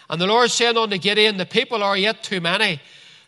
And 0.09 0.19
the 0.19 0.28
Lord 0.28 0.51
said 0.51 0.76
unto 0.76 0.97
Gideon, 0.97 1.38
The 1.38 1.45
people 1.45 1.82
are 1.82 1.97
yet 1.97 2.24
too 2.24 2.41
many. 2.41 2.82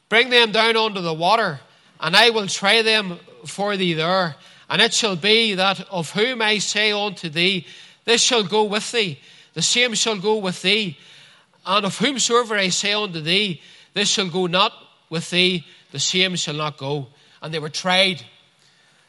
Bring 0.10 0.30
them 0.30 0.52
down 0.52 0.76
unto 0.76 1.02
the 1.02 1.14
water, 1.14 1.62
and 2.00 2.16
I 2.16 2.30
will 2.30 2.48
try 2.48 2.82
them 2.82 3.18
for 3.46 3.78
thee 3.78 3.94
there. 3.94 4.36
And 4.70 4.82
it 4.82 4.94
shall 4.94 5.16
be 5.16 5.56
that 5.56 5.88
of 5.89 6.12
whom 6.12 6.41
I 6.41 6.58
say 6.58 6.91
unto 6.91 7.30
thee, 7.30 7.66
This 8.06 8.22
shall 8.22 8.44
go 8.44 8.66
with 8.66 8.91
thee 8.91 9.20
the 9.54 9.62
same 9.62 9.93
shall 9.93 10.18
go 10.18 10.38
with 10.38 10.62
thee. 10.62 10.97
And 11.66 11.86
of 11.86 11.97
whomsoever 11.97 12.56
I 12.56 12.70
say 12.70 12.93
unto 12.93 13.22
thee, 13.22 13.62
this 13.93 14.10
shall 14.10 14.30
go 14.30 14.47
not 14.47 14.74
with 15.10 15.30
thee, 15.30 15.66
the 15.91 15.99
same 15.99 16.36
shall 16.36 16.56
not 16.56 16.78
go. 16.78 17.08
And 17.41 17.54
they 17.54 17.60
were 17.60 17.70
tried. 17.70 18.24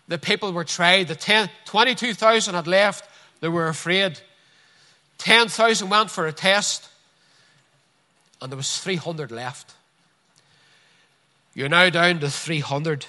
The 0.08 0.18
people 0.18 0.52
were 0.52 0.64
tried. 0.64 1.08
The 1.08 1.14
10, 1.14 1.48
22,000 1.64 2.54
had 2.54 2.66
left. 2.66 3.08
They 3.40 3.48
were 3.48 3.68
afraid. 3.68 4.20
10,000 5.18 5.88
went 5.88 6.10
for 6.10 6.26
a 6.26 6.32
test. 6.32 6.88
And 8.42 8.52
there 8.52 8.56
was 8.56 8.78
300 8.78 9.30
left. 9.30 9.74
You're 11.54 11.68
now 11.68 11.88
down 11.88 12.18
to 12.20 12.28
300. 12.28 13.06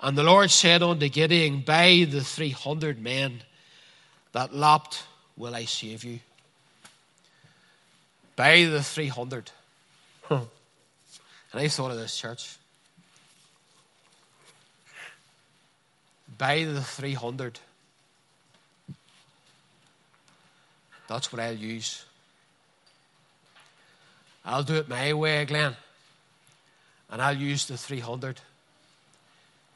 And 0.00 0.16
the 0.16 0.22
Lord 0.22 0.50
said 0.50 0.82
unto 0.82 1.08
Gideon, 1.08 1.60
By 1.60 2.06
the 2.08 2.22
300 2.22 3.02
men 3.02 3.42
that 4.32 4.54
lapped 4.54 5.02
will 5.40 5.54
I 5.54 5.64
save 5.64 6.04
you. 6.04 6.20
By 8.36 8.64
the 8.64 8.82
300. 8.82 9.50
and 10.30 10.40
I 11.54 11.68
thought 11.68 11.90
of 11.90 11.96
this 11.96 12.16
church. 12.16 12.56
By 16.36 16.64
the 16.64 16.82
300. 16.82 17.58
That's 21.08 21.32
what 21.32 21.40
I'll 21.40 21.52
use. 21.52 22.04
I'll 24.44 24.62
do 24.62 24.74
it 24.74 24.88
my 24.88 25.12
way, 25.12 25.44
Glenn. 25.44 25.74
And 27.10 27.20
I'll 27.20 27.36
use 27.36 27.66
the 27.66 27.76
300. 27.76 28.40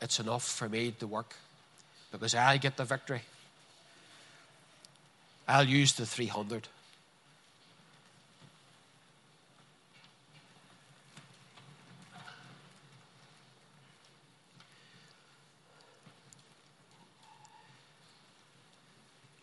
It's 0.01 0.21
enough 0.21 0.47
for 0.47 0.69
me 0.69 0.93
to 0.93 1.07
work 1.07 1.35
because 2.12 2.35
I'll 2.35 2.59
get 2.59 2.77
the 2.77 2.85
victory. 2.85 3.23
I'll 5.47 5.68
use 5.68 5.92
the 5.92 6.07
300. 6.07 6.68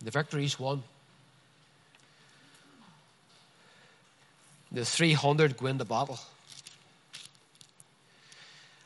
The 0.03 0.09
victory 0.09 0.45
is 0.45 0.59
won. 0.59 0.83
The 4.71 4.83
300 4.83 5.61
win 5.61 5.77
the 5.77 5.85
battle. 5.85 6.19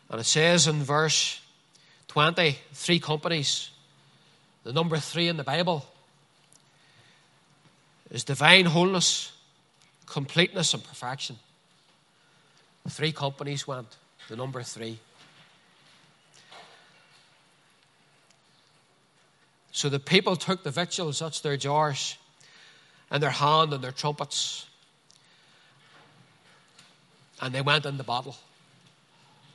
And 0.10 0.20
it 0.20 0.26
says 0.26 0.68
in 0.68 0.84
verse 0.84 1.40
20 2.10 2.58
three 2.74 3.00
companies. 3.00 3.70
The 4.64 4.74
number 4.74 4.98
three 4.98 5.30
in 5.30 5.38
the 5.38 5.44
Bible 5.44 5.86
is 8.10 8.24
divine 8.24 8.66
wholeness, 8.66 9.32
completeness, 10.06 10.74
and 10.74 10.84
perfection. 10.84 11.38
Three 12.90 13.12
companies 13.12 13.68
went, 13.68 13.98
the 14.30 14.36
number 14.36 14.62
three. 14.62 15.00
So 19.72 19.90
the 19.90 20.00
people 20.00 20.36
took 20.36 20.64
the 20.64 20.72
victuals, 20.72 21.20
that's 21.20 21.42
their 21.42 21.58
jars, 21.58 22.18
and 23.12 23.22
their 23.22 23.32
hand 23.32 23.74
and 23.74 23.84
their 23.84 23.92
trumpets, 23.92 24.68
and 27.42 27.54
they 27.54 27.62
went 27.62 27.86
in 27.86 27.98
the 27.98 28.04
battle. 28.04 28.38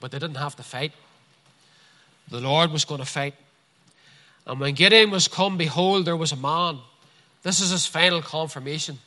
But 0.00 0.10
they 0.10 0.18
didn't 0.18 0.36
have 0.36 0.56
to 0.56 0.62
fight. 0.62 0.92
The 2.30 2.40
Lord 2.40 2.70
was 2.70 2.84
going 2.84 3.00
to 3.00 3.06
fight. 3.06 3.34
And 4.46 4.60
when 4.60 4.74
Gideon 4.74 5.10
was 5.10 5.28
come, 5.28 5.56
behold, 5.56 6.04
there 6.04 6.16
was 6.16 6.32
a 6.32 6.36
man. 6.36 6.78
This 7.42 7.60
is 7.60 7.70
his 7.70 7.86
final 7.86 8.20
confirmation. 8.20 8.98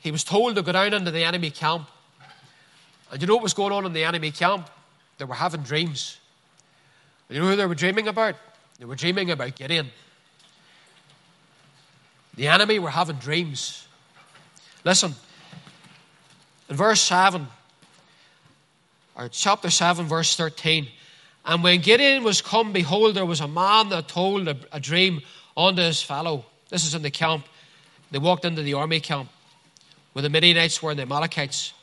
He 0.00 0.10
was 0.10 0.24
told 0.24 0.56
to 0.56 0.62
go 0.62 0.72
down 0.72 0.94
into 0.94 1.10
the 1.10 1.24
enemy 1.24 1.50
camp. 1.50 1.88
And 3.10 3.20
you 3.20 3.26
know 3.26 3.34
what 3.34 3.42
was 3.42 3.54
going 3.54 3.72
on 3.72 3.86
in 3.86 3.92
the 3.92 4.04
enemy 4.04 4.30
camp? 4.30 4.68
They 5.18 5.24
were 5.24 5.34
having 5.34 5.62
dreams. 5.62 6.18
You 7.28 7.40
know 7.40 7.48
who 7.48 7.56
they 7.56 7.66
were 7.66 7.74
dreaming 7.74 8.08
about? 8.08 8.36
They 8.78 8.84
were 8.84 8.94
dreaming 8.94 9.30
about 9.30 9.56
Gideon. 9.56 9.90
The 12.36 12.48
enemy 12.48 12.78
were 12.78 12.90
having 12.90 13.16
dreams. 13.16 13.86
Listen, 14.84 15.14
in 16.68 16.76
verse 16.76 17.00
7, 17.00 17.46
or 19.16 19.28
chapter 19.28 19.70
7, 19.70 20.06
verse 20.06 20.36
13. 20.36 20.88
And 21.46 21.62
when 21.62 21.80
Gideon 21.80 22.22
was 22.22 22.42
come, 22.42 22.72
behold, 22.72 23.14
there 23.14 23.24
was 23.24 23.40
a 23.40 23.48
man 23.48 23.88
that 23.88 24.08
told 24.08 24.48
a, 24.48 24.56
a 24.72 24.80
dream 24.80 25.22
unto 25.56 25.82
his 25.82 26.02
fellow. 26.02 26.44
This 26.68 26.86
is 26.86 26.94
in 26.94 27.02
the 27.02 27.10
camp. 27.10 27.46
They 28.10 28.18
walked 28.18 28.44
into 28.44 28.62
the 28.62 28.74
army 28.74 29.00
camp 29.00 29.30
where 30.12 30.22
the 30.22 30.30
Midianites 30.30 30.82
were 30.82 30.90
and 30.90 30.98
the 30.98 31.02
Amalekites. 31.02 31.74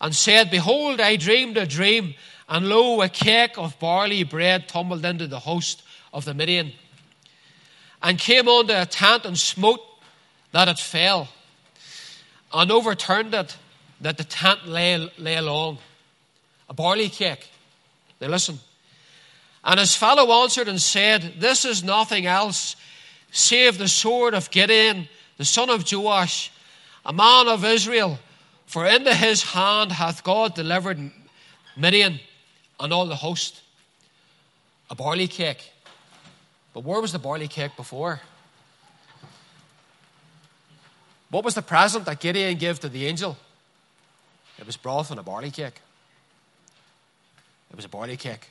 And 0.00 0.14
said, 0.14 0.50
Behold, 0.50 1.00
I 1.00 1.16
dreamed 1.16 1.56
a 1.56 1.66
dream, 1.66 2.14
and 2.48 2.66
lo, 2.66 3.02
a 3.02 3.10
cake 3.10 3.58
of 3.58 3.78
barley 3.78 4.22
bread 4.22 4.68
tumbled 4.68 5.04
into 5.04 5.26
the 5.26 5.40
host 5.40 5.82
of 6.12 6.24
the 6.24 6.32
Midian, 6.32 6.72
and 8.02 8.18
came 8.18 8.48
unto 8.48 8.72
a 8.72 8.86
tent 8.86 9.26
and 9.26 9.36
smote 9.36 9.80
that 10.52 10.68
it 10.68 10.78
fell, 10.78 11.28
and 12.54 12.70
overturned 12.70 13.34
it, 13.34 13.56
that 14.00 14.16
the 14.16 14.24
tent 14.24 14.66
lay, 14.66 15.10
lay 15.18 15.36
along 15.36 15.76
a 16.70 16.74
barley 16.74 17.08
cake. 17.08 17.50
Now 18.20 18.28
listen. 18.28 18.60
And 19.62 19.78
his 19.78 19.94
fellow 19.94 20.42
answered 20.42 20.68
and 20.68 20.80
said, 20.80 21.34
This 21.38 21.66
is 21.66 21.84
nothing 21.84 22.24
else 22.24 22.76
save 23.30 23.78
the 23.78 23.88
sword 23.88 24.34
of 24.34 24.50
Gideon, 24.50 25.08
the 25.36 25.44
son 25.44 25.70
of 25.70 25.90
Joash, 25.90 26.50
a 27.04 27.12
man 27.12 27.48
of 27.48 27.64
Israel. 27.64 28.18
For 28.66 28.86
into 28.86 29.14
his 29.14 29.42
hand 29.42 29.92
hath 29.92 30.22
God 30.22 30.54
delivered 30.54 31.10
Midian 31.76 32.20
and 32.78 32.92
all 32.92 33.06
the 33.06 33.16
host. 33.16 33.62
A 34.90 34.94
barley 34.94 35.26
cake. 35.26 35.72
But 36.74 36.84
where 36.84 37.00
was 37.00 37.12
the 37.12 37.18
barley 37.18 37.48
cake 37.48 37.72
before? 37.76 38.20
What 41.30 41.44
was 41.44 41.54
the 41.54 41.62
present 41.62 42.04
that 42.06 42.20
Gideon 42.20 42.56
gave 42.56 42.80
to 42.80 42.88
the 42.88 43.06
angel? 43.06 43.36
It 44.58 44.66
was 44.66 44.76
broth 44.76 45.10
and 45.10 45.20
a 45.20 45.22
barley 45.22 45.50
cake. 45.50 45.80
It 47.70 47.76
was 47.76 47.84
a 47.84 47.88
barley 47.88 48.16
cake. 48.16 48.48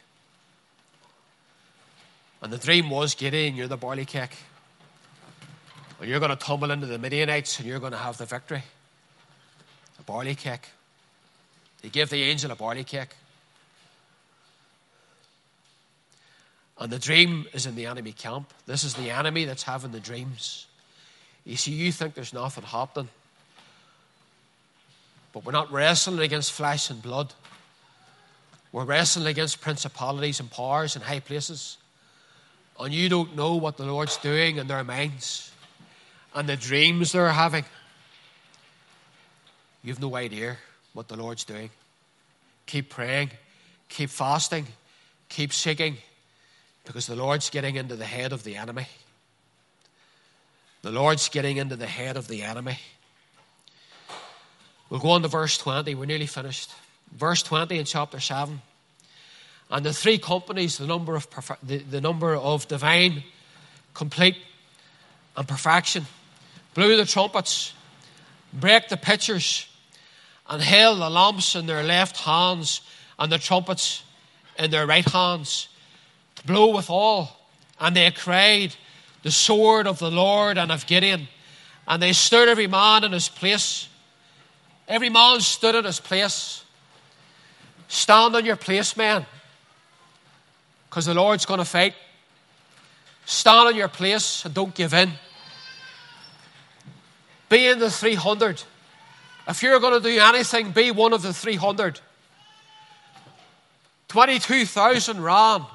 And 2.42 2.54
the 2.54 2.58
dream 2.58 2.90
was 2.90 3.16
Gideon, 3.16 3.56
you're 3.56 3.68
the 3.68 3.78
barley 3.78 4.06
cake. 4.06 4.38
And 6.00 6.10
you're 6.10 6.20
going 6.20 6.30
to 6.30 6.36
tumble 6.36 6.72
into 6.72 6.86
the 6.86 7.00
Midianites 7.00 7.60
and 7.60 7.68
you're 7.68 7.80
going 7.80 7.92
to 7.92 7.98
have 7.98 8.18
the 8.18 8.26
victory. 8.26 8.64
A 10.00 10.04
barley 10.04 10.36
cake. 10.36 10.70
He 11.82 11.90
gave 11.90 12.10
the 12.10 12.24
angel 12.24 12.52
a 12.52 12.56
barley 12.56 12.84
cake. 12.84 13.16
And 16.80 16.92
the 16.92 17.00
dream 17.00 17.48
is 17.54 17.66
in 17.66 17.76
the 17.76 17.88
enemy 17.88 18.12
camp. 18.12 18.54
This 18.68 18.84
is 18.84 18.94
the 18.94 19.10
enemy 19.10 19.46
that's 19.46 19.64
having 19.64 19.92
the 19.92 20.00
dreams. 20.00 20.68
You 21.44 21.56
see, 21.56 21.72
you 21.72 21.92
think 21.92 22.14
there's 22.14 22.34
nothing 22.34 22.64
happening. 22.64 23.10
But 25.34 25.44
we're 25.44 25.52
not 25.54 25.72
wrestling 25.72 26.20
against 26.20 26.52
flesh 26.52 26.92
and 26.92 27.02
blood. 27.02 27.34
We're 28.72 28.86
wrestling 28.86 29.26
against 29.26 29.62
principalities 29.62 30.40
and 30.40 30.52
powers 30.52 30.96
in 30.96 31.02
high 31.02 31.22
places. 31.22 31.78
And 32.80 32.94
you 32.94 33.10
don't 33.10 33.36
know 33.36 33.56
what 33.56 33.78
the 33.78 33.86
Lord's 33.86 34.18
doing 34.18 34.58
in 34.58 34.68
their 34.68 34.84
minds 34.84 35.52
and 36.38 36.48
the 36.48 36.56
dreams 36.56 37.14
they're 37.14 37.32
having. 37.32 37.66
You 39.84 39.92
have 39.92 40.00
no 40.00 40.16
idea 40.16 40.58
what 40.94 41.08
the 41.08 41.16
Lord's 41.16 41.44
doing. 41.44 41.72
Keep 42.68 42.92
praying, 42.92 43.32
keep 43.90 44.12
fasting, 44.12 44.68
keep 45.30 45.52
seeking, 45.52 45.98
because 46.86 47.08
the 47.08 47.16
Lord's 47.16 47.50
getting 47.50 47.76
into 47.76 47.96
the 47.96 48.06
head 48.06 48.34
of 48.34 48.44
the 48.44 48.56
enemy. 48.56 48.86
The 50.84 50.92
Lord's 50.92 51.28
getting 51.28 51.58
into 51.58 51.76
the 51.76 51.88
head 51.88 52.18
of 52.18 52.28
the 52.28 52.44
enemy. 52.44 52.78
We'll 54.92 55.00
go 55.00 55.10
on 55.10 55.24
to 55.24 55.28
verse 55.28 55.58
20. 55.58 55.96
We're 55.96 56.06
nearly 56.06 56.28
finished 56.28 56.70
verse 57.12 57.42
20 57.42 57.80
in 57.80 57.86
chapter 57.86 58.20
7. 58.20 58.62
And 59.72 59.86
the 59.86 59.92
three 59.92 60.20
companies, 60.20 60.78
the 60.78 60.86
number 60.86 61.16
of, 61.16 61.28
the, 61.64 61.78
the 61.78 62.00
number 62.00 62.36
of 62.36 62.68
divine, 62.68 63.24
complete, 63.96 64.38
and 65.36 65.48
perfection, 65.48 66.06
blew 66.78 66.96
the 66.96 67.06
trumpets, 67.06 67.74
brake 68.54 68.88
the 68.88 68.98
pitchers, 68.98 69.68
and 70.48 70.62
held 70.62 71.02
the 71.02 71.10
lamps 71.10 71.56
in 71.56 71.66
their 71.66 71.82
left 71.82 72.18
hands 72.18 72.82
and 73.18 73.32
the 73.32 73.40
trumpets 73.40 74.04
in 74.60 74.70
their 74.70 74.86
right 74.86 75.10
hands, 75.10 75.70
to 76.36 76.46
blow 76.46 76.76
withal. 76.76 77.36
And 77.80 77.96
they 77.96 78.12
cried, 78.12 78.76
The 79.24 79.32
sword 79.32 79.88
of 79.88 79.98
the 79.98 80.12
Lord 80.12 80.60
and 80.60 80.72
of 80.72 80.86
Gideon. 80.86 81.28
And 81.88 82.00
they 82.00 82.14
stood 82.14 82.48
every 82.48 82.68
man 82.68 83.04
in 83.04 83.12
his 83.12 83.28
place. 83.28 83.90
Every 84.88 85.10
man 85.10 85.40
stood 85.40 85.74
in 85.74 85.84
his 85.84 86.00
place. 86.00 86.64
Stand 87.88 88.36
on 88.36 88.46
your 88.46 88.56
place, 88.56 88.96
man, 88.96 89.26
because 90.88 91.08
the 91.08 91.16
Lord's 91.16 91.48
going 91.48 91.60
to 91.60 91.66
fight. 91.66 91.96
Stand 93.26 93.70
on 93.70 93.76
your 93.76 93.88
place 93.88 94.46
and 94.46 94.54
don't 94.54 94.76
give 94.76 94.94
in. 94.94 95.12
Be 97.50 97.68
in 97.68 97.80
the 97.80 97.90
300. 97.90 98.64
If 99.48 99.64
you're 99.64 99.80
going 99.80 100.02
to 100.02 100.10
do 100.10 100.20
anything, 100.20 100.72
be 100.72 100.92
one 100.92 101.14
of 101.14 101.22
the 101.22 101.34
300. 101.34 102.00
22,000 104.10 105.22
ran. 105.22 105.66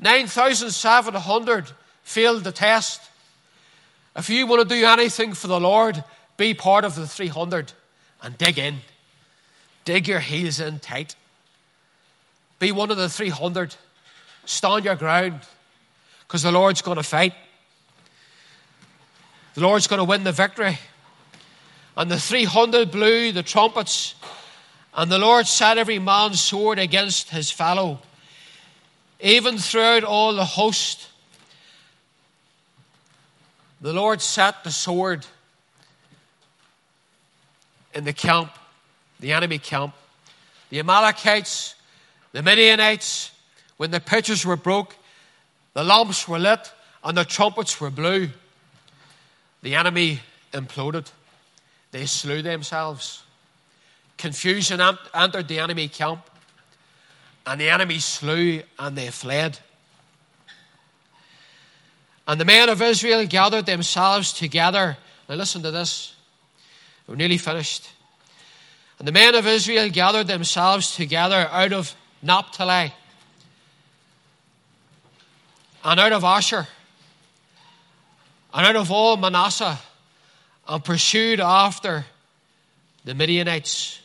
9,700 0.00 1.72
failed 2.02 2.44
the 2.44 2.52
test. 2.52 3.00
If 4.16 4.28
you 4.30 4.46
want 4.46 4.68
to 4.68 4.74
do 4.74 4.84
anything 4.86 5.34
for 5.34 5.46
the 5.46 5.60
Lord, 5.60 6.02
be 6.36 6.54
part 6.54 6.84
of 6.84 6.94
the 6.94 7.06
300 7.06 7.72
and 8.22 8.36
dig 8.38 8.58
in. 8.58 8.78
Dig 9.84 10.08
your 10.08 10.20
heels 10.20 10.60
in 10.60 10.78
tight. 10.78 11.14
Be 12.58 12.72
one 12.72 12.90
of 12.90 12.96
the 12.96 13.08
300. 13.08 13.76
Stand 14.46 14.84
your 14.84 14.96
ground 14.96 15.40
because 16.26 16.42
the 16.42 16.52
Lord's 16.52 16.82
going 16.82 16.96
to 16.96 17.02
fight. 17.02 17.34
The 19.54 19.60
Lord's 19.60 19.86
going 19.86 19.98
to 19.98 20.04
win 20.04 20.24
the 20.24 20.32
victory. 20.32 20.78
And 21.96 22.10
the 22.10 22.18
300 22.18 22.90
blew 22.90 23.32
the 23.32 23.42
trumpets, 23.42 24.14
and 24.94 25.10
the 25.10 25.18
Lord 25.18 25.46
set 25.46 25.78
every 25.78 25.98
man's 25.98 26.40
sword 26.40 26.78
against 26.78 27.30
his 27.30 27.50
fellow, 27.50 28.00
even 29.20 29.58
throughout 29.58 30.02
all 30.02 30.34
the 30.34 30.44
host. 30.44 31.08
The 33.80 33.92
Lord 33.92 34.20
set 34.20 34.64
the 34.64 34.72
sword 34.72 35.24
in 37.94 38.04
the 38.04 38.12
camp 38.12 38.50
the 39.24 39.32
enemy 39.32 39.58
camp. 39.58 39.94
The 40.68 40.80
Amalekites, 40.80 41.74
the 42.32 42.42
Midianites, 42.42 43.30
when 43.78 43.90
the 43.90 44.00
pitchers 44.00 44.44
were 44.44 44.56
broke, 44.56 44.96
the 45.72 45.82
lamps 45.82 46.28
were 46.28 46.38
lit, 46.38 46.70
and 47.02 47.16
the 47.16 47.24
trumpets 47.24 47.80
were 47.80 47.90
blew. 47.90 48.28
The 49.64 49.76
enemy 49.76 50.20
imploded. 50.52 51.10
They 51.90 52.04
slew 52.04 52.42
themselves. 52.42 53.22
Confusion 54.18 54.78
entered 55.14 55.48
the 55.48 55.58
enemy 55.58 55.88
camp, 55.88 56.20
and 57.46 57.58
the 57.58 57.70
enemy 57.70 57.98
slew 57.98 58.62
and 58.78 58.96
they 58.96 59.08
fled. 59.08 59.58
And 62.28 62.38
the 62.38 62.44
men 62.44 62.68
of 62.68 62.82
Israel 62.82 63.26
gathered 63.26 63.64
themselves 63.64 64.34
together. 64.34 64.98
Now 65.30 65.36
listen 65.36 65.62
to 65.62 65.70
this. 65.70 66.14
We're 67.06 67.16
nearly 67.16 67.38
finished. 67.38 67.88
And 68.98 69.08
the 69.08 69.12
men 69.12 69.34
of 69.34 69.46
Israel 69.46 69.88
gathered 69.88 70.26
themselves 70.26 70.94
together 70.94 71.48
out 71.50 71.72
of 71.72 71.96
Naphtali 72.20 72.92
and 75.82 75.98
out 75.98 76.12
of 76.12 76.22
Asher 76.22 76.68
and 78.54 78.64
out 78.64 78.76
of 78.76 78.92
all 78.92 79.16
Manasseh 79.16 79.78
and 80.68 80.84
pursued 80.84 81.40
after 81.40 82.06
the 83.04 83.12
Midianites. 83.12 84.00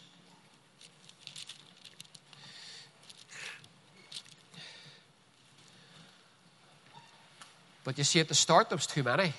But 7.83 7.97
you 7.97 8.03
see, 8.03 8.19
at 8.19 8.27
the 8.27 8.35
start, 8.35 8.69
there 8.69 8.75
was 8.75 8.87
too 8.87 9.03
many. 9.03 9.33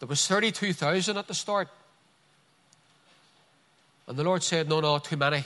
There 0.00 0.08
was 0.08 0.26
32,000 0.26 1.16
at 1.16 1.28
the 1.28 1.34
start. 1.34 1.68
And 4.06 4.18
the 4.18 4.24
Lord 4.24 4.42
said, 4.42 4.68
No, 4.68 4.80
no, 4.80 4.98
too 4.98 5.16
many. 5.16 5.44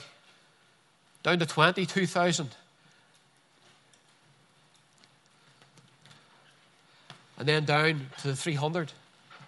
Down 1.23 1.39
to 1.39 1.45
22,000. 1.45 2.55
And 7.37 7.47
then 7.47 7.65
down 7.65 8.09
to 8.21 8.29
the 8.29 8.35
300. 8.35 8.91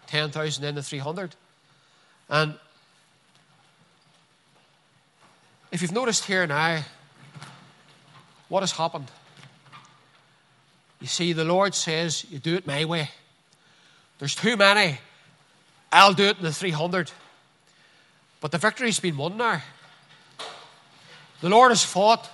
10,000, 0.07 0.63
then 0.63 0.75
the 0.75 0.83
300. 0.83 1.35
And 2.29 2.55
if 5.71 5.81
you've 5.81 5.91
noticed 5.91 6.25
here 6.25 6.47
now, 6.47 6.83
what 8.49 8.61
has 8.61 8.71
happened? 8.71 9.11
You 10.99 11.07
see, 11.07 11.33
the 11.33 11.45
Lord 11.45 11.75
says, 11.75 12.25
You 12.29 12.39
do 12.39 12.55
it 12.55 12.65
my 12.65 12.85
way. 12.85 13.09
There's 14.19 14.35
too 14.35 14.57
many. 14.57 14.97
I'll 15.91 16.13
do 16.13 16.25
it 16.25 16.37
in 16.37 16.43
the 16.43 16.53
300. 16.53 17.11
But 18.39 18.51
the 18.51 18.57
victory's 18.57 18.99
been 18.99 19.17
won 19.17 19.37
now. 19.37 19.61
The 21.41 21.49
Lord 21.49 21.69
has 21.69 21.83
fought. 21.83 22.29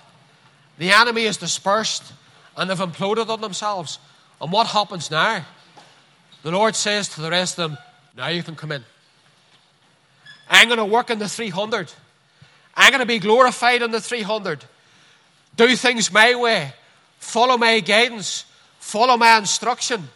The 0.78 0.90
enemy 0.90 1.24
is 1.24 1.36
dispersed 1.36 2.12
and 2.56 2.70
they've 2.70 2.78
imploded 2.78 3.28
on 3.28 3.40
themselves. 3.40 3.98
And 4.40 4.52
what 4.52 4.66
happens 4.66 5.10
now? 5.10 5.44
The 6.42 6.50
Lord 6.50 6.76
says 6.76 7.08
to 7.10 7.22
the 7.22 7.30
rest 7.30 7.58
of 7.58 7.70
them, 7.70 7.78
Now 8.16 8.28
you 8.28 8.42
can 8.42 8.56
come 8.56 8.72
in. 8.72 8.84
I'm 10.48 10.68
going 10.68 10.78
to 10.78 10.84
work 10.84 11.10
in 11.10 11.18
the 11.18 11.28
300. 11.28 11.92
I'm 12.76 12.90
going 12.90 13.00
to 13.00 13.06
be 13.06 13.18
glorified 13.18 13.82
in 13.82 13.90
the 13.90 14.00
300. 14.00 14.64
Do 15.56 15.74
things 15.76 16.12
my 16.12 16.34
way. 16.34 16.72
Follow 17.18 17.56
my 17.56 17.80
guidance. 17.80 18.44
Follow 18.78 19.16
my 19.16 19.38
instruction. 19.38 20.08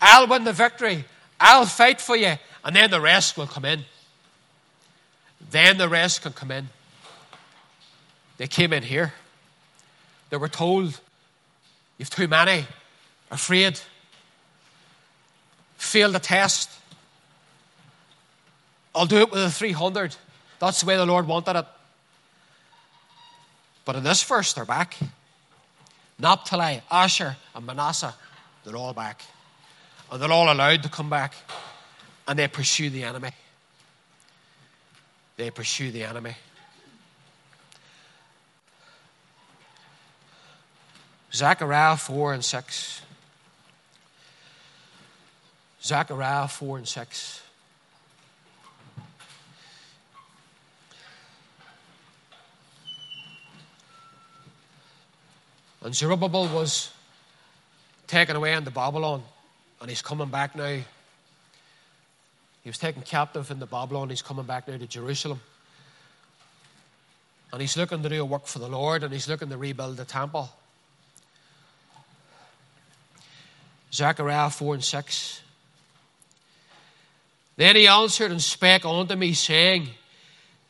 I'll 0.00 0.26
win 0.26 0.44
the 0.44 0.52
victory. 0.52 1.04
I'll 1.38 1.66
fight 1.66 2.00
for 2.00 2.16
you. 2.16 2.34
And 2.64 2.74
then 2.74 2.90
the 2.90 3.00
rest 3.00 3.36
will 3.36 3.46
come 3.46 3.64
in. 3.64 3.84
Then 5.50 5.78
the 5.78 5.88
rest 5.88 6.22
can 6.22 6.32
come 6.32 6.50
in. 6.50 6.68
They 8.38 8.46
came 8.46 8.72
in 8.72 8.82
here. 8.82 9.12
They 10.30 10.36
were 10.36 10.48
told, 10.48 11.00
You've 11.96 12.10
too 12.10 12.28
many. 12.28 12.66
Afraid. 13.30 13.80
Failed 15.76 16.14
the 16.14 16.18
test. 16.18 16.70
I'll 18.94 19.06
do 19.06 19.18
it 19.18 19.30
with 19.30 19.42
a 19.42 19.50
300. 19.50 20.16
That's 20.58 20.80
the 20.80 20.86
way 20.86 20.96
the 20.96 21.06
Lord 21.06 21.26
wanted 21.26 21.56
it. 21.56 21.66
But 23.84 23.96
in 23.96 24.02
this 24.02 24.22
verse, 24.22 24.52
they're 24.52 24.64
back. 24.64 24.96
Naphtali, 26.18 26.82
Asher, 26.90 27.36
and 27.54 27.64
Manasseh, 27.64 28.14
they're 28.64 28.76
all 28.76 28.92
back. 28.92 29.22
And 30.10 30.20
they're 30.20 30.32
all 30.32 30.52
allowed 30.52 30.82
to 30.82 30.88
come 30.88 31.08
back. 31.08 31.34
And 32.26 32.38
they 32.38 32.48
pursue 32.48 32.90
the 32.90 33.04
enemy. 33.04 33.30
They 35.36 35.50
pursue 35.50 35.92
the 35.92 36.04
enemy. 36.04 36.34
Zechariah 41.32 41.96
4 41.96 42.34
and 42.34 42.44
6. 42.44 43.02
Zechariah 45.88 46.46
4 46.46 46.76
and 46.76 46.86
6. 46.86 47.42
And 55.82 55.96
Zerubbabel 55.96 56.48
was 56.48 56.90
taken 58.06 58.36
away 58.36 58.52
into 58.52 58.70
Babylon, 58.70 59.22
and 59.80 59.88
he's 59.88 60.02
coming 60.02 60.28
back 60.28 60.54
now. 60.54 60.76
He 62.62 62.68
was 62.68 62.76
taken 62.76 63.00
captive 63.00 63.50
in 63.50 63.58
the 63.58 63.64
Babylon, 63.64 64.02
and 64.02 64.10
he's 64.10 64.20
coming 64.20 64.44
back 64.44 64.68
now 64.68 64.76
to 64.76 64.86
Jerusalem. 64.86 65.40
And 67.50 67.62
he's 67.62 67.78
looking 67.78 68.02
to 68.02 68.10
do 68.10 68.20
a 68.20 68.26
work 68.26 68.46
for 68.46 68.58
the 68.58 68.68
Lord, 68.68 69.04
and 69.04 69.10
he's 69.10 69.26
looking 69.26 69.48
to 69.48 69.56
rebuild 69.56 69.96
the 69.96 70.04
temple. 70.04 70.50
Zechariah 73.90 74.50
4 74.50 74.74
and 74.74 74.84
6. 74.84 75.40
Then 77.58 77.74
he 77.74 77.88
answered 77.88 78.30
and 78.30 78.40
spake 78.40 78.86
unto 78.86 79.16
me, 79.16 79.32
saying, 79.32 79.88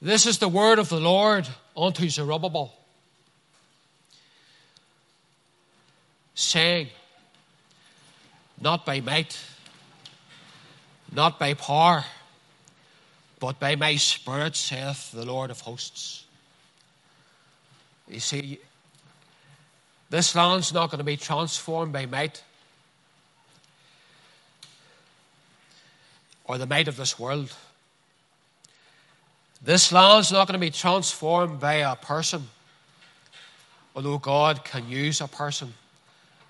This 0.00 0.24
is 0.24 0.38
the 0.38 0.48
word 0.48 0.78
of 0.78 0.88
the 0.88 0.98
Lord 0.98 1.46
unto 1.76 2.08
Zerubbabel. 2.08 2.74
saying, 6.38 6.88
Not 8.60 8.86
by 8.86 9.00
might, 9.00 9.36
not 11.12 11.38
by 11.38 11.54
power, 11.54 12.04
but 13.40 13.58
by 13.58 13.74
my 13.74 13.96
Spirit, 13.96 14.54
saith 14.54 15.10
the 15.10 15.26
Lord 15.26 15.50
of 15.50 15.60
hosts. 15.60 16.24
You 18.08 18.20
see, 18.20 18.60
this 20.10 20.34
land's 20.36 20.72
not 20.72 20.90
going 20.90 20.98
to 20.98 21.04
be 21.04 21.16
transformed 21.16 21.92
by 21.92 22.06
might 22.06 22.42
or 26.48 26.58
the 26.58 26.66
might 26.66 26.88
of 26.88 26.96
this 26.96 27.18
world. 27.18 27.54
This 29.62 29.92
land's 29.92 30.32
not 30.32 30.48
going 30.48 30.58
to 30.58 30.66
be 30.66 30.70
transformed 30.70 31.60
by 31.60 31.74
a 31.74 31.94
person, 31.94 32.48
although 33.94 34.18
God 34.18 34.64
can 34.64 34.88
use 34.88 35.20
a 35.20 35.28
person 35.28 35.74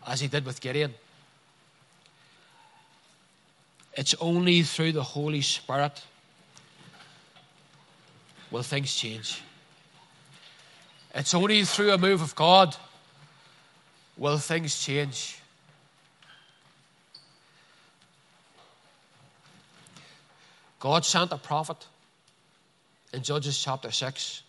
as 0.07 0.20
he 0.20 0.28
did 0.28 0.46
with 0.46 0.61
Gideon. 0.61 0.94
It's 3.94 4.14
only 4.20 4.62
through 4.62 4.92
the 4.92 5.03
Holy 5.03 5.40
Spirit 5.40 6.03
will 8.51 8.62
things 8.62 8.94
change. 8.94 9.42
It's 11.14 11.34
only 11.34 11.64
through 11.64 11.90
a 11.92 11.99
move 11.99 12.22
of 12.22 12.34
God 12.36 12.76
will 14.16 14.38
things 14.38 14.80
change. 14.80 15.38
God 20.79 21.05
sent 21.05 21.33
a 21.33 21.39
prophet 21.39 21.87
in 23.12 23.22
Judges 23.22 23.59
chapter 23.59 23.91
6. 23.91 24.43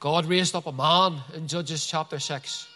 God 0.00 0.26
raised 0.26 0.54
up 0.54 0.66
a 0.66 0.72
man 0.72 1.20
in 1.34 1.48
Judges 1.48 1.86
chapter 1.86 2.18
6 2.18 2.68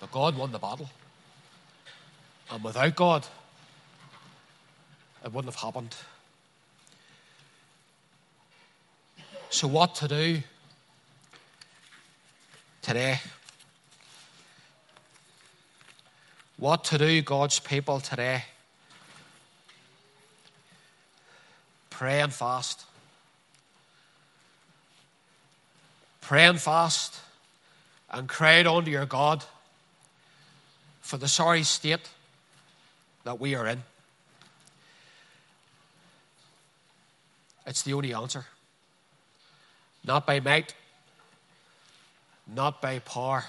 But 0.00 0.12
God 0.12 0.36
won 0.36 0.52
the 0.52 0.58
battle. 0.58 0.88
And 2.50 2.62
without 2.62 2.94
God, 2.94 3.26
it 5.24 5.32
wouldn't 5.32 5.52
have 5.52 5.62
happened. 5.62 5.96
So, 9.50 9.66
what 9.66 9.94
to 9.96 10.08
do 10.08 10.42
today? 12.82 13.18
What 16.58 16.84
to 16.84 16.98
do, 16.98 17.20
God's 17.20 17.60
people, 17.60 18.00
today? 18.00 18.44
Pray 21.90 22.20
and 22.20 22.32
fast. 22.32 22.84
Pray 26.22 26.46
and 26.46 26.60
fast 26.60 27.20
and 28.10 28.28
cry 28.28 28.64
unto 28.64 28.90
your 28.90 29.06
God 29.06 29.44
for 31.00 31.18
the 31.18 31.28
sorry 31.28 31.62
state 31.62 32.08
that 33.24 33.38
we 33.38 33.54
are 33.54 33.66
in. 33.66 33.82
It's 37.66 37.82
the 37.82 37.92
only 37.92 38.14
answer. 38.14 38.46
Not 40.04 40.26
by 40.26 40.40
might, 40.40 40.74
not 42.46 42.80
by 42.80 43.00
power, 43.00 43.44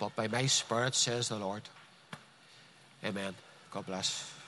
but 0.00 0.16
by 0.16 0.26
my 0.26 0.46
spirit, 0.46 0.94
says 0.94 1.28
the 1.28 1.36
Lord. 1.36 1.62
Amen. 3.04 3.34
God 3.70 3.86
bless. 3.86 4.39